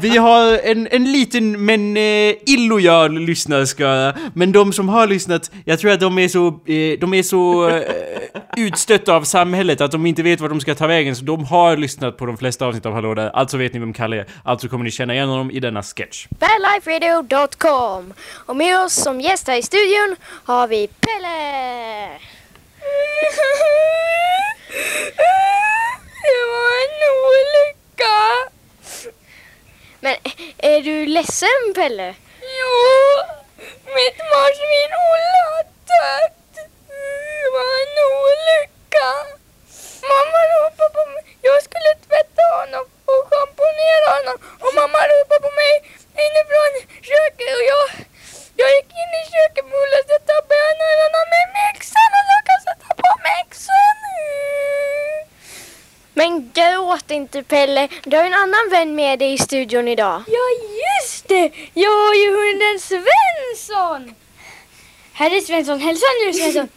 vi 0.01 0.17
har 0.17 0.57
en, 0.63 0.87
en 0.91 1.11
liten 1.11 1.65
men 1.65 1.97
eh, 1.97 2.33
illojal 2.45 3.19
lyssnarskara. 3.19 4.13
Men 4.33 4.51
de 4.51 4.73
som 4.73 4.89
har 4.89 5.07
lyssnat, 5.07 5.51
jag 5.65 5.79
tror 5.79 5.91
att 5.91 5.99
de 5.99 6.19
är 6.19 6.27
så, 6.27 6.47
eh, 6.47 6.99
de 6.99 7.13
är 7.13 7.23
så 7.23 7.69
eh, 7.69 7.81
utstötta 8.57 9.13
av 9.15 9.23
samhället 9.23 9.81
att 9.81 9.91
de 9.91 10.05
inte 10.05 10.23
vet 10.23 10.39
var 10.41 10.49
de 10.49 10.59
ska 10.61 10.75
ta 10.75 10.87
vägen. 10.87 11.15
Så 11.15 11.23
de 11.25 11.45
har 11.45 11.77
lyssnat 11.77 12.17
på 12.17 12.25
de 12.25 12.37
flesta 12.37 12.65
avsnitt 12.65 12.85
av 12.85 12.93
Hallå 12.93 13.13
där. 13.13 13.29
Alltså 13.29 13.57
vet 13.57 13.73
ni 13.73 13.79
vem 13.79 13.93
Kalle 13.93 14.17
är. 14.17 14.25
Alltså 14.43 14.67
kommer 14.67 14.83
ni 14.85 14.91
känna 14.91 15.13
igen 15.13 15.29
honom 15.29 15.51
i 15.51 15.59
denna 15.59 15.83
sketch. 15.83 16.27
Badliferadio.com 16.39 18.13
Och 18.45 18.55
med 18.55 18.79
oss 18.79 18.93
som 18.93 19.21
gäst 19.21 19.47
här 19.47 19.57
i 19.57 19.61
studion 19.61 20.15
har 20.43 20.67
vi 20.67 20.87
Pelle! 20.87 22.38
Det 26.23 26.43
var 26.51 26.71
en 26.83 27.01
olycka. 27.25 28.15
Men 29.99 30.15
är 30.57 30.81
du 30.81 31.05
ledsen 31.05 31.73
Pelle? 31.75 32.15
Jo, 32.59 32.73
mitt 33.95 34.19
marsvin 34.31 34.91
Olle 35.09 35.39
har 35.51 35.63
dött. 35.91 36.55
Det 36.87 37.47
var 37.55 37.71
en 37.83 37.95
olycka. 38.15 39.07
Mamma 40.11 40.39
ropade 40.51 40.89
på 40.95 41.03
mig. 41.11 41.23
Jag 41.41 41.57
skulle 41.63 41.91
tvätta 42.07 42.43
honom 42.59 42.85
och 43.11 43.21
schamponera 43.27 44.07
honom. 44.17 44.37
Och 44.63 44.73
mamma 44.79 44.99
ropade 45.11 45.41
på 45.45 45.51
mig 45.61 45.73
inifrån 46.25 46.73
köket. 47.09 47.51
Och 47.59 47.65
jag, 47.73 47.85
jag 48.59 48.69
gick 48.75 48.91
in 49.01 49.11
i 49.21 49.23
köket 49.33 49.65
med 49.69 49.77
Olle 49.83 49.99
så 50.09 50.15
tappade 50.29 50.61
jag 50.65 50.73
nölarna 50.83 51.21
med 51.33 51.45
mixen 51.57 52.11
och 52.19 52.25
kan 52.29 52.38
sätta 52.69 52.93
på 53.01 53.09
mixen. 53.27 53.99
Men 56.13 56.51
gråt 56.53 57.11
inte 57.11 57.43
Pelle, 57.43 57.87
du 58.03 58.17
har 58.17 58.23
en 58.23 58.33
annan 58.33 58.69
vän 58.71 58.95
med 58.95 59.19
dig 59.19 59.33
i 59.33 59.37
studion 59.37 59.87
idag. 59.87 60.23
Ja, 60.27 60.45
just 60.85 61.27
det! 61.27 61.51
Jag 61.73 61.91
har 61.91 62.13
ju 62.13 62.27
hunden 62.31 62.79
Svensson! 62.79 64.15
Herre 65.13 65.41
Svensson, 65.41 65.79
hälsa 65.79 66.05
nu 66.25 66.33
Svensson! 66.33 66.69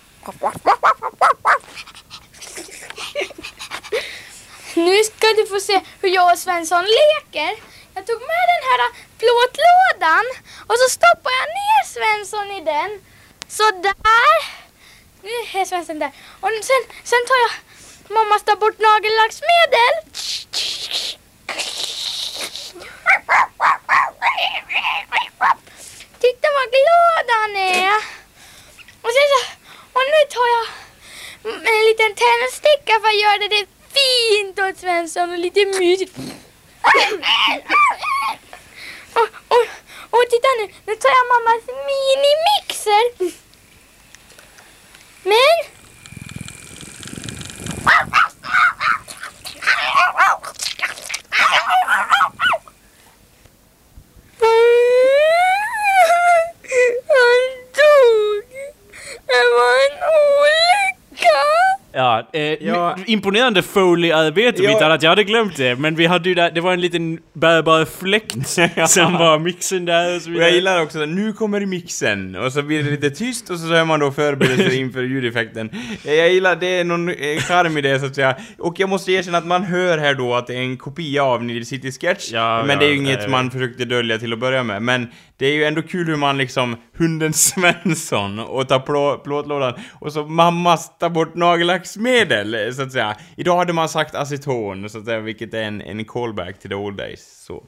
Nu 4.75 5.05
ska 5.05 5.27
du 5.37 5.47
få 5.47 5.61
se 5.61 5.81
hur 6.01 6.09
jag 6.09 6.33
och 6.33 6.39
Svensson 6.39 6.85
leker. 6.85 7.53
Jag 7.95 8.07
tog 8.07 8.21
med 8.21 8.45
den 8.53 8.63
här 8.69 8.81
plåtlådan 9.19 10.25
och 10.67 10.77
så 10.79 10.89
stoppar 10.91 11.33
jag 11.41 11.49
ner 11.61 11.83
Svensson 11.95 12.51
i 12.51 12.61
den. 12.61 13.01
Så 13.49 13.63
där. 13.83 14.62
Nu 15.23 15.61
är 15.61 15.65
Svensson 15.65 15.99
där. 15.99 16.13
Och 16.41 16.51
sen, 16.63 16.83
sen 17.05 17.23
tar 17.29 17.39
jag 17.45 17.53
mammas 18.17 18.43
ta 18.45 18.57
bort 18.57 18.79
nagellacksmedel. 18.79 19.95
Titta 26.21 26.49
vad 26.59 26.69
glad 26.79 27.27
han 27.41 27.57
är. 27.57 27.97
Och 29.05 29.13
sen 29.17 29.27
så, 29.33 29.41
och 29.97 30.05
nu 30.15 30.21
tar 30.35 30.49
jag 30.57 30.67
en 31.71 31.85
liten 31.89 32.13
tändsticka 32.25 33.01
för 33.01 33.09
att 33.09 33.23
göra 33.25 33.49
det 33.49 33.67
fint 33.99 34.59
åt 34.59 34.79
Svensson 34.79 35.31
och 35.33 35.39
lite 35.39 35.67
mysigt. 35.67 36.17
Och, 39.15 39.29
och, 39.55 39.67
och 40.11 40.25
titta 40.31 40.49
nu, 40.59 40.65
nu 40.87 40.97
tar 40.97 41.11
jag 41.19 41.27
mammas 41.33 41.63
minimixer. 41.93 43.05
Men... 45.25 45.73
Han 57.09 57.43
dog. 57.77 58.49
Det 59.27 59.45
var 59.55 59.75
en 59.85 59.97
olycka. 60.19 61.62
Ja, 61.95 62.29
eh, 62.33 62.43
Ja. 62.43 62.97
imponerande 63.07 63.63
Foley-arbete, 63.63 64.63
Ja. 64.63 64.85
annat. 64.87 65.03
Jag 65.03 65.11
hade 65.11 65.25
glömt 65.25 65.57
det. 65.57 65.77
Men 65.79 65.95
vi 65.95 66.07
hade 66.07 66.29
ju 66.29 66.35
där, 66.35 66.51
det 66.51 66.61
var 66.61 66.73
en 66.73 66.81
liten 66.81 67.19
bärbar 67.33 67.85
fläkt 67.85 68.49
som 68.91 69.13
var 69.13 69.39
mixen 69.39 69.85
där 69.85 70.17
och 70.17 70.23
så 70.23 70.29
Och 70.29 70.35
vidare. 70.35 70.49
jag 70.49 70.55
gillar 70.55 70.83
också 70.83 71.03
att 71.03 71.09
nu 71.09 71.33
kommer 71.33 71.67
mixen 71.67 72.37
och 72.37 72.53
så 72.53 72.63
blir 72.63 72.83
det 72.83 72.91
lite 72.91 73.11
tyst 73.11 73.51
och 73.51 73.59
så 73.59 73.67
hör 73.67 73.85
man 73.85 74.01
då 74.01 74.11
förberedelser 74.11 74.75
inför 74.81 75.03
ljudeffekten. 75.03 75.71
Jag 76.05 76.33
gillar, 76.33 76.57
det 76.57 76.67
är 76.67 76.85
någon 76.85 77.09
eh, 77.09 77.15
charm 77.39 77.77
i 77.79 77.81
det 77.81 78.01
så 78.01 78.07
att 78.07 78.15
säga. 78.15 78.37
Och 78.59 78.81
jag 78.81 78.89
måste 78.89 79.13
erkänna 79.13 79.39
att 79.39 79.47
man 79.47 79.63
hör 79.65 79.99
här 79.99 80.15
då 80.15 80.35
att 80.35 80.47
det 80.47 80.55
är 80.55 80.61
en 80.61 80.77
kopia 80.77 81.23
av 81.25 81.45
Nile 81.45 81.65
City 81.65 81.93
Sketch. 81.93 82.31
Ja, 82.33 82.65
men 82.67 82.79
det 82.79 82.85
är 82.85 82.89
ju 82.91 82.97
inget 82.97 83.31
man 83.31 83.51
försökte 83.51 83.85
dölja 83.85 84.19
till 84.19 84.33
att 84.33 84.39
börja 84.39 84.63
med. 84.63 84.83
Men 84.83 85.09
det 85.37 85.47
är 85.47 85.53
ju 85.53 85.65
ändå 85.65 85.83
kul 85.83 86.07
hur 86.07 86.17
man 86.17 86.39
liksom, 86.39 86.77
hunden 86.97 87.33
Svensson 87.33 88.39
och 88.39 88.69
tar 88.69 88.79
plå, 88.81 89.19
plåtlådan 89.19 89.75
och 90.01 90.13
så 90.13 90.27
mammas 90.27 90.99
tar 90.99 91.11
bort 91.11 91.35
nagellacksmedel 91.35 92.75
så 92.75 92.83
att 92.83 92.93
säga. 92.93 93.17
Idag 93.37 93.57
hade 93.57 93.73
man 93.73 93.89
sagt 93.89 94.15
aceton 94.15 94.91
så 94.91 94.99
att 94.99 95.05
säga, 95.05 95.21
vilket 95.21 95.55
är 95.55 95.63
en, 95.63 95.81
en 95.81 96.05
callback 96.05 96.59
till 96.59 96.71
the 96.71 96.77
old 96.77 96.97
days. 96.97 97.45
Så. 97.47 97.65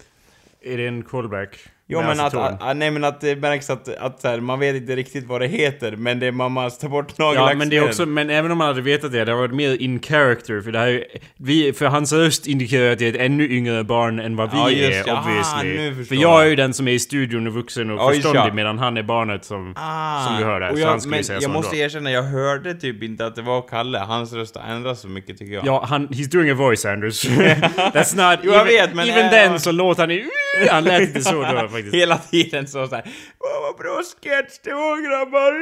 Är 0.62 0.77
det 0.77 0.87
en 0.87 1.03
callback? 1.03 1.59
Jo 1.86 2.02
men 2.02 2.20
att, 2.20 2.34
att, 2.34 2.76
nej 2.76 2.90
men 2.90 3.04
att 3.04 3.20
det 3.20 3.36
märks 3.36 3.70
att, 3.70 3.88
att 3.96 4.22
här, 4.24 4.40
man 4.40 4.58
vet 4.60 4.76
inte 4.76 4.96
riktigt 4.96 5.26
vad 5.26 5.40
det 5.40 5.46
heter, 5.46 5.96
men 5.96 6.18
det 6.20 6.26
är 6.26 6.32
mammas 6.32 6.78
ta 6.78 6.88
bort 6.88 7.12
Ja, 7.16 7.24
nagellacksmedel. 7.24 7.58
men 7.58 7.68
det 7.70 7.76
är 7.76 7.84
också, 7.84 8.06
men 8.06 8.30
även 8.30 8.50
om 8.52 8.58
man 8.58 8.66
hade 8.66 8.80
vetat 8.80 9.12
det, 9.12 9.24
det 9.24 9.30
hade 9.30 9.34
varit 9.34 9.54
mer 9.54 9.82
in 9.82 10.02
character, 10.02 10.60
för 10.60 10.72
det 10.72 10.78
här 10.78 10.86
är- 10.88 11.04
vi, 11.36 11.72
för 11.72 11.86
hans 11.86 12.12
röst 12.12 12.46
indikerar 12.46 12.92
att 12.92 12.98
det 12.98 13.04
är 13.06 13.10
ett 13.14 13.20
ännu 13.20 13.48
yngre 13.50 13.84
barn 13.84 14.18
än 14.20 14.36
vad 14.36 14.50
vi 14.52 14.56
Ja, 14.58 14.70
just 14.70 15.08
är. 15.08 15.12
Ah, 15.12 15.20
obviously. 15.22 15.90
nu 15.90 16.04
för 16.04 16.14
jag 16.14 16.42
är 16.44 16.46
ju 16.48 16.56
den 16.56 16.74
som 16.74 16.88
är 16.88 16.92
i 16.92 16.98
studion 16.98 17.46
och 17.46 17.52
vuxen 17.54 17.90
och 17.90 17.98
Ja, 17.98 18.08
just 18.12 18.22
förståndig, 18.22 18.50
ja. 18.50 18.54
medan 18.54 18.78
han 18.78 18.96
är 18.96 19.02
barnet 19.02 19.44
som, 19.44 19.74
Ah, 19.76 20.24
som 20.26 20.36
du 20.38 20.44
hör 20.44 20.60
där. 20.60 20.70
och 20.70 20.76
så 20.76 20.82
jag, 20.82 20.88
han 20.88 21.00
skulle 21.00 21.16
men 21.16 21.24
säga 21.24 21.38
jag 21.42 21.50
måste 21.50 21.76
ändå. 21.76 21.84
erkänna, 21.84 22.10
jag 22.10 22.22
hörde 22.22 22.74
typ 22.74 23.02
inte 23.02 23.26
att 23.26 23.34
det 23.36 23.42
var 23.42 23.62
Kalle. 23.68 23.98
Hans 23.98 24.32
röst 24.32 24.56
har 24.56 24.74
ändrats 24.74 25.00
så 25.00 25.08
mycket 25.08 25.38
tycker 25.38 25.54
jag. 25.54 25.66
Ja, 25.66 25.84
han, 25.88 26.08
he's 26.08 26.30
doing 26.32 26.50
a 26.50 26.54
voice 26.54 26.84
Anders. 26.84 27.24
That's 27.94 28.30
not... 28.30 28.40
Jo, 28.42 28.52
jag 28.52 28.60
even, 28.60 28.66
vet, 28.66 28.94
men, 28.94 29.08
Even 29.08 29.24
äh, 29.24 29.30
then 29.30 29.52
ja. 29.52 29.58
så 29.58 29.72
låter 29.72 30.02
han 30.02 30.10
i... 30.10 30.24
Han 30.70 30.84
lät 30.84 31.00
inte 31.02 31.20
så 31.20 31.32
då. 31.32 31.68
Faktiskt. 31.74 31.94
hela 31.94 32.18
tiden 32.18 32.66
så 32.66 32.87
såhär 32.87 33.04
Åh 33.40 33.62
vad 33.62 33.76
bra 33.76 34.02
sketch 34.22 34.58
det 34.64 34.72
var 34.74 35.08
grabbar! 35.08 35.54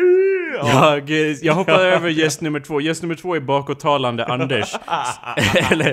Jag, 0.75 1.11
eh, 1.11 1.37
jag 1.43 1.55
hoppar 1.55 1.79
över 1.97 2.09
gäst 2.09 2.41
nummer 2.41 2.61
två. 2.61 2.81
Gäst 2.81 3.03
nummer 3.03 3.15
två 3.15 3.35
är 3.37 3.41
bakåttalande 3.41 4.25
Anders. 4.27 4.75
Eller, 5.73 5.91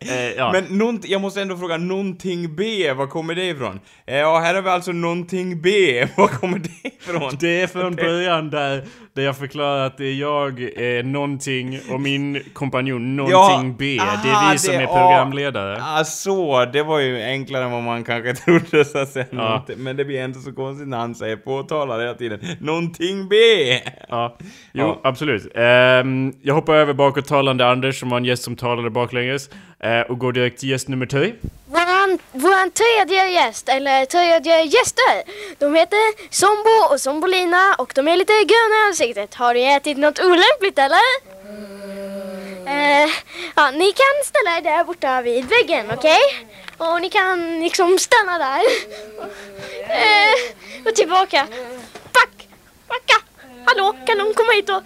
eh, 0.00 0.30
ja. 0.36 0.52
Men 0.52 0.64
nånt, 0.78 1.08
jag 1.08 1.20
måste 1.20 1.42
ändå 1.42 1.56
fråga, 1.56 1.76
någonting 1.76 2.56
B, 2.56 2.92
var 2.92 3.06
kommer 3.06 3.34
det 3.34 3.44
ifrån? 3.48 3.80
Eh, 4.06 4.16
Ja, 4.16 4.38
här 4.38 4.54
har 4.54 4.62
vi 4.62 4.68
alltså 4.70 4.92
någonting 4.92 5.62
B, 5.62 5.70
var 6.16 6.26
kommer 6.28 6.58
det 6.58 6.88
ifrån? 6.88 7.36
Det 7.40 7.60
är 7.62 7.66
från 7.66 7.94
början 7.96 8.50
där, 8.50 8.84
där 9.14 9.22
jag 9.22 9.36
förklarar 9.38 9.86
att 9.86 9.98
det 9.98 10.04
är 10.06 10.14
jag, 10.14 10.60
eh, 10.98 11.04
någonting 11.04 11.80
och 11.90 12.00
min 12.00 12.42
kompanjon 12.52 13.16
någonting 13.16 13.76
B. 13.78 13.84
det 14.22 14.28
är 14.28 14.32
aha, 14.34 14.52
vi 14.52 14.58
som 14.58 14.72
det- 14.74 14.78
är 14.78 14.82
ja. 14.82 14.88
programledare. 14.88 15.78
Ah, 15.82 16.04
så, 16.04 16.64
det 16.64 16.82
var 16.82 16.98
ju 16.98 17.22
enklare 17.22 17.64
än 17.64 17.70
vad 17.70 17.82
man 17.82 18.04
kanske 18.04 18.34
trodde 18.34 18.84
så 18.84 18.98
att 18.98 19.08
säga. 19.12 19.26
Ja. 19.30 19.49
Någonting- 19.50 19.78
Men 19.78 19.96
det 19.96 20.04
blir 20.04 20.24
inte 20.24 20.38
så 20.40 20.52
konstigt 20.52 20.88
när 20.88 20.98
han 20.98 21.14
säger 21.14 21.36
påtalar 21.36 22.00
hela 22.00 22.14
tiden. 22.14 22.40
Någonting 22.60 23.28
B! 23.28 23.36
Ja, 24.08 24.36
jo 24.72 24.86
Ja. 24.86 25.00
absolut. 25.04 25.52
Ehm, 25.54 26.32
jag 26.42 26.54
hoppar 26.54 26.74
över 26.74 26.92
bakåttalande 26.92 27.66
Anders 27.66 28.00
som 28.00 28.10
var 28.10 28.16
en 28.16 28.24
gäst 28.24 28.42
som 28.42 28.56
talade 28.56 28.90
baklänges 28.90 29.50
eh, 29.80 30.00
och 30.00 30.18
går 30.18 30.32
direkt 30.32 30.60
till 30.60 30.68
gäst 30.70 30.88
nummer 30.88 31.06
tre. 31.06 31.32
Våran, 31.66 32.18
våran 32.32 32.70
tredje 32.70 33.30
gäst, 33.30 33.68
eller 33.68 34.04
tredje 34.04 34.62
gäster, 34.62 35.22
de 35.58 35.74
heter 35.74 36.32
Sombo 36.34 36.94
och 36.94 37.00
Sombolina 37.00 37.74
och 37.78 37.92
de 37.94 38.08
är 38.08 38.16
lite 38.16 38.32
gröna 38.32 38.74
i 38.84 38.88
ansiktet. 38.88 39.34
Har 39.34 39.54
ni 39.54 39.64
ätit 39.76 39.98
något 39.98 40.18
olämpligt 40.20 40.78
eller? 40.78 41.30
Eh, 42.66 43.08
ja, 43.56 43.70
ni 43.70 43.92
kan 43.92 44.14
ställa 44.24 44.58
er 44.58 44.62
där 44.62 44.84
borta 44.84 45.22
vid 45.22 45.44
väggen, 45.44 45.86
okej? 45.98 46.18
Och 46.80 47.00
ni 47.00 47.10
kan 47.10 47.60
liksom 47.60 47.98
stanna 47.98 48.38
där. 48.38 48.62
Eh, 49.88 50.86
och 50.86 50.94
tillbaka. 50.94 51.46
Back! 52.12 52.48
Backa! 52.88 53.22
Hallå, 53.66 53.96
kan 54.06 54.18
någon 54.18 54.34
komma 54.34 54.52
hit 54.52 54.68
och 54.70 54.82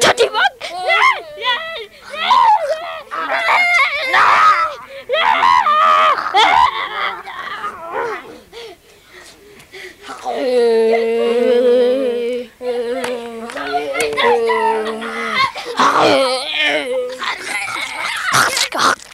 ta 0.00 0.12
tillbaka? 0.12 0.54
Nej! 0.70 1.24
Nej! 1.36 1.90
Nej! 2.12 2.54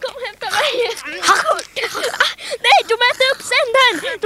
Kom 0.00 0.14
och 0.14 0.20
hämta 0.26 0.50
mig! 0.50 0.90
Nej, 2.62 2.78
de 2.88 2.94
äter 2.94 3.26
upp 3.34 3.42
sändaren! 3.52 4.20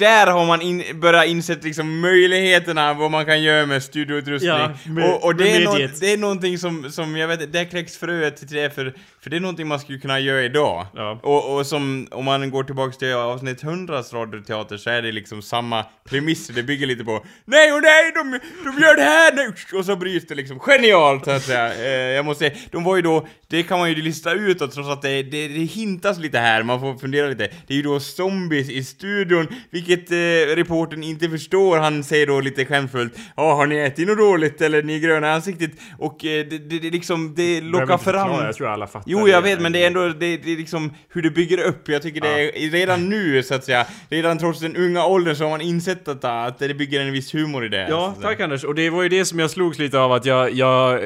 Där 0.00 0.26
har 0.26 0.46
man 0.46 0.62
in, 0.62 1.00
börjat 1.00 1.26
insett 1.26 1.64
liksom 1.64 2.00
möjligheterna 2.00 2.94
vad 2.94 3.10
man 3.10 3.26
kan 3.26 3.42
göra 3.42 3.66
med 3.66 3.82
studioutrustning. 3.82 4.48
Ja, 4.50 4.70
med- 4.86 5.04
och 5.14 5.24
och 5.24 5.34
det, 5.36 5.50
är 5.56 5.64
nå- 5.64 5.72
mediet. 5.72 6.00
det 6.00 6.12
är 6.12 6.16
någonting 6.16 6.58
som, 6.58 6.90
som 6.92 7.16
jag 7.16 7.28
vet, 7.28 7.52
där 7.52 7.64
kläcks 7.64 7.96
fröet 7.96 8.36
till 8.36 8.56
det 8.56 8.74
för, 8.74 8.94
för 9.22 9.30
det 9.30 9.36
är 9.36 9.40
någonting 9.40 9.68
man 9.68 9.80
skulle 9.80 9.98
kunna 9.98 10.20
göra 10.20 10.42
idag. 10.42 10.86
Ja. 10.94 11.20
Och, 11.22 11.56
och 11.56 11.66
som, 11.66 12.08
om 12.10 12.24
man 12.24 12.50
går 12.50 12.64
tillbaks 12.64 12.98
till 12.98 13.14
avsnitt 13.14 13.62
100 13.62 14.02
radioteater 14.12 14.76
så 14.76 14.90
är 14.90 15.02
det 15.02 15.12
liksom 15.12 15.42
samma 15.42 15.84
premisser, 16.08 16.54
det 16.54 16.62
bygger 16.62 16.86
lite 16.86 17.04
på 17.04 17.24
Nej 17.44 17.72
och 17.72 17.82
nej, 17.82 18.12
de, 18.14 18.40
de 18.64 18.82
gör 18.82 18.96
det 18.96 19.02
här 19.02 19.32
nu! 19.32 19.78
Och 19.78 19.84
så 19.84 19.96
bryts 19.96 20.26
det 20.26 20.34
liksom 20.34 20.58
genialt 20.60 21.24
så 21.24 21.30
att 21.30 21.42
säga. 21.42 21.74
Eh, 21.74 21.90
jag 21.90 22.24
måste 22.24 22.44
säga, 22.44 22.58
de 22.70 22.84
var 22.84 22.96
ju 22.96 23.02
då, 23.02 23.26
det 23.48 23.62
kan 23.62 23.78
man 23.78 23.88
ju 23.88 24.02
lista 24.02 24.32
utåt 24.32 24.72
trots 24.72 24.88
att 24.88 25.02
det, 25.02 25.22
det, 25.22 25.48
det 25.48 25.64
hintas 25.64 26.18
lite 26.18 26.38
här, 26.38 26.62
man 26.62 26.80
får 26.80 26.94
fundera 26.94 27.28
lite. 27.28 27.50
Det 27.66 27.74
är 27.74 27.76
ju 27.76 27.82
då 27.82 28.00
zombies 28.00 28.70
i 28.70 28.84
studion, 28.84 29.46
vilket 29.70 30.10
eh, 30.10 30.56
reporten 30.56 31.02
inte 31.02 31.28
förstår. 31.28 31.78
Han 31.78 32.04
säger 32.04 32.26
då 32.26 32.40
lite 32.40 32.64
skämtfullt 32.64 33.18
Ja, 33.36 33.54
har 33.54 33.66
ni 33.66 33.76
ätit 33.76 34.08
något 34.08 34.18
dåligt 34.18 34.60
eller 34.60 34.82
ni 34.82 34.94
är 34.94 34.98
gröna 34.98 35.26
i 35.26 35.30
ansiktet? 35.30 35.70
Och 35.98 36.24
eh, 36.24 36.46
det, 36.46 36.58
det, 36.58 36.78
det 36.78 36.90
liksom, 36.90 37.34
det 37.34 37.60
lockar 37.60 37.98
fram... 37.98 38.44
Jag 38.44 38.54
tror 38.54 38.68
alla 38.68 38.86
fattar 38.86 39.09
Jo, 39.10 39.28
jag 39.28 39.42
vet, 39.42 39.60
men 39.60 39.72
det 39.72 39.82
är 39.82 39.86
ändå, 39.86 40.08
det, 40.08 40.36
det 40.36 40.52
är 40.52 40.56
liksom 40.56 40.92
hur 41.08 41.22
det 41.22 41.30
bygger 41.30 41.58
upp. 41.60 41.88
Jag 41.88 42.02
tycker 42.02 42.20
det 42.20 42.64
är 42.64 42.70
redan 42.70 43.08
nu, 43.08 43.42
så 43.42 43.54
att 43.54 43.64
säga, 43.64 43.86
redan 44.08 44.38
trots 44.38 44.60
den 44.60 44.76
unga 44.76 45.06
åldern 45.06 45.36
så 45.36 45.44
har 45.44 45.50
man 45.50 45.60
insett 45.60 46.08
att, 46.08 46.24
att 46.24 46.58
det 46.58 46.74
bygger 46.74 47.00
en 47.00 47.12
viss 47.12 47.34
humor 47.34 47.64
i 47.64 47.68
det. 47.68 47.86
Ja, 47.88 48.14
tack 48.22 48.40
Anders. 48.40 48.64
Och 48.64 48.74
det 48.74 48.90
var 48.90 49.02
ju 49.02 49.08
det 49.08 49.24
som 49.24 49.38
jag 49.38 49.50
slogs 49.50 49.78
lite 49.78 49.98
av 49.98 50.12
att 50.12 50.24
jag, 50.24 50.52
jag 50.52 50.92
eh, 50.94 51.00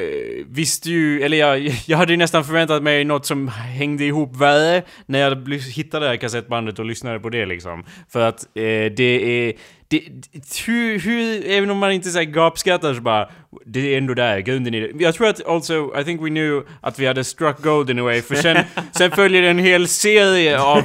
visste 0.49 0.91
ju, 0.91 1.23
eller 1.23 1.37
jag, 1.37 1.59
jag 1.87 1.99
hade 1.99 2.13
ju 2.13 2.17
nästan 2.17 2.45
förväntat 2.45 2.83
mig 2.83 3.05
något 3.05 3.27
som 3.27 3.49
hängde 3.49 4.05
ihop 4.05 4.37
värre 4.37 4.83
när 5.07 5.19
jag 5.19 5.53
hittade 5.55 6.07
det 6.07 6.11
här 6.11 6.17
kassettbandet 6.17 6.79
och 6.79 6.85
lyssnade 6.85 7.21
på 7.21 7.29
det 7.29 7.47
liksom. 7.47 7.85
För 8.09 8.21
att 8.21 8.41
eh, 8.55 8.93
det 8.97 9.49
är... 9.49 9.53
Det, 9.89 9.99
det- 10.33 10.61
hur, 10.67 10.99
hur, 10.99 11.47
även 11.47 11.71
om 11.71 11.79
man 11.79 11.93
inte 11.93 12.11
säger 12.11 12.31
gapskrattar 12.33 12.95
så 12.95 13.01
bara, 13.01 13.29
det 13.67 13.95
är 13.95 13.99
ändå 13.99 14.15
där, 14.15 14.39
grunden 14.39 14.75
i 14.75 14.81
det. 14.81 14.91
Jag 15.05 15.15
tror 15.15 15.27
att 15.29 15.47
also, 15.47 16.01
I 16.01 16.05
think 16.05 16.21
we 16.23 16.29
knew 16.29 16.67
att 16.81 16.99
vi 16.99 17.07
hade 17.07 17.25
struck 17.25 17.63
gold 17.63 17.91
in 17.91 17.99
a 17.99 18.03
way, 18.03 18.23
för 18.23 18.35
sen, 18.35 18.65
sen 18.93 19.11
följer 19.11 19.43
en 19.43 19.59
hel 19.59 19.89
serie 19.89 20.61
av 20.61 20.83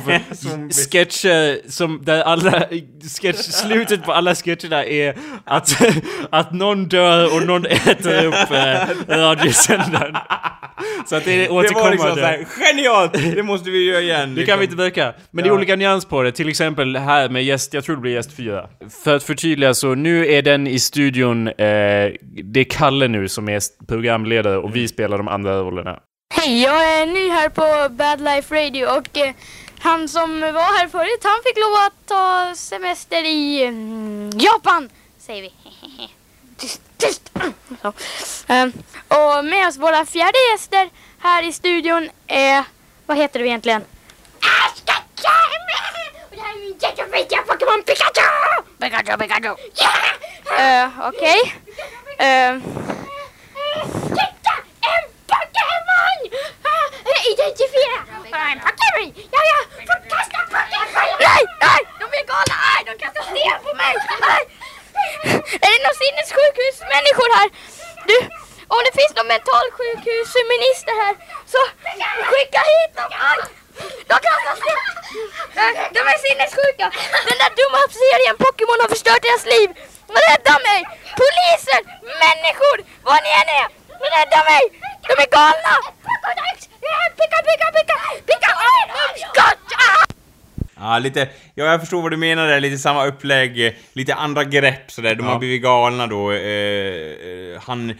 sketcher 0.91 1.69
som, 1.71 1.99
där 2.03 2.21
alla, 2.21 2.63
sketch, 3.21 3.37
slutet 3.37 4.03
på 4.03 4.11
alla 4.13 4.35
sketcherna 4.35 4.85
är 4.85 5.15
att, 5.45 5.81
att 6.29 6.53
någon 6.53 6.87
dör 6.87 7.35
och 7.35 7.47
någon 7.47 7.65
äter 7.65 8.25
upp 8.25 8.51
eh, 8.51 8.87
radiosändaren. 9.17 10.15
Så 11.05 11.15
att 11.15 11.25
det 11.25 11.33
är 11.33 11.37
Det 11.39 11.47
var 11.49 11.55
återkommande. 11.63 11.91
liksom 11.91 12.15
såhär, 12.15 12.45
genialt! 12.49 13.13
Det 13.35 13.43
måste 13.43 13.69
vi 13.69 13.83
göra 13.85 14.01
igen. 14.01 14.35
Det 14.35 14.45
kan 14.45 14.59
vi 14.59 14.65
inte 14.65 14.75
böka. 14.77 15.13
Men 15.31 15.43
det 15.43 15.47
är 15.47 15.51
Ja. 15.51 15.55
olika 15.57 15.75
nyans 15.75 16.05
på 16.05 16.21
det. 16.23 16.31
Till 16.31 16.49
exempel 16.49 16.95
här 16.97 17.29
med 17.29 17.43
gäst, 17.43 17.73
jag 17.73 17.83
tror 17.83 17.95
det 17.95 18.01
blir 18.01 18.11
gäst 18.13 18.35
fyra. 18.37 18.69
För 19.03 19.15
att 19.15 19.23
förtydliga 19.23 19.73
så, 19.73 19.95
nu 19.95 20.27
är 20.27 20.41
den 20.41 20.67
i 20.67 20.79
studion, 20.79 21.47
eh, 21.47 21.53
det 22.43 22.59
är 22.59 22.63
Kalle 22.69 23.07
nu 23.07 23.27
som 23.27 23.49
är 23.49 23.61
programledare 23.87 24.57
och 24.57 24.75
vi 24.75 24.87
spelar 24.87 25.17
de 25.17 25.27
andra 25.27 25.59
rollerna. 25.59 25.99
Hej, 26.35 26.61
jag 26.63 26.99
är 27.01 27.05
ny 27.05 27.29
här 27.29 27.49
på 27.49 27.93
Bad 27.93 28.21
Life 28.21 28.55
Radio 28.55 28.85
och 28.85 29.17
eh, 29.17 29.33
han 29.79 30.07
som 30.09 30.39
var 30.41 30.79
här 30.79 30.87
förut, 30.87 31.19
han 31.23 31.39
fick 31.45 31.57
lov 31.57 31.73
att 31.87 32.07
ta 32.07 32.55
semester 32.55 33.25
i 33.25 33.63
mm, 33.63 34.29
Japan, 34.39 34.89
säger 35.19 35.41
vi. 35.41 35.51
tyst, 36.57 36.81
tyst. 36.99 37.31
Ehm, 38.47 38.73
och 39.07 39.45
med 39.45 39.67
oss 39.67 39.77
våra 39.77 40.05
fjärde 40.05 40.37
gäster 40.51 40.89
här 41.19 41.43
i 41.43 41.53
studion 41.53 42.09
är, 42.27 42.63
vad 43.05 43.17
heter 43.17 43.39
du 43.39 43.45
egentligen? 43.45 43.81
Och 43.81 43.87
det 46.35 46.41
här 46.41 46.53
är 46.53 46.59
min 46.59 46.77
jättefina 46.81 47.41
Pokémon 47.47 47.83
Pikachu! 47.83 48.29
Pikachu, 48.79 49.17
Pikachu! 49.17 49.55
Yeah! 50.57 50.91
Okej. 51.09 51.39
Ehm, 52.17 52.61
Titta! 54.17 54.53
En 54.91 55.03
Pokémon! 55.31 56.19
Ah, 56.71 56.87
Identifiera! 57.33 57.99
En 58.51 58.59
Pokémon! 58.59 59.13
Ja, 59.35 59.41
ja! 59.51 59.59
Kasta 60.09 60.39
Pokémon! 60.45 61.07
Nej, 61.19 61.43
nej! 61.61 61.81
De 61.99 62.05
är 62.19 62.25
galna! 62.31 62.59
De 62.85 62.91
kastar 63.03 63.23
sten 63.23 63.59
på 63.63 63.71
mig! 63.75 63.93
Nej. 64.21 64.43
Är 65.65 65.69
det 65.73 65.81
någon 65.85 65.99
sinnessjukhusmänniskor 66.03 67.29
här? 67.37 67.49
Du, 68.09 68.17
om 68.75 68.81
det 68.85 68.93
finns 68.99 69.13
någon 69.17 69.29
mentalsjukhusminister 69.35 70.95
här 71.03 71.13
så 71.53 71.61
skicka 72.31 72.61
hit 72.71 72.91
dem! 72.99 73.11
Aj. 73.31 73.39
De 74.09 74.15
kastas 74.25 74.47
alltså 74.51 74.71
De 75.95 75.99
är 76.13 76.19
sinnessjuka! 76.27 76.85
Den 77.29 77.37
där 77.43 77.51
dumma 77.59 77.81
serien 78.03 78.35
Pokémon 78.45 78.79
har 78.83 78.89
förstört 78.95 79.23
deras 79.27 79.45
liv! 79.53 79.69
Rädda 80.25 80.55
mig! 80.67 80.79
Polisen! 81.21 81.83
Människor! 82.25 82.77
Vad 83.07 83.19
ni 83.25 83.31
än 83.41 83.49
är! 83.61 83.67
Rädda 84.15 84.39
mig! 84.51 84.63
De 85.07 85.13
är 85.23 85.29
galna! 85.37 85.75
Picka, 87.19 87.39
picka, 87.47 87.67
picka! 87.77 87.97
Picka! 88.29 88.51
Skott! 89.27 89.59
Ah! 89.87 90.18
Ja, 90.79 90.99
lite, 90.99 91.29
ja, 91.55 91.65
jag 91.65 91.79
förstår 91.79 92.01
vad 92.01 92.11
du 92.11 92.17
menar 92.17 92.47
där, 92.47 92.59
lite 92.59 92.77
samma 92.77 93.05
upplägg, 93.05 93.65
eh, 93.67 93.73
lite 93.93 94.13
andra 94.13 94.43
grepp 94.43 94.91
sådär, 94.91 95.15
de 95.15 95.25
Ja. 95.25 95.31
har 95.31 95.39
blivit 95.39 95.61
galna 95.63 96.07
då. 96.07 96.31
Eh, 96.31 96.37
eh, 96.39 97.61
han, 97.61 97.93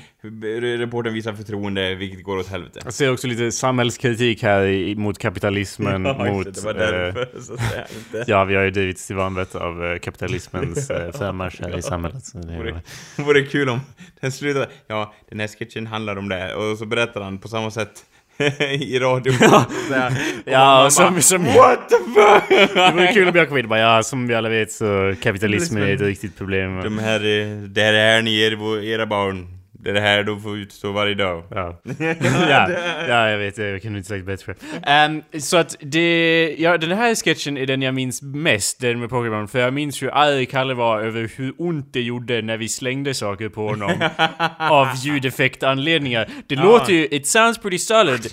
reportern 0.80 1.13
visar 1.13 1.34
förtroende, 1.34 1.95
vilket 1.95 2.23
går 2.23 2.38
åt 2.38 2.47
helvete. 2.47 2.80
Jag 2.84 2.93
ser 2.93 3.11
också 3.11 3.27
lite 3.27 3.51
samhällskritik 3.51 4.43
här 4.43 4.65
i, 4.65 4.95
mot 4.95 5.17
kapitalismen, 5.17 6.01
mot... 6.17 6.55
det 6.55 6.63
var 6.63 6.71
eh, 6.71 6.77
därför, 6.77 7.30
så 7.41 7.53
att 7.53 7.69
säga. 7.69 7.86
Inte. 7.97 8.23
Ja, 8.32 8.43
vi 8.43 8.55
har 8.55 8.63
ju 8.63 8.71
drivits 8.71 9.07
till 9.07 9.15
vanvett 9.15 9.55
av 9.55 9.86
eh, 9.86 9.97
kapitalismens 9.99 10.89
eh, 10.89 11.11
frammarsch 11.11 11.61
här 11.61 11.77
i 11.77 11.82
samhället. 11.82 12.25
Så 12.25 12.38
det 12.38 12.57
Vore, 12.57 12.82
vore 13.15 13.41
kul 13.41 13.69
om 13.69 13.82
den 14.21 14.32
slutade, 14.32 14.69
ja, 14.88 15.13
den 15.30 15.39
här 15.39 15.47
sketchen 15.47 15.88
handlar 15.88 16.15
om 16.15 16.30
det, 16.30 16.55
och 16.55 16.77
så 16.77 16.86
berättar 16.86 17.21
han 17.21 17.38
på 17.38 17.47
samma 17.47 17.71
sätt 17.71 18.05
i 18.79 18.99
radio. 18.99 19.33
Ja, 19.41 19.65
Ja, 20.45 20.85
och 20.85 20.93
som- 20.93 21.21
som- 21.21 21.45
What 21.45 21.89
the 21.89 21.95
fuck! 21.95 22.69
det 22.75 22.91
vore 22.93 23.13
kul 23.13 23.27
om 23.27 23.35
jag 23.35 23.47
kom 23.49 23.57
in 23.57 23.65
och 23.65 23.69
bara, 23.69 23.79
ja, 23.79 24.03
som 24.03 24.27
vi 24.27 24.35
alla 24.35 24.49
vet 24.49 24.71
så 24.71 25.13
kapitalismen 25.21 25.83
är 25.83 25.93
ett 25.93 26.01
riktigt 26.01 26.37
problem. 26.37 26.81
De 26.83 26.99
här, 26.99 27.19
eh, 27.19 27.47
det 27.57 27.81
här 27.81 27.93
är 27.93 28.21
ni, 28.21 28.39
er, 28.41 28.83
era 28.83 29.05
barn. 29.05 29.47
Det 29.84 29.89
är 29.89 29.93
det 29.93 29.99
här 30.01 30.23
de 30.23 30.41
får 30.41 30.57
utstå 30.57 30.91
varje 30.91 31.15
dag. 31.15 31.43
Ja. 31.51 31.82
ja, 32.49 32.69
ja, 33.07 33.30
jag 33.30 33.38
vet. 33.38 33.57
Jag 33.57 33.82
kunde 33.82 33.97
inte 33.97 34.09
sagt 34.09 34.25
bättre. 34.25 34.55
Ehm, 34.84 35.21
så 35.39 35.57
att 35.57 35.75
det... 35.80 36.55
Ja, 36.59 36.77
den 36.77 36.91
här 36.91 37.15
sketchen 37.15 37.57
är 37.57 37.65
den 37.65 37.82
jag 37.82 37.93
minns 37.93 38.21
mest, 38.21 38.80
den 38.82 38.99
med 38.99 39.09
Pokémon. 39.09 39.47
För 39.47 39.59
jag 39.59 39.73
minns 39.73 40.01
hur 40.03 40.09
arg 40.13 40.45
Kalle 40.45 40.73
var 40.73 41.01
över 41.01 41.32
hur 41.36 41.53
ont 41.57 41.93
det 41.93 42.01
gjorde 42.01 42.41
när 42.41 42.57
vi 42.57 42.69
slängde 42.69 43.13
saker 43.13 43.49
på 43.49 43.67
honom. 43.67 43.91
av 44.59 44.88
ljudeffektanledningar. 44.95 46.30
Det 46.47 46.55
låter 46.55 46.93
ju... 46.93 47.07
It 47.11 47.27
sounds 47.27 47.57
pretty 47.57 47.77
solid. 47.80 48.27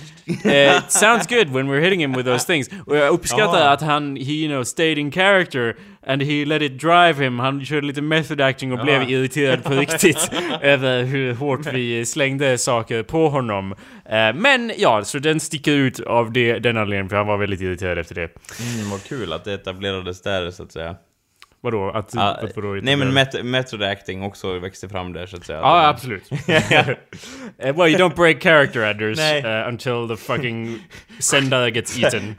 Eh, 0.44 0.76
it 0.76 0.92
sounds 0.92 1.26
good 1.26 1.48
when 1.48 1.70
we're 1.70 1.80
hitting 1.80 2.00
him 2.00 2.12
with 2.12 2.24
those 2.28 2.46
things. 2.46 2.70
Och 2.86 2.96
jag 2.96 3.12
uppskattar 3.12 3.60
Ja. 3.60 3.70
att 3.70 3.82
han, 3.82 4.16
he 4.16 4.32
you 4.32 4.48
know, 4.48 4.64
stayed 4.64 4.98
in 4.98 5.12
character. 5.12 5.76
And 6.06 6.22
he 6.22 6.44
let 6.44 6.62
it 6.62 6.80
drive 6.80 7.24
him. 7.24 7.38
Han 7.38 7.64
körde 7.64 7.86
lite 7.86 8.02
method 8.02 8.40
acting 8.40 8.72
och 8.72 8.78
blev 8.78 9.10
irriterad 9.10 9.64
på 9.64 9.72
riktigt 9.74 10.30
över 10.62 11.02
hur 11.02 11.34
hårt 11.34 11.66
vi 11.66 12.06
slängde 12.06 12.58
saker 12.58 13.02
på 13.02 13.28
honom. 13.28 13.72
Eh, 14.04 14.34
men 14.34 14.72
ja, 14.76 15.04
så 15.04 15.18
den 15.18 15.40
sticker 15.40 15.72
ut 15.72 16.00
av 16.00 16.32
det, 16.32 16.58
den 16.58 16.76
anledningen, 16.76 17.08
för 17.08 17.16
han 17.16 17.26
var 17.26 17.36
väldigt 17.36 17.60
irriterad 17.60 17.98
efter 17.98 18.14
det. 18.14 18.22
Mm, 18.74 18.90
vad 18.90 19.04
kul 19.04 19.32
att 19.32 19.44
det 19.44 19.54
etablerades 19.54 20.22
där 20.22 20.50
så 20.50 20.62
att 20.62 20.72
säga. 20.72 20.96
Vadå? 21.60 21.90
Att... 21.90 22.14
Ja, 22.14 22.22
att 22.22 22.56
vadå, 22.56 22.68
nej 22.82 22.96
men 22.96 23.14
met 23.14 23.44
method 23.44 23.82
acting 23.82 24.22
också 24.22 24.58
växte 24.58 24.88
fram 24.88 25.12
där 25.12 25.26
så 25.26 25.36
att 25.36 25.46
säga. 25.46 25.58
Ja, 25.58 25.88
absolut. 25.88 26.30
Eh, 27.58 27.76
well, 27.76 27.88
you 27.88 27.98
don't 27.98 28.16
break 28.16 28.42
character, 28.42 28.82
Anders, 28.82 29.18
Nej. 29.18 29.44
uh, 29.44 29.68
until 29.68 30.08
the 30.08 30.16
fucking 30.16 30.78
sändare 31.18 31.70
gets 31.70 31.98
eaten. 31.98 32.34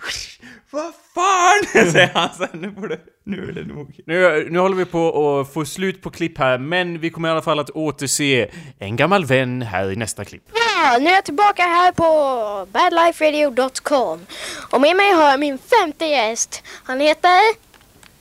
Vad 0.70 0.93
fan! 1.15 1.91
säger 1.91 2.11
han 2.13 2.30
sen. 2.34 2.49
Nu, 2.53 2.88
du, 2.88 2.99
nu 3.24 3.49
är 3.49 3.51
det 3.51 3.63
nog. 3.63 3.99
Nu, 4.05 4.47
nu 4.49 4.59
håller 4.59 4.76
vi 4.76 4.86
på 4.86 5.39
att 5.39 5.53
få 5.53 5.65
slut 5.65 6.01
på 6.01 6.09
klipp 6.11 6.38
här, 6.38 6.57
men 6.57 6.99
vi 6.99 7.09
kommer 7.09 7.30
i 7.30 7.32
alla 7.32 7.41
fall 7.41 7.59
att 7.59 7.70
återse 7.70 8.49
en 8.80 8.95
gammal 8.95 9.26
vän 9.26 9.61
här 9.61 9.91
i 9.91 9.95
nästa 9.95 10.26
klipp. 10.26 10.43
Ja, 10.53 10.97
nu 10.99 11.09
är 11.09 11.13
jag 11.13 11.26
tillbaka 11.26 11.63
här 11.63 11.91
på 11.91 12.68
badliferadio.com. 12.72 14.26
Och 14.72 14.82
med 14.82 14.95
mig 14.95 15.11
har 15.11 15.30
jag 15.30 15.39
min 15.39 15.57
femte 15.57 16.05
gäst. 16.05 16.63
Han 16.84 16.99
heter... 16.99 17.68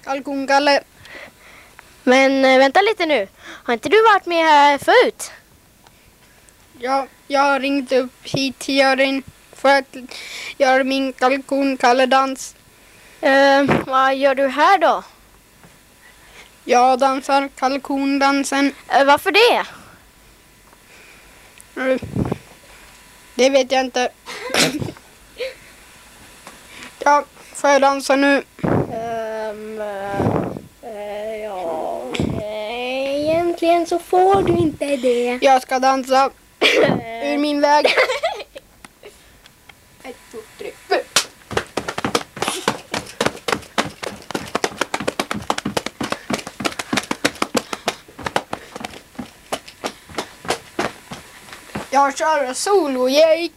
Kalkonkalle. 0.04 0.80
Men 2.04 2.44
eh, 2.44 2.58
vänta 2.58 2.80
lite 2.80 3.06
nu. 3.06 3.28
Har 3.38 3.74
inte 3.74 3.88
du 3.88 4.02
varit 4.02 4.26
med 4.26 4.44
här 4.44 4.78
förut? 4.78 5.32
Ja, 6.78 7.06
jag 7.26 7.40
har 7.40 7.60
ringt 7.60 7.92
upp 7.92 8.12
hit 8.22 8.58
till 8.58 8.76
Jörgen 8.76 9.22
för 9.56 9.78
att 9.78 9.96
göra 10.58 10.84
min 10.84 11.12
kalkonkalledans. 11.12 12.54
Eh, 13.20 13.64
vad 13.86 14.16
gör 14.16 14.34
du 14.34 14.48
här 14.48 14.78
då? 14.78 15.02
Jag 16.64 16.98
dansar 16.98 17.48
kalkondansen. 17.58 18.74
Eh, 18.88 19.04
varför 19.04 19.32
det? 19.32 19.66
Eh, 21.92 22.00
Det 23.34 23.50
vet 23.50 23.72
jag 23.72 23.80
inte. 23.80 24.08
Ja, 27.04 27.24
får 27.54 27.70
jag 27.70 27.82
dansa 27.82 28.16
nu? 28.16 28.42
Ehm, 28.94 29.80
eh, 30.82 31.36
ja, 31.44 32.02
egentligen 32.42 33.86
så 33.86 33.98
får 33.98 34.42
du 34.42 34.52
inte 34.52 34.96
det. 34.96 35.38
Jag 35.42 35.62
ska 35.62 35.78
dansa 35.78 36.30
ur 37.24 37.38
min 37.38 37.60
väg. 37.60 37.86
Ett, 40.08 40.16
två, 40.30 40.38
tre, 40.58 40.70
fyra. 40.88 41.00
Jag 51.90 52.18
kör 52.18 52.54
solo-Jake. 52.54 53.55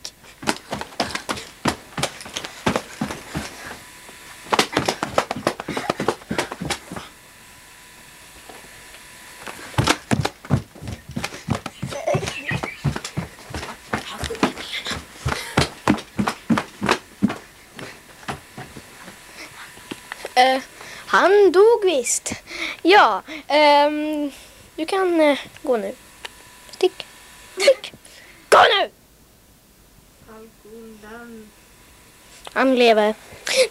Han 21.10 21.51
dog 21.51 21.86
visst. 21.86 22.34
Ja, 22.82 23.22
ehm, 23.47 24.32
du 24.76 24.86
kan 24.86 25.22
eh, 25.22 25.39
gå 25.62 25.78
nu. 25.78 25.95
Stick, 26.72 27.05
stick. 27.57 27.93
Gå 28.49 28.57
nu! 28.57 28.89
Han 32.53 32.76
lever. 32.76 33.16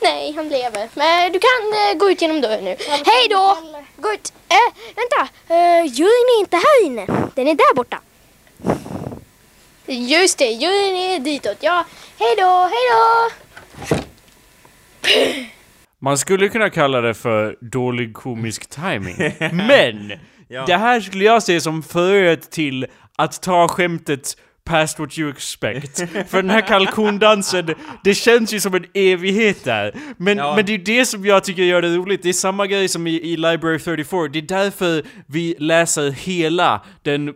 Nej, 0.00 0.32
han 0.32 0.48
lever. 0.48 0.88
Men 0.94 1.32
du 1.32 1.38
kan 1.38 1.72
eh, 1.72 1.94
gå 1.98 2.10
ut 2.10 2.22
genom 2.22 2.40
dörren 2.40 2.64
nu. 2.64 2.76
Hej 2.88 3.28
då! 3.30 3.58
Gå 3.96 4.12
ut. 4.12 4.32
Eh, 4.48 4.74
vänta, 4.96 5.22
uh, 5.54 5.86
juryn 5.86 6.28
är 6.36 6.40
inte 6.40 6.56
här 6.56 6.84
inne. 6.84 7.06
Den 7.34 7.48
är 7.48 7.54
där 7.54 7.74
borta. 7.74 8.00
Just 9.86 10.38
det, 10.38 10.50
juryn 10.50 10.96
är 10.96 11.18
ditåt. 11.18 11.56
Ja, 11.60 11.84
hej 12.18 12.36
då, 12.36 12.70
hej 12.72 12.88
då! 12.90 13.30
Man 16.00 16.18
skulle 16.18 16.48
kunna 16.48 16.70
kalla 16.70 17.00
det 17.00 17.14
för 17.14 17.56
dålig 17.60 18.14
komisk 18.14 18.66
timing. 18.70 19.16
Men! 19.52 20.12
Ja. 20.48 20.64
Det 20.66 20.76
här 20.76 21.00
skulle 21.00 21.24
jag 21.24 21.42
se 21.42 21.60
som 21.60 21.82
fröet 21.82 22.50
till 22.50 22.86
att 23.16 23.42
ta 23.42 23.68
skämtet 23.68 24.36
past 24.68 24.98
what 24.98 25.18
you 25.18 25.30
expect. 25.30 25.96
För 26.30 26.42
den 26.42 26.50
här 26.50 26.60
kalkondansen, 26.60 27.74
det 28.04 28.14
känns 28.14 28.52
ju 28.54 28.60
som 28.60 28.74
en 28.74 28.84
evighet 28.94 29.64
där. 29.64 29.94
Men, 30.16 30.38
Ja. 30.38 30.56
men 30.56 30.66
det 30.66 30.74
är 30.74 30.78
det 30.78 31.06
som 31.06 31.24
jag 31.26 31.44
tycker 31.44 31.62
gör 31.62 31.82
det 31.82 31.96
roligt. 31.96 32.22
Det 32.22 32.28
är 32.28 32.32
samma 32.32 32.66
grej 32.66 32.88
som 32.88 33.06
i, 33.06 33.10
i 33.20 33.36
Library 33.36 33.78
34. 33.78 34.28
Det 34.32 34.38
är 34.38 34.42
därför 34.42 35.02
vi 35.26 35.54
läser 35.58 36.10
hela 36.10 36.82
den 37.02 37.32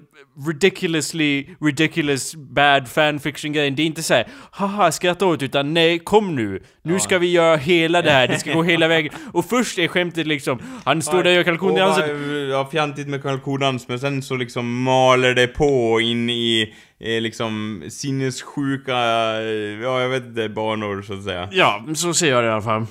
ridiculously 0.46 1.46
ridiculous 1.60 2.34
bad 2.34 2.88
fanfiction 2.88 3.52
grejen. 3.52 3.74
Det 3.74 3.82
är 3.82 3.86
inte 3.86 4.02
såhär 4.02 4.26
haha 4.50 4.92
skratta 4.92 5.26
åt 5.26 5.42
utan 5.42 5.74
nej 5.74 5.98
kom 5.98 6.36
nu. 6.36 6.62
Nu 6.84 7.00
ska 7.00 7.18
vi 7.18 7.30
göra 7.30 7.56
hela 7.56 8.02
det 8.02 8.10
här, 8.10 8.28
det 8.28 8.38
ska 8.38 8.52
gå 8.52 8.62
hela 8.62 8.88
vägen. 8.88 9.12
Och 9.32 9.44
först 9.44 9.78
är 9.78 9.88
skämtet 9.88 10.26
liksom, 10.26 10.58
han 10.84 11.02
står 11.02 11.22
där 11.22 11.30
och 11.30 11.36
gör 11.36 11.42
kalkondansen. 11.42 12.48
Ja, 12.50 12.68
fjantigt 12.72 13.08
med 13.08 13.22
kalkondans, 13.22 13.88
men 13.88 13.98
sen 14.00 14.22
så 14.22 14.36
liksom 14.36 14.82
maler 14.82 15.34
det 15.34 15.46
på 15.46 16.00
in 16.00 16.30
i 16.30 16.74
eh, 17.02 17.20
liksom 17.20 17.82
sinnessjuka, 17.90 18.92
eh, 19.40 19.82
ja 19.82 20.00
jag 20.00 20.08
vet 20.08 20.24
inte, 20.24 20.48
banor 20.48 21.02
så 21.02 21.14
att 21.14 21.24
säga. 21.24 21.48
Ja, 21.52 21.84
så 21.94 22.14
ser 22.14 22.30
jag 22.30 22.42
det 22.44 22.48
i 22.48 22.52
alla 22.52 22.62
fall. 22.62 22.86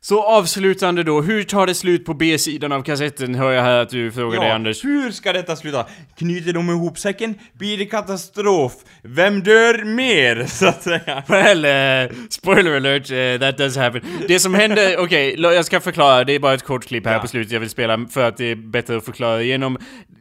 Så 0.00 0.22
avslutande 0.22 1.02
då, 1.02 1.20
hur 1.22 1.42
tar 1.42 1.66
det 1.66 1.74
slut 1.74 2.04
på 2.04 2.14
B-sidan 2.14 2.72
av 2.72 2.82
kassetten 2.82 3.34
hör 3.34 3.52
jag 3.52 3.62
här 3.62 3.78
att 3.78 3.90
du 3.90 4.12
frågar 4.12 4.40
dig 4.40 4.50
Anders. 4.50 4.84
hur 4.84 5.10
ska 5.10 5.32
detta 5.32 5.56
sluta? 5.56 5.86
Knyter 6.18 6.52
de 6.52 6.70
ihop 6.70 6.98
säcken? 6.98 7.34
Blir 7.52 7.78
det 7.78 7.86
katastrof? 7.86 8.72
Vem 9.02 9.42
dör 9.42 9.84
mer, 9.84 10.44
så 10.48 10.66
att 10.66 10.82
säga? 10.82 11.22
Well, 11.28 11.64
eh, 11.64 12.16
spoiler 12.30 12.76
alert, 12.76 13.10
eh, 13.10 13.40
that 13.48 13.58
does 13.58 13.76
happen. 13.76 14.00
Det 14.28 14.40
som 14.40 14.54
hände, 14.54 14.96
okej, 14.98 15.36
lo- 15.36 15.50
jag 15.52 15.64
ska 15.64 15.80
förklara, 15.80 16.24
det 16.24 16.32
är 16.34 16.38
bara 16.38 16.54
ett 16.54 16.62
kort 16.64 16.84
klipp 16.86 17.06
här 17.06 17.12
Ja. 17.14 17.18
på 17.20 17.28
slutet 17.28 17.52
jag 17.52 17.60
vill 17.60 17.70
spela 17.70 18.06
för 18.10 18.28
att 18.28 18.36
det 18.36 18.44
är 18.50 18.54
bättre 18.56 18.96
att 18.96 19.04
förklara 19.04 19.42
igenom. 19.42 19.78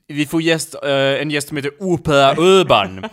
Vi 0.08 0.26
får 0.26 0.41
gäst, 0.41 0.76
eh, 0.84 0.89
en 1.22 1.32
gäst 1.32 1.47
som 1.47 1.58
heter 1.58 1.72
Opera 1.80 2.36
Urban. 2.38 3.06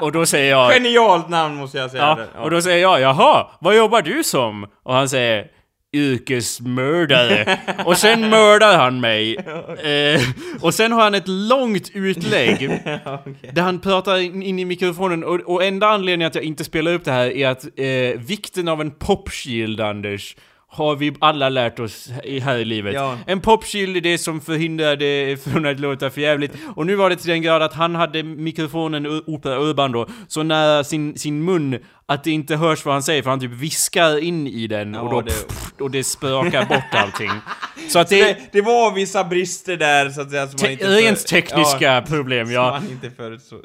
Och 0.00 0.12
då 0.12 0.26
säger 0.26 0.50
jag... 0.50 0.72
Genialt 0.72 1.28
namn 1.28 1.54
måste 1.56 1.78
jag 1.78 1.90
säga. 1.90 2.02
Ja, 2.02 2.14
Det- 2.34 2.40
och 2.40 2.50
då 2.50 2.62
säger 2.62 2.78
jag 2.82 3.00
jaha, 3.00 3.46
vad 3.60 3.76
jobbar 3.76 4.02
du 4.02 4.24
som? 4.24 4.66
Och 4.82 4.94
han 4.94 5.08
säger 5.08 5.46
yrkesmördare. 5.94 7.58
och 7.84 7.96
sen 7.96 8.28
mördar 8.30 8.76
han 8.78 9.00
mig. 9.00 9.36
Eh, 9.36 10.20
och 10.60 10.74
sen 10.74 10.92
har 10.92 11.02
han 11.02 11.14
ett 11.14 11.28
långt 11.28 11.90
utlägg. 11.94 12.68
Där 13.52 13.62
han 13.62 13.80
pratar 13.80 14.16
in, 14.18 14.42
in 14.42 14.58
i 14.58 14.64
mikrofonen. 14.64 15.24
Och, 15.24 15.34
och 15.40 15.64
enda 15.64 15.86
anledningen 15.88 16.26
att 16.28 16.34
jag 16.34 16.44
inte 16.44 16.64
spelar 16.64 16.92
upp 16.94 17.04
det 17.04 17.12
här 17.12 17.30
är 17.36 17.48
att 17.48 17.64
eh, 17.64 18.20
vikten 18.20 18.68
av 18.68 18.80
en 18.80 18.90
popshield, 18.90 19.80
Anders, 19.80 20.36
har 20.74 20.96
vi 20.96 21.14
alla 21.20 21.48
lärt 21.48 21.78
oss 21.80 22.10
i- 22.24 22.40
här 22.40 22.58
i 22.58 22.64
livet. 22.64 22.94
Ja. 22.94 23.18
En 23.26 23.40
popshield 23.40 23.96
är 23.96 24.00
det 24.00 24.18
som 24.18 24.40
förhindrar 24.40 24.96
det 24.96 25.44
från 25.44 25.66
att 25.66 25.80
låta 25.80 26.10
för 26.10 26.20
jävligt. 26.20 26.52
Och 26.76 26.86
nu 26.86 26.94
var 26.96 27.10
det 27.10 27.16
till 27.16 27.30
den 27.30 27.42
grad 27.42 27.62
att 27.62 27.74
han 27.74 27.94
hade 27.94 28.22
mikrofonen, 28.22 29.06
Opera 29.26 29.56
Urban 29.60 29.92
då, 29.92 30.06
så 30.28 30.42
nära 30.42 30.84
sin, 30.84 31.18
sin 31.18 31.44
mun 31.44 31.78
att 32.06 32.24
det 32.24 32.30
inte 32.30 32.56
hörs 32.56 32.84
vad 32.84 32.94
han 32.94 33.02
säger 33.02 33.22
för 33.22 33.30
han 33.30 33.40
typ 33.40 33.50
viskar 33.50 34.18
in 34.24 34.46
i 34.46 34.66
den 34.66 34.94
och 34.94 35.06
Ja, 35.06 35.10
då 35.10 35.20
det- 35.20 35.48
pff, 35.48 35.72
och 35.80 35.90
det 35.90 36.04
spökar 36.04 36.64
bort 36.64 36.94
allting. 36.94 37.30
Så 37.88 37.98
att 37.98 38.08
det 38.08 38.22
Det, 38.24 38.30
är 38.30 38.36
det 38.52 38.60
var 38.60 38.94
vissa 38.94 39.24
brister 39.24 39.76
där 39.76 40.10
så 40.10 40.20
att 40.20 40.30
säga 40.30 40.46
som 40.46 40.52
man 40.60 40.66
te- 40.66 40.72
inte... 40.72 40.88
rent 40.88 41.26
tekniska 41.26 42.02
problem, 42.08 42.46
Som 42.46 42.54
ja. 42.54 42.70
man 42.70 42.90
inte 42.90 43.10
förutsåg. 43.10 43.60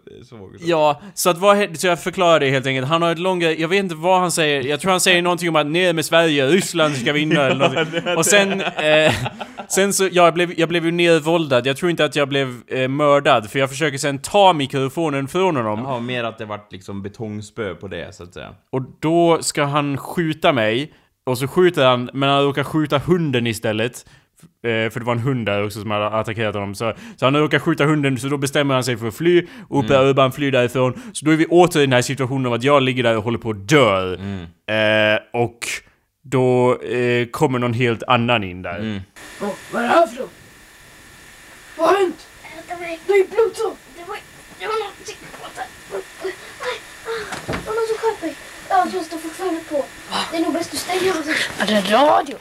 Ja, 0.60 1.02
så 1.14 1.30
att 1.30 1.38
vad, 1.38 1.78
så 1.80 1.88
jag 1.88 2.04
förklarar 2.04 2.40
det 2.40 2.50
helt 2.50 2.66
enkelt. 2.66 2.88
Han 2.88 3.02
har 3.02 3.12
ett 3.12 3.20
långt, 3.20 3.44
jag 3.44 3.68
vet 3.68 3.80
inte 3.80 3.96
vad 3.96 4.20
han 4.20 4.32
säger, 4.32 4.64
jag 4.64 4.80
tror 4.80 4.92
han 4.92 5.00
säger 5.00 5.22
någonting 5.22 5.50
om 5.50 5.56
att 5.56 5.68
ner 5.68 5.94
med 5.94 6.06
Sverige, 6.06 6.48
Ryssland 6.48 6.96
ska 6.98 7.14
vinna 7.14 7.42
eller 7.46 7.70
någonting. 7.70 8.18
Och 8.18 8.26
sen, 8.26 8.62
eh, 8.62 9.14
sen 9.70 9.94
så, 9.94 10.10
jag 10.12 10.34
blev, 10.34 10.60
jag 10.60 10.70
blev 10.70 10.86
ju 10.86 10.92
nedvåldad, 10.92 11.68
jag 11.68 11.78
tror 11.78 11.92
inte 11.92 12.06
att 12.06 12.16
jag 12.16 12.30
blev 12.30 12.62
eh, 12.68 12.88
mördad, 12.88 13.50
för 13.50 13.60
jag 13.60 13.70
försöker 13.70 13.98
sen 13.98 14.20
ta 14.20 14.54
mikrofonen 14.54 15.28
från 15.28 15.56
honom. 15.56 15.80
Jaha, 15.80 16.00
mer 16.00 16.24
att 16.24 16.38
det 16.38 16.46
vart 16.46 16.72
liksom 16.72 17.02
betongspö 17.02 17.74
på 17.76 17.88
det 17.88 18.16
så 18.16 18.24
att 18.28 18.34
säga. 18.34 18.56
Och 18.70 18.82
då 19.00 19.38
ska 19.42 19.64
han 19.64 19.98
skjuta 19.98 20.54
mig, 20.54 20.94
och 21.26 21.38
så 21.38 21.48
skjuter 21.48 21.86
han, 21.86 22.10
men 22.14 22.30
han 22.30 22.44
råkar 22.44 22.64
skjuta 22.64 22.98
hunden 22.98 23.48
istället. 23.48 24.06
Eh, 24.64 24.90
för 24.92 25.00
det 25.00 25.06
var 25.06 25.14
en 25.14 25.20
hund 25.20 25.46
där 25.46 25.64
också 25.66 25.82
som 25.82 25.92
hade 25.92 26.08
attackerat 26.08 26.56
honom. 26.56 26.76
Så, 26.76 26.94
så 27.16 27.26
han 27.26 27.36
råkar 27.38 27.60
skjuta 27.60 27.86
hunden, 27.86 28.18
så 28.18 28.28
då 28.28 28.38
bestämmer 28.38 28.74
han 28.74 28.84
sig 28.84 28.98
för 28.98 29.08
att 29.08 29.16
fly. 29.16 29.46
Och 29.70 29.88
Per 29.88 30.06
Urban 30.08 30.32
flyr 30.32 30.52
därifrån. 30.52 31.02
Så 31.14 31.26
då 31.26 31.32
är 31.32 31.36
vi 31.36 31.46
åter 31.46 31.80
i 31.82 31.86
den 31.86 31.94
här 31.94 32.02
situationen 32.02 32.46
av 32.46 32.54
att 32.54 32.64
jag 32.64 32.84
ligger 32.84 33.04
där 33.04 33.18
och 33.18 33.24
håller 33.24 33.40
på 33.40 33.50
att 33.50 33.68
dö. 33.70 34.14
Eh, 34.14 35.20
och 35.34 35.60
då 36.24 36.82
eh, 36.82 37.28
kommer 37.28 37.60
någon 37.60 37.74
helt 37.74 38.04
annan 38.04 38.44
in 38.44 38.62
där. 38.62 39.02
Vad 39.72 39.84
är 39.84 39.88
det 39.88 39.94
här 39.94 40.08
för 40.08 40.22
något? 40.22 40.32
Vad 41.78 41.88
har 41.88 41.96
hänt? 41.98 42.28
Det 43.08 43.14
är 43.14 43.28
blodtråd. 43.28 43.76
Det 43.98 44.04
var... 44.08 44.18
Det 44.60 44.68
var 44.68 44.80
någonting 44.80 45.16
Det 47.48 47.66
var 47.66 47.76
någon 47.76 47.88
som 47.88 47.98
sköt 47.98 48.22
mig. 48.22 48.36
Radion 48.78 49.06
står 49.06 49.18
fortfarande 49.18 49.62
på. 49.70 49.86
Det 50.32 50.38
är 50.38 50.42
nog 50.42 50.54
bäst 50.54 50.72
du 50.72 50.78
stänger 50.78 51.10
av 51.10 51.26
den. 51.26 51.36
Är 51.60 51.82
det 51.82 51.94
radio? 51.94 52.38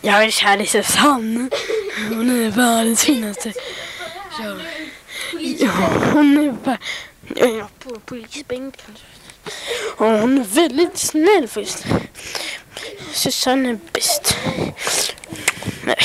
Jag 0.00 0.24
är 0.24 0.30
kär 0.30 0.60
i 0.60 0.66
Susanne. 0.66 1.50
Hon 2.08 2.44
är 2.44 2.50
världens 2.50 3.04
finaste. 3.04 3.52
Ja. 4.40 4.56
Hon 6.12 6.48
är 6.48 6.52
bara... 6.52 6.78
Ja, 7.36 7.68
på 7.78 8.00
polisbänken. 8.00 8.96
Och 9.96 10.06
hon 10.06 10.38
är 10.38 10.44
väldigt 10.44 10.98
snäll 10.98 11.48
först. 11.48 11.78
Susanne 13.12 13.68
är 13.70 13.78
bäst. 13.92 14.36
Nej. 15.82 15.96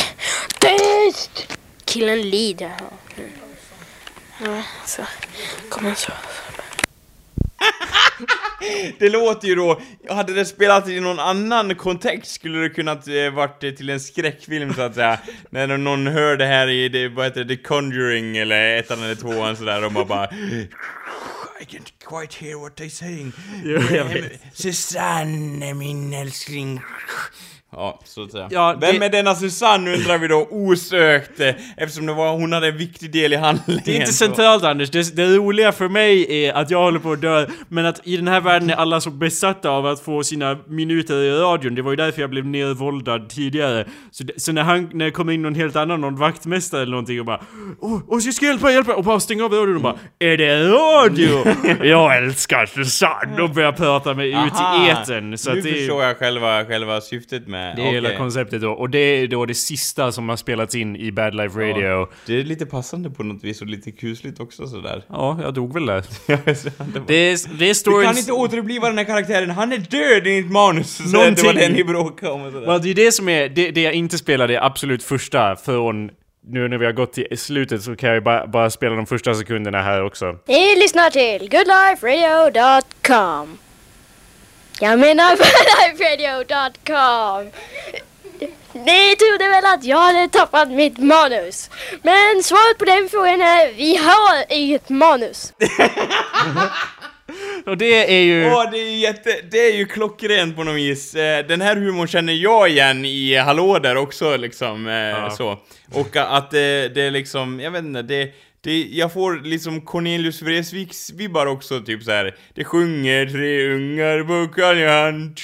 Tyst! 0.59 1.57
Killen 1.85 2.29
lider. 2.29 2.71
Ja, 4.45 4.63
så. 4.85 5.01
Kommer 5.69 5.95
så. 5.95 6.11
Det 8.99 9.09
låter 9.09 9.47
ju 9.47 9.55
då, 9.55 9.81
hade 10.09 10.33
det 10.33 10.45
spelat 10.45 10.89
i 10.89 10.99
någon 10.99 11.19
annan 11.19 11.75
kontext 11.75 12.31
skulle 12.31 12.59
det 12.59 12.69
kunnat 12.69 13.07
eh, 13.07 13.29
varit 13.33 13.63
eh, 13.63 13.71
till 13.71 13.89
en 13.89 13.99
skräckfilm 13.99 14.73
så 14.73 14.81
att 14.81 14.95
säga. 14.95 15.19
När 15.49 15.77
någon 15.77 16.07
hör 16.07 16.37
det 16.37 16.45
här 16.45 16.69
i, 16.69 16.89
det, 16.89 17.07
vad 17.07 17.25
heter 17.25 17.43
det, 17.43 17.55
The 17.55 17.63
Conjuring 17.63 18.37
eller 18.37 18.77
ettan 18.77 19.03
eller 19.03 19.15
tvåan 19.15 19.57
sådär 19.57 19.85
och 19.85 19.91
man 19.91 20.07
bara 20.07 20.29
I 21.59 21.65
can't 21.65 21.91
quite 22.05 22.45
hear 22.45 22.59
what 22.59 22.79
they're 22.79 22.89
saying. 22.89 23.33
Jo, 23.63 23.81
jag 23.91 24.05
vet. 24.05 24.41
Susanne, 24.53 25.73
min 25.73 26.13
älskling. 26.13 26.81
Ja, 27.71 27.99
så 28.05 28.23
att 28.23 28.31
säga. 28.31 28.47
Ja, 28.51 28.77
Vem 28.81 28.99
det- 28.99 29.05
är 29.05 29.09
denna 29.09 29.35
Susanne 29.35 29.93
undrar 29.93 30.17
vi 30.17 30.27
då 30.27 30.47
osökt 30.51 31.39
eftersom 31.77 32.05
det 32.05 32.13
var, 32.13 32.31
hon 32.33 32.53
hade 32.53 32.67
en 32.67 32.77
viktig 32.77 33.11
del 33.11 33.33
i 33.33 33.35
handlingen. 33.35 33.81
Det 33.85 33.91
är 33.91 33.95
inte 33.95 34.07
så- 34.13 34.25
centralt 34.25 34.63
Anders, 34.63 34.89
det, 34.89 35.15
det 35.15 35.25
roliga 35.35 35.71
för 35.71 35.89
mig 35.89 36.43
är 36.45 36.53
att 36.53 36.71
jag 36.71 36.81
håller 36.83 36.99
på 36.99 37.11
att 37.11 37.21
dö, 37.21 37.45
men 37.69 37.85
att 37.85 38.07
i 38.07 38.17
den 38.17 38.27
här 38.27 38.41
världen 38.41 38.69
är 38.69 38.75
alla 38.75 39.01
så 39.01 39.09
besatta 39.09 39.69
av 39.69 39.85
att 39.85 39.99
få 39.99 40.23
sina 40.23 40.57
minuter 40.67 41.15
i 41.23 41.31
radion, 41.31 41.75
det 41.75 41.81
var 41.81 41.91
ju 41.91 41.95
därför 41.95 42.21
jag 42.21 42.29
blev 42.29 42.45
nedvåldad 42.45 43.29
tidigare. 43.29 43.85
Så, 44.11 44.23
det, 44.23 44.41
så 44.41 44.51
när 44.51 44.63
han, 44.63 44.89
när 44.93 45.05
det 45.05 45.11
kommer 45.11 45.33
in 45.33 45.41
någon 45.41 45.55
helt 45.55 45.75
annan, 45.75 46.01
någon 46.01 46.15
vaktmästare 46.15 46.81
eller 46.81 46.91
någonting 46.91 47.19
och 47.19 47.25
bara 47.25 47.41
Åh, 47.79 47.99
åh 48.07 48.19
jag 48.25 48.33
ska 48.33 48.45
hjälpa, 48.45 48.71
hjälpa! 48.71 48.93
Och 48.95 49.03
bara 49.03 49.19
stänga 49.19 49.45
av 49.45 49.51
radion 49.53 49.75
och 49.75 49.81
bara 49.81 49.97
Är 50.19 50.37
det 50.37 50.67
radio? 50.67 51.43
jag 51.87 52.17
älskar 52.17 52.65
Susanne! 52.65 53.41
Och 53.41 53.49
börjar 53.49 53.71
prata 53.71 54.13
mig 54.13 54.27
ut 54.29 54.35
i 54.35 54.39
Aha, 54.53 54.87
etern. 54.87 55.37
Så 55.37 55.51
nu 55.51 55.57
att 55.57 55.63
det, 55.63 55.73
förstår 55.73 56.03
jag 56.03 56.17
själva, 56.17 56.65
själva 56.65 57.01
syftet 57.01 57.47
med... 57.47 57.56
det 57.75 57.81
är 57.81 57.91
hela 57.91 58.07
okej. 58.07 58.17
konceptet 58.17 58.61
då. 58.61 58.71
Och 58.71 58.89
det 58.89 58.99
är 58.99 59.27
då 59.27 59.45
det 59.45 59.53
sista 59.53 60.11
som 60.11 60.29
har 60.29 60.35
spelats 60.35 60.75
in 60.75 60.95
i 60.95 61.11
Bad 61.11 61.35
Life 61.35 61.59
Radio. 61.59 61.87
Ja, 61.87 62.09
Det 62.25 62.39
är 62.39 62.43
lite 62.43 62.65
passande 62.65 63.09
på 63.09 63.23
något 63.23 63.43
vis 63.43 63.61
och 63.61 63.67
lite 63.67 63.91
kusligt 63.91 64.39
också 64.39 64.67
sådär. 64.67 65.03
jag 65.41 65.53
dog 65.53 65.73
väl 65.73 65.85
där. 65.85 66.03
det 66.27 66.45
Det 67.07 67.15
är, 67.15 67.57
det 67.57 67.65
är 67.65 67.67
Vi 67.67 67.73
stories... 67.75 68.07
kan 68.09 68.17
inte 68.17 68.31
återuppliva 68.31 68.87
den 68.87 68.97
här 68.97 69.05
karaktären, 69.05 69.49
han 69.49 69.73
är 69.73 69.77
död 69.77 70.27
enligt 70.27 70.51
manus! 70.51 70.95
Så 70.97 71.03
det 71.03 71.43
var 71.43 71.53
det 71.53 71.69
ni 71.69 71.83
bråkade 71.83 72.31
om 72.31 72.41
och 72.45 72.51
sådär. 72.51 72.67
Ja, 72.67 72.77
det 72.79 72.89
är 72.89 72.93
det 72.95 73.11
som 73.11 73.29
är, 73.29 73.49
det, 73.49 73.71
det 73.71 73.81
jag 73.81 73.93
inte 73.93 74.17
spelade 74.17 74.55
är 74.57 74.63
absolut 74.65 75.03
första 75.03 75.55
från 75.55 76.09
nu 76.49 76.67
när 76.67 76.77
vi 76.77 76.85
har 76.85 76.93
gått 76.93 77.13
till 77.13 77.27
slutet 77.37 77.83
så 77.83 77.95
kan 77.95 78.09
jag 78.09 78.15
ju 78.15 78.21
bara, 78.21 78.47
bara 78.47 78.69
spela 78.69 78.95
de 78.95 79.05
första 79.05 79.33
sekunderna 79.33 79.81
här 79.81 80.03
också. 80.03 80.35
Ni 80.47 80.75
lyssnar 80.75 81.09
till 81.09 81.49
goodliferadio.com. 81.49 83.57
Jag 84.79 84.99
menar 84.99 85.35
goodliferadio.com. 85.37 87.51
Ni 88.73 89.15
trodde 89.15 89.49
väl 89.49 89.65
att 89.65 89.83
jag 89.83 89.97
hade 89.97 90.29
tappat 90.29 90.69
mitt 90.69 90.97
manus? 90.97 91.69
Men 92.01 92.43
svaret 92.43 92.77
på 92.77 92.85
den 92.85 93.09
frågan 93.09 93.41
är 93.41 93.73
vi 93.73 93.97
har 93.97 94.45
inget 94.49 94.89
manus. 94.89 95.53
Och 97.65 97.77
det 97.77 98.15
är 98.15 98.21
ju... 98.21 98.51
Åh, 98.51 98.71
det 98.71 98.77
är 98.77 98.89
ju 98.89 98.97
jätte, 98.97 99.35
det 99.51 99.57
är 99.57 99.73
ju 99.73 99.85
klockrent 99.85 100.55
på 100.55 100.63
något 100.63 100.75
vis. 100.75 101.15
Eh, 101.15 101.45
Den 101.45 101.61
här 101.61 101.75
humorn 101.75 102.07
känner 102.07 102.33
jag 102.33 102.69
igen 102.69 103.05
i 103.05 103.35
Hallå 103.35 103.79
där 103.79 103.97
också 103.97 104.37
liksom, 104.37 104.87
eh, 104.87 105.29
så. 105.35 105.59
Och 105.93 106.15
att 106.15 106.51
det, 106.51 106.89
det 106.95 107.01
är 107.01 107.11
liksom, 107.11 107.59
jag 107.59 107.71
vet 107.71 107.83
inte, 107.83 108.01
det, 108.01 108.31
det, 108.67 108.87
jag 108.91 109.13
får 109.13 109.35
liksom 109.35 109.81
Cornelius 109.81 110.41
Vreeswijks 110.41 111.09
vibbar 111.09 111.45
också, 111.45 111.81
typ 111.81 112.03
så 112.03 112.11
här. 112.11 112.35
Det 112.53 112.63
sjunger 112.63 113.25
tre 113.25 113.69
ungar 113.69 114.23
på 114.23 114.53
Karljohan. 114.53 115.35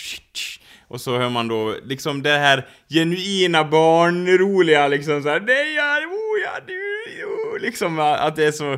Och 0.87 1.01
så 1.01 1.17
hör 1.17 1.29
man 1.29 1.47
då 1.47 1.75
liksom 1.83 2.23
det 2.23 2.37
här 2.37 2.67
genuina 2.89 3.63
barnroliga 3.63 4.87
liksom 4.87 5.23
såhär. 5.23 5.39
Nej, 5.39 5.75
ja, 5.75 5.99
oh, 5.99 6.39
ja, 6.43 6.63
du, 6.67 7.23
oh, 7.25 7.59
liksom 7.59 7.99
att 7.99 8.35
det 8.35 8.45
är 8.45 8.51
så, 8.51 8.77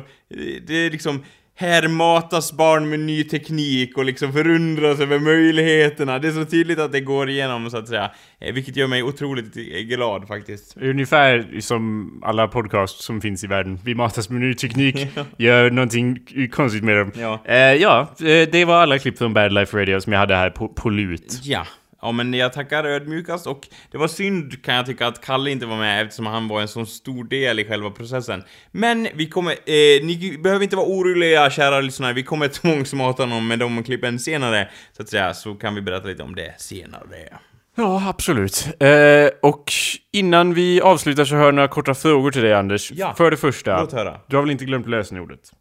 det 0.66 0.74
är 0.74 0.90
liksom 0.90 1.24
här 1.58 1.88
matas 1.88 2.52
barn 2.52 2.88
med 2.88 3.00
ny 3.00 3.24
teknik 3.24 3.98
och 3.98 4.04
liksom 4.04 4.32
förundras 4.32 5.00
över 5.00 5.18
möjligheterna. 5.18 6.18
Det 6.18 6.28
är 6.28 6.32
så 6.32 6.44
tydligt 6.44 6.78
att 6.78 6.92
det 6.92 7.00
går 7.00 7.28
igenom 7.30 7.70
så 7.70 7.76
att 7.78 7.88
säga. 7.88 8.10
Eh, 8.40 8.54
Vilket 8.54 8.76
gör 8.76 8.86
mig 8.86 9.02
otroligt 9.02 9.56
eh, 9.56 9.62
glad 9.62 10.28
faktiskt. 10.28 10.76
Ungefär 10.76 11.60
som 11.60 12.10
alla 12.24 12.48
podcasts 12.48 13.04
som 13.04 13.20
finns 13.20 13.44
i 13.44 13.46
världen. 13.46 13.78
Vi 13.84 13.94
matas 13.94 14.30
med 14.30 14.40
ny 14.40 14.54
teknik, 14.54 15.08
gör 15.38 15.70
någonting 15.70 16.18
konstigt 16.52 16.84
med 16.84 16.96
dem. 16.96 17.12
Ja. 17.14 17.42
Eh, 17.44 17.56
ja, 17.56 18.00
eh, 18.20 18.48
det 18.52 18.64
var 18.64 18.82
alla 18.82 18.98
klipp 18.98 19.18
från 19.18 19.34
Bad 19.34 19.52
Life 19.52 19.76
Radio 19.76 20.00
som 20.00 20.12
jag 20.12 20.20
hade 20.20 20.36
här 20.36 20.50
på, 20.50 20.68
på 20.68 20.90
lut. 20.90 21.40
Ja. 21.42 21.66
Ja 22.06 22.12
men 22.12 22.34
jag 22.34 22.52
tackar 22.52 22.84
ödmjukast 22.84 23.46
och 23.46 23.68
det 23.90 23.98
var 23.98 24.08
synd 24.08 24.62
kan 24.62 24.74
jag 24.74 24.86
tycka 24.86 25.06
att 25.06 25.24
Kalle 25.24 25.50
inte 25.50 25.66
var 25.66 25.76
med 25.76 26.02
eftersom 26.02 26.26
han 26.26 26.48
var 26.48 26.60
en 26.60 26.68
så 26.68 26.86
stor 26.86 27.24
del 27.24 27.58
i 27.60 27.64
själva 27.64 27.90
processen. 27.90 28.44
Men 28.70 29.08
vi 29.14 29.28
kommer, 29.28 29.52
eh, 29.52 30.04
ni 30.04 30.38
behöver 30.42 30.62
inte 30.62 30.76
vara 30.76 30.86
oroliga 30.86 31.50
kära 31.50 31.80
lyssnare, 31.80 32.12
vi 32.12 32.22
kommer 32.22 32.48
tvångsmata 32.60 33.22
honom 33.22 33.48
med 33.48 33.58
de 33.58 33.84
klippen 33.84 34.18
senare, 34.18 34.70
så 34.92 35.02
att 35.02 35.08
säga, 35.08 35.34
så 35.34 35.54
kan 35.54 35.74
vi 35.74 35.80
berätta 35.82 36.08
lite 36.08 36.22
om 36.22 36.34
det 36.34 36.54
senare. 36.58 37.38
Ja, 37.76 38.08
absolut. 38.08 38.68
Eh, 38.80 39.28
och 39.42 39.72
innan 40.12 40.54
vi 40.54 40.80
avslutar 40.80 41.24
så 41.24 41.36
har 41.36 41.44
jag 41.44 41.54
några 41.54 41.68
korta 41.68 41.94
frågor 41.94 42.30
till 42.30 42.42
dig 42.42 42.54
Anders. 42.54 42.92
Ja. 42.92 43.14
För 43.14 43.30
det 43.30 43.36
första, 43.36 43.80
Låt 43.80 43.92
höra. 43.92 44.20
du 44.26 44.36
har 44.36 44.42
väl 44.42 44.50
inte 44.50 44.64
glömt 44.64 44.88
lösenordet? 44.88 45.52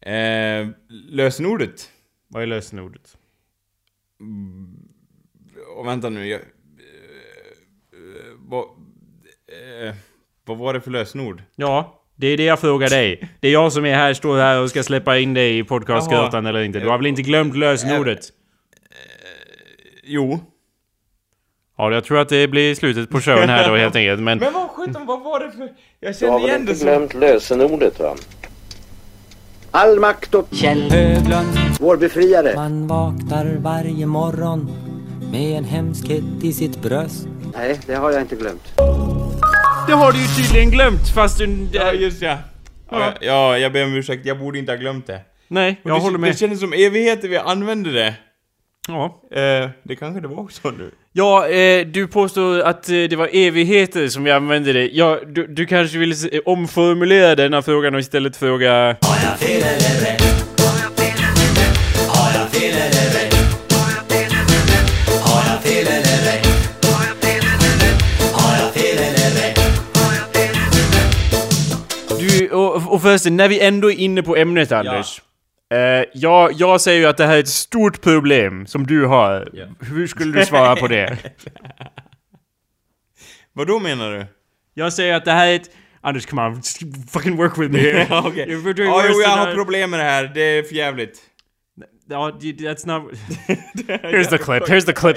Eh, 0.00 0.68
lösenordet? 1.10 1.90
Vad 2.28 2.42
är 2.42 2.46
lösenordet? 2.46 3.16
Och 5.78 5.86
vänta 5.86 6.08
nu, 6.08 6.26
jag... 6.28 6.40
Eh, 6.40 6.46
eh, 7.92 8.34
vad... 8.38 8.64
Eh, 9.88 9.94
vad 10.44 10.58
var 10.58 10.74
det 10.74 10.80
för 10.80 10.90
lösenord? 10.90 11.42
Ja, 11.56 12.02
det 12.16 12.26
är 12.26 12.36
det 12.36 12.44
jag 12.44 12.58
frågar 12.60 12.88
dig. 12.88 13.28
Det 13.40 13.48
är 13.48 13.52
jag 13.52 13.72
som 13.72 13.84
är 13.84 13.94
här, 13.94 14.14
står 14.14 14.38
här 14.38 14.60
och 14.62 14.70
ska 14.70 14.82
släppa 14.82 15.18
in 15.18 15.34
dig 15.34 15.58
i 15.58 15.64
podcastgrötan 15.64 16.46
eller 16.46 16.62
inte. 16.62 16.78
Du 16.80 16.88
har 16.88 16.98
väl 16.98 17.06
inte 17.06 17.22
glömt 17.22 17.56
lösenordet? 17.56 18.20
Jo. 20.04 20.40
Ja, 21.76 21.92
jag 21.92 22.04
tror 22.04 22.18
att 22.18 22.28
det 22.28 22.48
blir 22.48 22.74
slutet 22.74 23.10
på 23.10 23.20
showen 23.20 23.48
här 23.48 23.68
då 23.68 23.76
helt 23.76 23.96
enkelt. 23.96 24.20
Men 24.20 24.38
Men 24.38 24.52
vad 24.52 24.70
sjutton, 24.70 25.06
vad 25.06 25.22
var 25.22 25.40
det 25.40 25.52
för... 25.52 25.60
Jag 25.60 25.70
Du 26.00 26.06
har 26.06 26.12
känner 26.12 26.32
väl 26.38 26.48
igen 26.48 26.60
inte 26.60 26.72
det 26.72 26.78
som... 26.78 26.86
glömt 26.86 27.14
lösenordet 27.14 28.00
va? 28.00 28.14
All 29.70 30.00
makt 30.00 30.34
åt 30.34 30.54
Kjell 30.54 30.90
Höglund 30.90 31.48
vår 31.80 31.96
befriare. 31.96 32.52
Man 32.56 32.86
vaknar 32.86 33.56
varje 33.60 34.06
morgon 34.06 34.87
med 35.30 35.58
en 35.58 35.64
hemskhet 35.64 36.24
i 36.42 36.52
sitt 36.52 36.82
bröst 36.82 37.26
Nej, 37.54 37.80
det 37.86 37.94
har 37.94 38.10
jag 38.12 38.20
inte 38.20 38.36
glömt. 38.36 38.72
det 39.86 39.92
har 39.92 40.12
du 40.12 40.18
ju 40.18 40.26
tydligen 40.26 40.70
glömt 40.70 41.08
fast 41.14 41.38
du... 41.38 41.68
Ja, 41.72 41.92
just 41.92 42.22
ja. 42.22 42.38
Ja, 42.90 43.12
ja, 43.20 43.58
jag 43.58 43.72
ber 43.72 43.84
om 43.84 43.94
ursäkt, 43.94 44.26
jag 44.26 44.38
borde 44.38 44.58
inte 44.58 44.72
ha 44.72 44.76
glömt 44.76 45.06
det. 45.06 45.20
Nej, 45.48 45.80
jag 45.82 45.96
det, 45.96 46.00
håller 46.00 46.18
med. 46.18 46.30
Det 46.30 46.38
kändes 46.38 46.60
som 46.60 46.72
evigheter 46.72 47.28
vi 47.28 47.36
använde 47.36 47.92
det. 47.92 48.14
Ja. 48.88 49.22
Eh, 49.30 49.70
det 49.82 49.96
kanske 49.96 50.20
det 50.20 50.28
var 50.28 50.40
också 50.40 50.70
nu. 50.70 50.90
Ja, 51.12 51.48
eh, 51.48 51.86
du 51.86 52.06
påstod 52.06 52.60
att 52.60 52.88
eh, 52.88 52.94
det 52.94 53.16
var 53.16 53.28
evigheter 53.32 54.08
som 54.08 54.24
vi 54.24 54.30
använde 54.30 54.72
det. 54.72 54.88
Ja, 54.92 55.18
du, 55.26 55.46
du 55.46 55.66
kanske 55.66 55.98
vill 55.98 56.12
eh, 56.32 56.40
omformulera 56.44 57.34
denna 57.34 57.62
frågan 57.62 57.94
och 57.94 58.00
istället 58.00 58.36
fråga... 58.36 58.96
och, 72.92 73.02
förresten, 73.02 73.36
när 73.36 73.48
vi 73.48 73.60
ändå 73.60 73.90
är 73.90 73.96
inne 73.96 74.22
på 74.22 74.36
ämnet 74.36 74.72
Anders. 74.72 75.22
Eh, 75.74 76.04
jag, 76.14 76.52
jag 76.52 76.80
säger 76.80 77.00
ju 77.00 77.06
att 77.06 77.16
det 77.16 77.26
här 77.26 77.36
är 77.36 77.40
ett 77.40 77.48
stort 77.48 78.00
problem 78.00 78.66
som 78.66 78.86
du 78.86 79.06
har. 79.06 79.48
Ja. 79.52 79.64
Hur 79.80 80.06
skulle 80.06 80.38
du 80.38 80.46
svara 80.46 80.76
på 80.76 80.88
det? 80.88 81.18
Vad 83.52 83.66
då 83.66 83.78
menar 83.78 84.12
du? 84.12 84.26
Jag 84.74 84.92
säger 84.92 85.14
att 85.14 85.24
det 85.24 85.32
här 85.32 85.46
är 85.46 85.54
ett... 85.56 85.70
Anders, 86.00 86.26
come 86.26 86.42
on. 86.42 86.62
Fucking 87.12 87.36
work 87.36 87.58
with 87.58 87.72
me. 87.72 88.06
Ja, 88.10 88.24
okej. 88.26 88.46
You're 88.48 88.74
doing 88.74 88.88
Ja, 88.88 88.96
worse 88.96 89.08
jo, 89.12 89.20
jag 89.20 89.28
har 89.28 89.54
problem 89.54 89.90
med 89.90 90.00
det 90.00 90.04
här. 90.04 90.30
Det 90.34 90.40
är 90.40 90.62
för 90.62 90.74
jävligt. 90.74 91.20
Ja, 92.10 92.30
det- 92.40 92.52
that's 92.52 92.86
not... 92.86 93.12
Here's 94.02 94.28
the 94.28 94.38
clip, 94.38 94.62
here's 94.68 94.84
the 94.86 94.92
clip. 94.92 95.16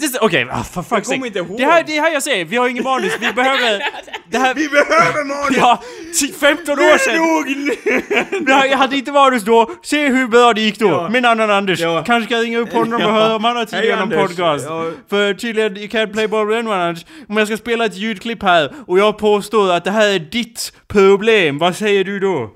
Just, 0.00 0.16
Okej, 0.20 0.46
ah, 0.50 0.62
for 0.62 0.82
fuck's 0.82 1.04
sake. 1.04 1.30
Det 1.58 1.64
här, 1.64 1.82
det 1.86 2.00
här 2.00 2.12
jag 2.12 2.22
säger, 2.22 2.44
vi 2.44 2.56
har 2.56 2.68
ingen 2.68 2.84
manus, 2.84 3.12
vi 3.20 3.32
behöver... 3.32 3.82
Det 4.30 4.38
här... 4.38 4.54
Vi 4.54 4.68
behöver 4.68 5.24
manus! 5.24 5.56
Ja, 5.56 5.82
t- 6.20 6.32
15 6.40 6.72
år 6.78 6.98
sedan! 6.98 8.46
Jag, 8.48 8.68
jag 8.70 8.78
hade 8.78 8.96
inte 8.96 9.12
manus 9.12 9.42
då, 9.44 9.70
se 9.82 10.08
hur 10.08 10.28
bra 10.28 10.52
det 10.52 10.60
gick 10.60 10.78
då, 10.78 10.86
Ja. 10.88 11.16
en 11.16 11.24
annan 11.24 11.50
Anders. 11.50 11.80
Ja. 11.80 12.02
Kanske 12.06 12.26
ska 12.34 12.42
ringa 12.42 12.58
upp 12.58 12.72
honom 12.72 13.02
och 13.02 13.12
höra 13.12 13.36
om 13.36 13.44
han 13.44 13.56
har 13.56 13.64
tid 13.64 13.84
genom 13.84 14.10
podcast. 14.10 14.64
Ja. 14.68 14.90
För 15.10 15.34
tydligen, 15.34 15.76
you 15.76 15.86
can't 15.86 16.12
play 16.12 16.28
ball 16.28 16.46
with 16.46 16.58
anyone 16.58 16.82
Anders. 16.84 17.04
Om 17.28 17.36
jag 17.36 17.46
ska 17.48 17.56
spela 17.56 17.84
ett 17.84 17.96
ljudklipp 17.96 18.42
här, 18.42 18.72
och 18.86 18.98
jag 18.98 19.18
påstår 19.18 19.72
att 19.72 19.84
det 19.84 19.90
här 19.90 20.08
är 20.08 20.18
ditt 20.18 20.72
problem, 20.88 21.58
vad 21.58 21.76
säger 21.76 22.04
du 22.04 22.18
då? 22.20 22.50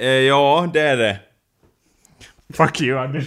Eh, 0.00 0.06
ja, 0.08 0.70
det 0.72 0.80
är 0.80 0.96
det. 0.96 1.16
Fuck 2.56 2.80
you 2.80 2.98
Anders. 2.98 3.26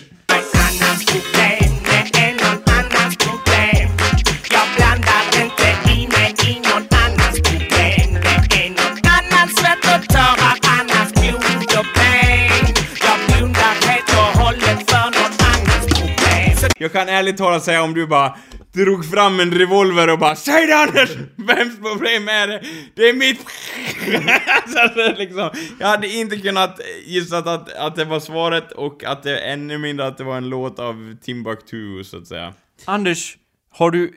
Jag 16.80 16.91
kan 16.91 17.09
ärligt 17.09 17.38
talat 17.38 17.63
säga 17.63 17.84
om 17.84 17.93
du 17.93 18.07
bara 18.07 18.36
drog 18.78 19.09
fram 19.11 19.39
en 19.39 19.51
revolver 19.51 20.09
och 20.09 20.19
bara 20.19 20.36
Säg 20.36 20.67
det 20.67 20.75
Anders! 20.75 21.09
Vems 21.36 21.80
problem 21.80 22.28
är 22.28 22.47
det? 22.47 22.61
Det 22.95 23.09
är 23.09 23.13
mitt! 23.13 23.39
så 24.67 24.95
det 24.95 25.03
är 25.05 25.15
liksom, 25.17 25.49
jag 25.80 25.88
hade 25.88 26.07
inte 26.07 26.38
kunnat 26.38 26.80
gissa 27.05 27.38
att, 27.38 27.73
att 27.73 27.95
det 27.95 28.05
var 28.05 28.19
svaret 28.19 28.71
och 28.71 29.03
att 29.03 29.23
det 29.23 29.39
ännu 29.39 29.78
mindre 29.78 30.07
att 30.07 30.17
det 30.17 30.23
var 30.23 30.38
en 30.38 30.49
låt 30.49 30.80
av 30.80 31.15
Timbuktu 31.23 32.03
så 32.03 32.17
att 32.17 32.28
säga. 32.28 32.53
Anders, 32.86 33.38
har 33.73 33.91
du, 33.91 34.13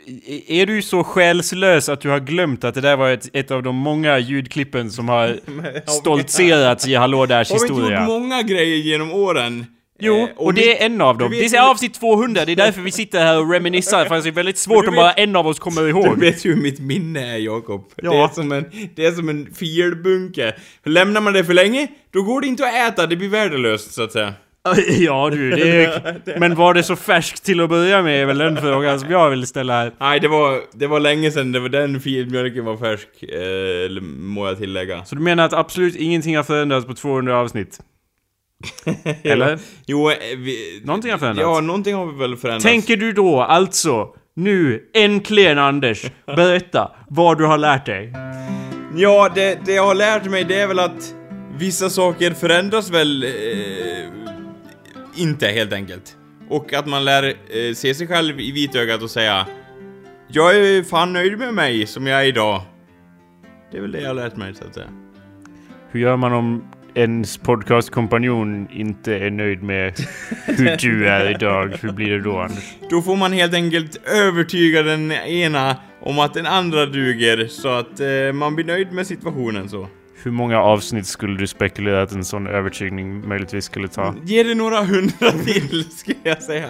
är 0.49 0.67
du 0.67 0.83
så 0.83 1.05
själslös 1.05 1.89
att 1.89 2.01
du 2.01 2.09
har 2.09 2.21
glömt 2.21 2.65
att 2.65 2.75
det 2.75 2.81
där 2.81 2.97
var 2.97 3.11
ett, 3.11 3.29
ett 3.33 3.51
av 3.51 3.63
de 3.63 3.77
många 3.77 4.19
ljudklippen 4.19 4.91
som 4.91 5.09
har 5.09 5.41
stoltserats 5.91 6.87
i 6.87 6.95
Hallå 6.95 7.27
Därs 7.27 7.51
Har 7.51 7.59
vi 7.59 7.63
inte 7.63 7.75
historia? 7.75 8.01
gjort 8.01 8.09
många 8.09 8.43
grejer 8.43 8.77
genom 8.77 9.13
åren? 9.13 9.67
Jo, 10.01 10.15
Eh, 10.17 10.29
och 10.37 10.55
det 10.55 10.83
är 10.83 10.87
en 10.87 11.01
av 11.01 11.19
dem. 11.19 11.31
du 11.31 11.37
Det 11.39 11.57
är 11.57 11.71
avsnitt 11.71 11.95
200, 11.95 12.45
det 12.45 12.53
är 12.53 12.57
därför 12.67 12.81
vi 12.81 12.91
sitter 12.91 13.19
här 13.21 13.39
och 13.41 13.51
reminiscerar, 13.53 14.05
för 14.05 14.23
det 14.23 14.29
är 14.29 14.33
väldigt 14.33 14.59
svårt 14.59 14.85
du 14.85 14.89
om 14.89 14.95
bara 14.97 15.13
en 15.13 15.37
av 15.37 15.47
oss 15.47 15.59
kommer 15.59 15.83
Du 15.83 15.89
ihåg. 15.89 16.19
vet 16.21 16.45
ju 16.45 16.55
hur 16.55 16.63
mitt 16.63 16.81
minne 16.81 17.35
är 17.35 17.39
Jakob. 17.39 17.85
Ja. 17.97 18.11
Det, 18.11 18.17
är 18.19 18.29
som 18.29 18.53
en, 18.53 18.65
det 18.95 19.07
är 19.07 19.13
som 19.13 19.29
en 19.29 19.55
filbunke. 19.55 20.55
Lämnar 20.85 21.21
man 21.21 21.33
det 21.33 21.45
för 21.45 21.55
länge, 21.55 21.89
då 22.13 22.23
går 22.23 22.41
det 22.41 22.47
inte 22.47 22.67
att 22.67 22.75
äta, 22.93 23.07
det 23.07 23.17
blir 23.17 23.29
värdelöst 23.29 23.93
så 23.95 24.03
att 24.03 24.13
säga. 24.13 24.35
Ja 24.99 25.31
du, 25.33 25.51
det 25.51 25.85
är, 25.85 26.21
men 26.41 26.55
var 26.55 26.75
det 26.75 26.83
så 26.83 26.97
färskt 26.97 27.45
till 27.45 27.61
att 27.61 27.69
börja 27.69 28.03
med 28.03 28.23
är 28.23 28.27
väl 28.27 28.39
den 28.39 28.57
frågan 28.57 29.01
som 29.01 29.11
jag 29.11 29.31
vill 29.31 29.47
ställa 29.47 29.73
här. 29.73 29.93
Nej, 30.01 30.21
det 30.21 30.29
var, 30.29 30.61
det 30.73 30.87
var 30.87 31.01
länge 31.01 31.31
sedan 31.31 31.53
det 31.53 31.61
var 31.61 31.69
den 31.69 32.01
filmjölken 32.01 32.65
var 32.65 32.77
färsk, 32.77 33.09
eh, 33.23 34.03
må 34.03 34.47
jag 34.47 34.59
tillägga. 34.59 35.05
Så 35.05 35.15
du 35.15 35.21
menar 35.23 35.45
att 35.45 35.53
absolut 35.53 35.97
ingenting 35.97 36.37
har 36.37 36.43
förändrats 36.43 36.87
på 36.87 36.95
200 36.95 37.39
avsnitt? 37.39 37.79
Eller? 39.23 39.59
Jo, 39.87 40.11
eh, 40.11 40.17
vi, 40.37 40.81
Någonting 40.85 41.11
har 41.11 41.19
förändrats. 41.19 41.43
Ja, 41.43 41.61
någonting 41.61 41.95
har 41.95 42.19
väl 42.19 42.37
förändrats. 42.37 42.65
Tänker 42.65 42.97
du 42.97 43.13
då 43.13 43.41
alltså, 43.41 44.15
nu, 44.37 44.91
äntligen 44.95 45.59
Anders, 45.59 46.07
berätta 46.27 46.93
vad 47.09 47.39
du 47.39 47.47
har 47.47 47.59
lärt 47.59 47.87
dig? 47.87 48.13
Ja, 48.97 49.31
det, 49.35 49.59
det 49.65 49.73
jag 49.73 49.87
har 49.87 49.95
lärt 49.95 50.25
mig 50.25 50.45
det 50.45 50.61
är 50.61 50.67
väl 50.67 50.79
att 50.79 51.15
vissa 51.59 51.91
saker 51.91 52.31
förändras 52.31 52.91
väl 52.91 53.23
eh, 53.23 53.31
inte 55.17 55.47
helt 55.47 55.73
enkelt. 55.73 56.17
Och 56.49 56.73
att 56.73 56.87
man 56.87 57.05
lär 57.05 57.25
eh, 57.25 57.75
se 57.75 57.95
sig 57.95 58.07
själv 58.07 58.41
i 58.41 58.53
vitögat 58.53 59.03
och 59.03 59.11
säga 59.11 59.47
Jag 60.29 60.57
är 60.57 60.83
fan 60.83 61.13
nöjd 61.13 61.39
med 61.39 61.55
mig 61.55 61.87
som 61.87 62.07
jag 62.07 62.21
är 62.21 62.25
idag. 62.25 62.63
Det 63.71 63.79
är 63.79 63.83
väl 63.83 63.93
det 63.93 64.01
jag 64.01 64.09
har 64.09 64.15
lärt 64.15 64.37
mig 64.37 64.55
så 64.55 64.65
att 64.65 64.75
säga. 64.75 64.89
Hur 65.91 66.01
gör 66.01 66.17
man 66.17 66.33
om 66.33 66.65
ens 66.95 67.39
podcastkompanjon 67.39 68.69
inte 68.71 69.15
är 69.15 69.31
nöjd 69.31 69.63
med 69.63 69.95
hur 70.47 70.77
du 70.81 71.09
är 71.09 71.31
idag? 71.31 71.79
Hur 71.83 71.93
blir 71.93 72.11
det 72.11 72.21
då 72.21 72.39
Anders? 72.39 72.65
Då 72.91 73.03
får 73.03 73.17
man 73.17 73.33
helt 73.33 73.55
enkelt 73.55 74.09
övertyga 74.09 74.83
den 74.83 75.13
ena 75.13 75.77
om 76.03 76.19
att 76.19 76.35
den 76.35 76.47
andra 76.47 76.87
duger 76.87 77.47
så 77.47 77.69
att 77.69 78.01
eh, 78.01 78.33
man 78.33 78.55
blir 78.55 78.65
nöjd 78.65 78.93
med 78.93 79.07
situationen 79.07 79.69
så. 79.69 79.89
Hur 80.23 80.31
många 80.31 80.63
avsnitt 80.63 81.07
skulle 81.07 81.39
du 81.39 81.47
spekulera 81.47 82.03
att 82.03 82.13
en 82.13 82.25
sån 82.25 82.47
övertygning 82.47 83.29
möjligtvis 83.29 83.65
skulle 83.65 83.89
ta? 83.89 84.15
Ge 84.25 84.43
det 84.43 84.55
några 84.55 84.81
hundra 84.81 85.31
till, 85.31 85.91
ska 85.97 86.13
jag 86.23 86.43
säga. 86.43 86.69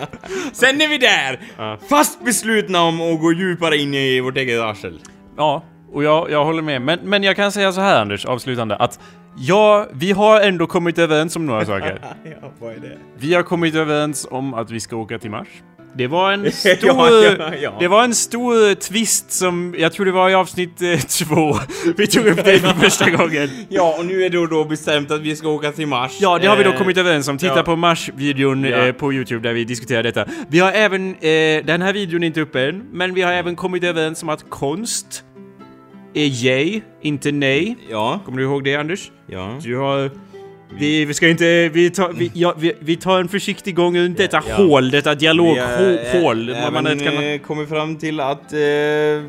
Sen 0.53 0.81
är 0.81 0.89
vi 0.89 0.99
där! 0.99 1.41
Ja. 1.57 1.79
Fast 1.89 2.25
beslutna 2.25 2.83
om 2.83 3.01
att 3.01 3.21
gå 3.21 3.33
djupare 3.33 3.77
in 3.77 3.95
i 3.95 4.21
vårt 4.21 4.37
eget 4.37 4.61
arsel. 4.61 5.01
Ja, 5.37 5.65
och 5.93 6.05
jag, 6.05 6.31
jag 6.31 6.45
håller 6.45 6.63
med. 6.63 6.83
Men, 6.83 6.99
men 7.03 7.23
jag 7.23 7.37
kan 7.37 7.53
säga 7.53 7.73
så 7.73 7.81
här 7.81 8.01
Anders, 8.01 8.25
avslutande, 8.25 8.77
att 8.77 9.01
ja, 9.39 9.87
vi 9.93 10.13
har 10.13 10.41
ändå 10.41 10.67
kommit 10.67 10.99
överens 10.99 11.37
om 11.37 11.47
några 11.47 11.67
saker. 11.67 11.99
ja, 12.25 12.53
vad 12.61 12.73
är 12.73 12.77
det? 12.81 12.99
Vi 13.19 13.35
har 13.35 13.43
kommit 13.43 13.75
överens 13.75 14.27
om 14.31 14.55
att 14.55 14.71
vi 14.71 14.81
ska 14.81 14.97
åka 14.97 15.19
till 15.19 15.31
Mars. 15.31 15.49
Det 15.95 16.07
var 16.07 16.33
en 16.33 16.53
stor... 16.53 16.77
Ja, 16.83 17.11
ja, 17.39 17.55
ja. 17.63 17.77
Det 17.81 17.89
var 17.89 18.05
en 18.05 18.15
stor 18.15 18.75
twist 18.75 19.33
som, 19.33 19.75
jag 19.79 19.93
tror 19.93 20.07
det 20.07 20.13
var 20.13 20.31
i 20.31 20.35
avsnitt 20.35 20.83
eh, 20.83 20.99
två. 20.99 21.57
Vi 21.97 22.07
tog 22.07 22.27
upp 22.27 22.45
det 22.45 22.59
för 22.59 22.69
första 22.69 23.11
gången. 23.11 23.49
Ja, 23.69 23.95
och 23.99 24.07
nu 24.07 24.23
är 24.25 24.31
det 24.31 24.47
då 24.47 24.65
bestämt 24.65 25.11
att 25.11 25.21
vi 25.21 25.37
ska 25.37 25.49
åka 25.49 25.73
till 25.73 25.87
Mars. 25.87 26.19
Ja, 26.21 26.39
det 26.39 26.47
har 26.47 26.57
vi 26.57 26.65
då 26.65 26.71
Eh, 26.71 26.79
kommit 26.79 26.97
överens 26.97 27.29
om. 27.29 27.39
Titta 27.39 27.57
ja. 27.57 27.63
på 27.63 27.77
Mars-videon 27.77 28.65
Ja. 28.65 28.87
eh, 28.87 28.93
på 28.93 29.13
Youtube 29.13 29.49
där 29.49 29.55
vi 29.55 29.65
diskuterar 29.65 30.03
detta. 30.03 30.25
Vi 30.49 30.59
har 30.59 30.73
även, 30.73 31.15
eh, 31.15 31.65
den 31.65 31.83
här 31.83 31.93
videon 31.93 32.23
är 32.23 32.27
inte 32.27 32.41
uppe 32.41 32.61
än, 32.69 32.83
men 32.93 33.15
vi 33.15 33.23
har 33.23 33.33
även 33.33 33.57
kommit 33.57 33.85
överens 33.85 34.23
om 34.23 34.29
att 34.29 34.51
konst 34.51 35.25
är 36.15 36.45
yay, 36.45 36.81
inte 37.03 37.33
nej. 37.33 37.77
Ja, 37.91 38.21
Kommer 38.25 38.39
du 38.39 38.45
ihåg 38.45 38.65
det 38.65 38.77
Anders? 38.77 39.11
ja. 39.27 39.59
Du 39.63 39.77
har... 39.77 40.11
Vi, 40.79 41.05
vi 41.05 41.15
ska 41.15 41.29
inte... 41.29 41.69
Vi 41.69 41.91
tar, 41.91 42.13
vi, 42.13 42.31
ja, 42.35 42.55
vi, 42.59 42.73
vi 42.81 42.97
tar 42.97 43.21
en 43.21 43.29
försiktig 43.29 43.75
gång 43.77 43.99
runt 43.99 44.17
detta 44.19 44.43
ja. 44.49 44.55
hål, 44.55 44.91
detta 44.91 45.11
Vi 45.11 45.17
dialoghål. 45.17 46.57
man 46.73 46.87
även 46.87 46.99
kan- 46.99 47.39
kommit 47.39 47.69
fram 47.69 47.97
till 47.97 48.21
att... 48.21 48.53
Eh, 48.53 48.59
eh, 48.61 49.21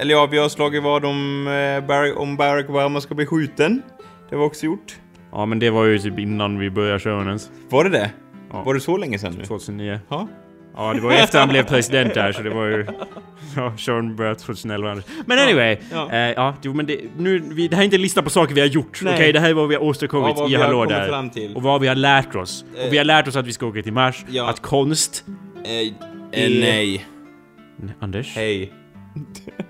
eller 0.00 0.10
ja, 0.10 0.26
vi 0.26 0.38
har 0.38 0.48
slagit 0.48 0.82
vad 0.82 1.04
om, 1.04 1.46
eh, 1.46 1.86
Barack, 1.86 2.16
om 2.16 2.36
Barack 2.36 2.70
Obama 2.70 3.00
ska 3.00 3.14
bli 3.14 3.26
skjuten. 3.26 3.82
Det 4.30 4.36
var 4.36 4.44
också 4.44 4.66
gjort. 4.66 4.96
Ja 5.32 5.46
men 5.46 5.58
det 5.58 5.70
var 5.70 5.84
ju 5.84 5.98
typ 5.98 6.18
innan 6.18 6.58
vi 6.58 6.70
började 6.70 6.98
köra 7.00 7.24
ens. 7.24 7.50
Var 7.68 7.84
det 7.84 7.90
det? 7.90 8.10
Ja. 8.52 8.62
Var 8.62 8.74
det 8.74 8.80
så 8.80 8.96
länge 8.96 9.18
sedan 9.18 9.34
nu? 9.38 9.44
2009. 9.44 10.00
Ja. 10.08 10.28
Ja 10.76 10.94
det 10.94 11.00
var 11.00 11.12
ju 11.12 11.18
efter 11.18 11.38
han 11.38 11.48
blev 11.48 11.62
president 11.62 12.14
där 12.14 12.32
så 12.32 12.42
det 12.42 12.50
var 12.50 12.66
ju... 12.66 12.86
Ja, 13.56 13.76
Sean 13.78 14.16
började 14.16 14.38
2011 14.38 14.90
Anders. 14.90 15.04
Men 15.26 15.38
anyway. 15.38 15.76
Ja. 15.92 16.08
Ja, 16.10 16.16
eh, 16.16 16.32
ja 16.36 16.54
jo, 16.62 16.74
men 16.74 16.86
det, 16.86 17.00
nu, 17.18 17.38
vi, 17.38 17.68
det 17.68 17.76
här 17.76 17.82
är 17.82 17.84
inte 17.84 17.96
en 17.96 18.02
lista 18.02 18.22
på 18.22 18.30
saker 18.30 18.54
vi 18.54 18.60
har 18.60 18.68
gjort. 18.68 19.00
Okej, 19.02 19.18
Nej. 19.18 19.32
det 19.32 19.40
här 19.40 19.50
är 19.50 19.54
vad 19.54 19.68
vi 19.68 19.74
har 19.74 19.82
åstadkommit 19.82 20.34
Ja, 20.38 20.48
i 20.48 20.54
Hallå 20.54 20.84
där. 20.84 21.56
Och 21.56 21.62
vad 21.62 21.80
vi 21.80 21.88
har 21.88 21.94
lärt 21.94 22.34
oss. 22.34 22.64
Eh. 22.78 22.86
Och 22.86 22.92
vi 22.92 22.98
har 22.98 23.04
lärt 23.04 23.28
oss 23.28 23.36
att 23.36 23.46
vi 23.46 23.52
ska 23.52 23.66
åka 23.66 23.82
till 23.82 23.92
Mars. 23.92 24.24
Ja. 24.28 24.48
Att 24.48 24.62
konst... 24.62 25.24
Eh, 25.64 26.40
eh, 26.40 26.50
nej. 26.50 27.06
Anders? 28.00 28.36
Hej. 28.36 28.72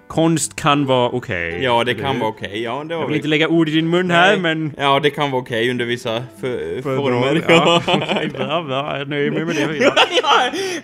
Konst 0.08 0.56
kan 0.56 0.86
vara 0.86 1.10
okej. 1.10 1.58
Ja, 1.62 1.84
det 1.84 1.94
kan 1.94 2.14
hur? 2.14 2.20
vara 2.20 2.30
okej. 2.30 2.62
Ja, 2.62 2.84
det 2.88 2.94
var 2.94 3.02
Jag 3.02 3.06
vill 3.06 3.06
väl- 3.06 3.16
inte 3.16 3.28
lägga 3.28 3.48
ord 3.48 3.68
i 3.68 3.72
din 3.72 3.90
mun 3.90 4.10
här 4.10 4.30
Nej. 4.32 4.40
men... 4.40 4.72
Ja, 4.78 5.00
det 5.00 5.10
kan 5.10 5.30
vara 5.30 5.42
okej 5.42 5.70
under 5.70 5.84
vissa 5.84 6.22
för, 6.40 6.82
För- 6.82 6.96
former. 6.96 7.44
Ja, 7.48 7.82
okej, 7.88 8.28
bra, 8.28 8.62
bra. 8.62 8.92
Jag 8.92 9.00
är 9.00 9.04
nöjd 9.06 9.32
med 9.32 9.46
det. 9.46 9.76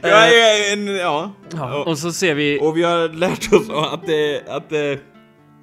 Ja. 0.03 0.27
ja, 0.27 0.27
en, 0.73 0.87
ja. 0.97 1.33
Ja, 1.55 1.85
och 1.85 1.99
så 1.99 2.13
ser 2.13 2.35
vi... 2.35 2.59
Och 2.63 2.77
vi 2.77 2.83
har 2.83 3.09
lärt 3.09 3.53
oss 3.53 3.71
att 3.93 4.07
det, 4.07 4.43
att 4.49 4.69
det, 4.71 4.93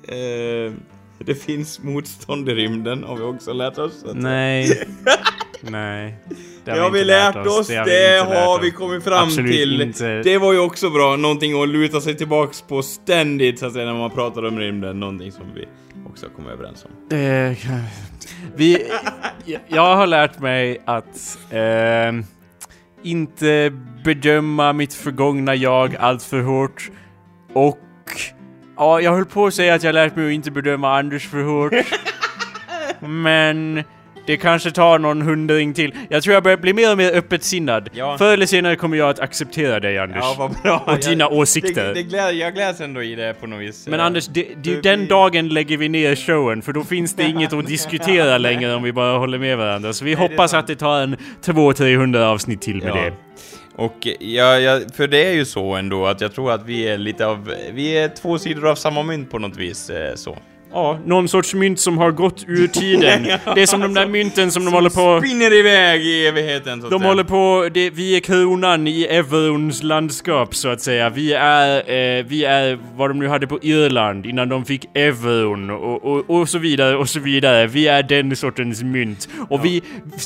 eh, 0.08 0.74
det 1.26 1.36
finns 1.36 1.84
motstånd 1.84 2.50
i 2.50 2.54
rymden 2.56 3.04
har 3.04 3.16
vi 3.16 3.24
också 3.24 3.54
lärt 3.54 3.78
oss. 3.78 4.06
Nej. 4.14 4.70
Nej. 5.62 6.16
Det 6.66 6.72
har 6.72 6.91
vi 6.91 7.03
lärt 7.03 7.36
oss, 7.36 7.68
det, 7.68 7.76
har 7.76 7.86
vi 7.86 7.91
lärt 7.91 8.45
har 8.45 8.60
vi 8.62 8.72
kommit 8.72 9.03
fram 9.03 9.24
Absolut 9.24 9.51
till. 9.51 9.82
inte. 9.82 10.22
Det 10.22 10.38
var 10.38 10.53
ju 10.53 10.60
också 10.60 10.89
bra, 10.89 11.16
någonting 11.16 11.62
att 11.62 11.70
luta 11.70 12.01
sig 12.01 12.16
tillbaks 12.16 12.62
på 12.62 12.82
ständigt 12.82 13.60
så 13.60 13.66
att 13.66 13.74
säga 13.74 13.86
när 13.86 13.93
man 13.93 14.12
pratar 14.12 14.45
om 14.45 14.60
rymden, 14.60 14.99
någonting 14.99 15.32
som 15.32 15.45
vi 15.55 15.68
också 16.10 16.26
kommit 16.36 16.51
överens 16.51 16.86
om. 16.86 17.18
Eh, 17.18 17.57
vi, 18.55 18.88
jag 19.68 19.95
har 19.95 20.07
lärt 20.07 20.39
mig 20.39 20.82
att 20.86 21.39
ehm, 21.51 22.24
inte 23.03 23.72
bedöma 24.03 24.74
mitt 24.74 24.93
förgångna 24.93 25.55
jag 25.55 25.95
allt 25.95 26.24
för 26.24 26.41
hårt. 26.41 26.91
Och 27.53 27.80
ja, 28.78 29.01
jag 29.01 29.12
höll 29.12 29.26
på 29.26 29.45
att 29.45 29.53
säga 29.53 29.74
att 29.74 29.84
jag 29.84 29.93
lärt 29.93 30.16
mig 30.16 30.28
att 30.28 30.34
inte 30.34 30.51
bedöma 30.51 30.97
Anders 30.97 31.28
för 31.28 31.43
hårt. 31.43 31.74
Men 32.99 33.84
det 34.30 34.38
kanske 34.38 34.72
tar 34.72 35.00
någon 35.00 35.22
hundring 35.22 35.74
till. 35.74 35.94
Jag 36.10 36.24
tror 36.24 36.34
jag 36.34 36.44
börjar 36.44 36.58
bli 36.58 36.74
mer 36.74 36.92
och 36.92 36.98
mer 36.98 37.12
öppet 37.16 37.44
sinnad. 37.44 37.90
Ja. 37.94 38.18
Förr 38.18 38.34
eller 38.34 38.46
senare 38.46 38.76
kommer 38.76 38.98
jag 38.98 39.10
att 39.10 39.20
acceptera 39.20 39.80
dig 39.80 40.00
Anders. 40.00 40.18
Ja, 40.22 40.36
vad 40.38 40.52
bra. 40.64 40.84
Och 40.94 41.00
dina 41.00 41.24
Jag- 41.24 41.34
åsikter. 41.34 41.88
Det, 41.88 41.94
det 41.94 42.04
gläd, 42.04 42.36
jag 42.36 42.54
gläds 42.54 42.82
ändå 42.82 43.04
i 43.04 43.16
det 43.16 43.34
på 43.40 43.48
något 43.48 43.62
vis. 43.62 43.88
Men 43.88 44.00
Anders, 44.00 44.28
det, 44.28 44.48
det 44.64 44.82
den 44.82 45.00
vi- 45.00 45.06
dagen 45.06 45.50
lägger 45.50 45.78
vi 45.78 45.90
ner 45.90 46.16
showen 46.16 46.62
för 46.62 46.74
då 46.74 46.84
finns 46.84 47.16
det 47.16 47.24
inget 47.24 47.54
att 47.54 47.68
diskutera 47.68 48.38
längre 48.48 48.76
om 48.76 48.84
vi 48.84 48.92
bara 48.94 49.18
håller 49.18 49.38
med 49.38 49.58
varandra. 49.58 49.94
Så 49.94 50.06
vi 50.06 50.12
det 50.16 50.22
är 50.24 50.30
hoppas 50.30 50.52
sant. 50.52 50.62
att 50.64 50.68
det 50.68 50.76
tar 50.76 51.02
en 51.02 51.16
200-300 51.46 52.24
avsnitt 52.24 52.62
till 52.62 52.78
med 52.78 52.88
Ja. 52.90 52.96
det. 52.96 53.14
Och 53.76 54.08
ja, 54.20 54.60
ja, 54.60 54.80
för 54.96 55.08
det 55.08 55.26
är 55.26 55.34
ju 55.34 55.46
så 55.46 55.76
ändå 55.76 56.06
att 56.06 56.22
jag 56.22 56.34
tror 56.36 56.52
att 56.52 56.66
vi 56.66 56.88
är 56.88 56.98
lite 56.98 57.26
av, 57.28 57.54
vi 57.74 57.98
är 57.98 58.08
två 58.08 58.38
sidor 58.40 58.68
av 58.70 58.76
samma 58.76 59.04
mynt 59.04 59.32
på 59.32 59.40
något 59.40 59.58
vis, 59.58 59.90
eh, 59.90 60.16
så. 60.16 60.38
Ja, 60.72 60.99
någon 61.05 61.28
sorts 61.28 61.53
mynt 61.53 61.80
som 61.80 61.97
har 61.97 62.11
gått 62.11 62.45
ur 62.47 62.67
tiden. 62.74 63.24
Det 63.55 63.61
är 63.61 63.65
som 63.65 63.82
de 63.82 63.93
där 63.93 64.07
mynten 64.07 64.51
som 64.51 64.65
de 64.65 64.74
håller 64.74 64.89
på... 64.89 65.26
Spinner 65.26 65.53
iväg 65.53 66.01
i 66.01 66.28
evigheten 66.28 66.82
så 66.82 66.88
att 66.88 66.91
De 66.91 67.03
håller 67.03 67.24
på, 67.24 67.70
det, 67.74 67.89
vi 67.89 68.15
är 68.15 68.20
kronan 68.20 68.88
i 68.88 69.03
eurons 69.03 69.84
landskap 69.84 70.55
så 70.55 70.70
att 70.70 70.82
säga. 70.82 71.09
Vi 71.09 71.34
är, 71.34 71.78
eh, 71.78 72.26
vi 72.26 72.45
är 72.45 72.80
vad 72.95 73.09
de 73.09 73.20
nu 73.20 73.28
hade 73.28 73.47
på 73.47 73.59
Irland 73.61 74.26
innan 74.26 74.49
de 74.49 74.65
fick 74.65 74.86
euron 74.93 75.70
och, 75.70 76.05
och, 76.05 76.30
och 76.30 76.49
så 76.49 76.57
vidare 76.57 76.97
och 76.97 77.09
så 77.09 77.20
vidare. 77.20 77.67
Vi 77.67 77.88
är 77.88 78.03
den 78.03 78.36
sortens 78.36 78.84
mynt. 78.84 79.30
Och 79.49 79.65
vi, 79.65 79.82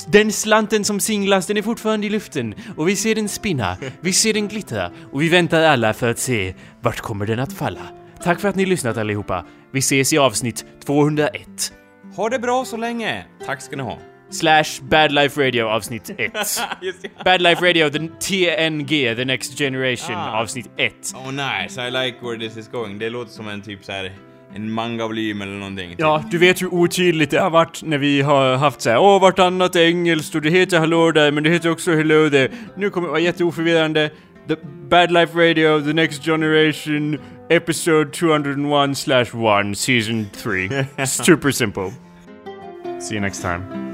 den 0.07 0.31
slanten 0.31 0.83
som 0.83 0.99
singlas 0.99 1.47
den 1.47 1.57
är 1.57 1.61
fortfarande 1.61 2.07
i 2.07 2.09
luften. 2.09 2.55
Och 2.77 2.87
vi 2.87 2.95
ser 2.95 3.15
den 3.15 3.29
spinna, 3.29 3.77
vi 4.01 4.13
ser 4.13 4.33
den 4.33 4.47
glittra 4.47 4.91
och 5.11 5.21
vi 5.21 5.29
väntar 5.29 5.61
alla 5.61 5.93
för 5.93 6.09
att 6.11 6.19
se 6.19 6.53
vart 6.81 6.99
kommer 6.99 7.25
den 7.25 7.39
att 7.39 7.53
falla. 7.53 8.02
Tack 8.23 8.39
för 8.39 8.49
att 8.49 8.55
ni 8.55 8.65
lyssnat 8.65 8.97
allihopa. 8.97 9.45
Vi 9.71 9.79
ses 9.79 10.13
i 10.13 10.17
avsnitt 10.17 10.65
201. 10.85 11.73
Ha 12.15 12.29
det 12.29 12.39
bra 12.39 12.65
så 12.65 12.77
länge! 12.77 13.25
Tack 13.45 13.61
ska 13.61 13.75
ni 13.75 13.83
ha. 13.83 13.97
Slash 14.31 14.63
Bad 14.81 15.11
Life 15.11 15.41
Radio 15.47 15.63
avsnitt 15.65 16.09
1. 16.09 16.17
Just 16.81 17.01
det. 17.01 17.09
Bad 17.25 17.41
Life 17.41 17.65
Radio, 17.69 17.89
the 17.89 17.99
TNG, 17.99 19.15
The 19.15 19.25
Next 19.25 19.57
Generation, 19.57 20.15
Ah. 20.15 20.41
avsnitt 20.41 20.69
1. 20.77 20.93
Oh 21.15 21.31
nice, 21.31 21.87
I 21.87 21.91
like 21.91 22.17
where 22.21 22.39
this 22.39 22.57
is 22.57 22.67
going. 22.71 22.99
Det 22.99 23.09
låter 23.09 23.31
som 23.31 23.47
en 23.47 23.61
typ 23.61 23.85
så 23.85 23.91
här 23.91 24.11
en 24.55 24.71
manga-volym 24.71 25.41
eller 25.41 25.53
någonting. 25.53 25.89
typ. 25.89 25.99
Ja, 25.99 26.23
du 26.31 26.37
vet 26.37 26.61
hur 26.61 26.73
otydligt 26.73 27.31
det 27.31 27.39
har 27.39 27.49
varit 27.49 27.83
när 27.83 27.97
vi 27.97 28.21
har 28.21 28.55
haft 28.55 28.81
så 28.81 28.89
här, 28.89 28.97
åh, 28.99 29.21
vartannat 29.21 29.75
är 29.75 29.85
engelskt 29.85 30.35
och 30.35 30.41
det 30.41 30.49
heter 30.49 30.79
hallå 30.79 31.11
där, 31.11 31.31
men 31.31 31.43
det 31.43 31.49
heter 31.49 31.71
också 31.71 31.91
hello 31.95 32.29
there. 32.29 32.49
Nu 32.77 32.89
kommer 32.89 33.07
det 33.07 33.11
vara 33.11 33.21
jätteoförvirrande. 33.21 34.09
The 34.47 34.55
Bad 34.89 35.11
Life 35.11 35.37
Radio, 35.49 35.81
The 35.81 35.93
Next 35.93 36.23
Generation, 36.25 37.19
Episode 37.49 38.13
201 38.13 38.95
slash 38.95 39.33
1, 39.33 39.75
Season 39.75 40.29
3. 40.31 40.87
Super 41.05 41.51
simple. 41.51 41.93
See 42.99 43.15
you 43.15 43.21
next 43.21 43.41
time. 43.41 43.92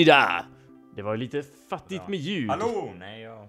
Är 0.00 0.44
det 0.96 1.02
var 1.02 1.16
lite 1.16 1.42
fattigt 1.70 2.08
med 2.08 2.18
ljud. 2.18 2.50
Hallå? 2.50 2.92
Nej, 2.98 3.22
jag... 3.22 3.48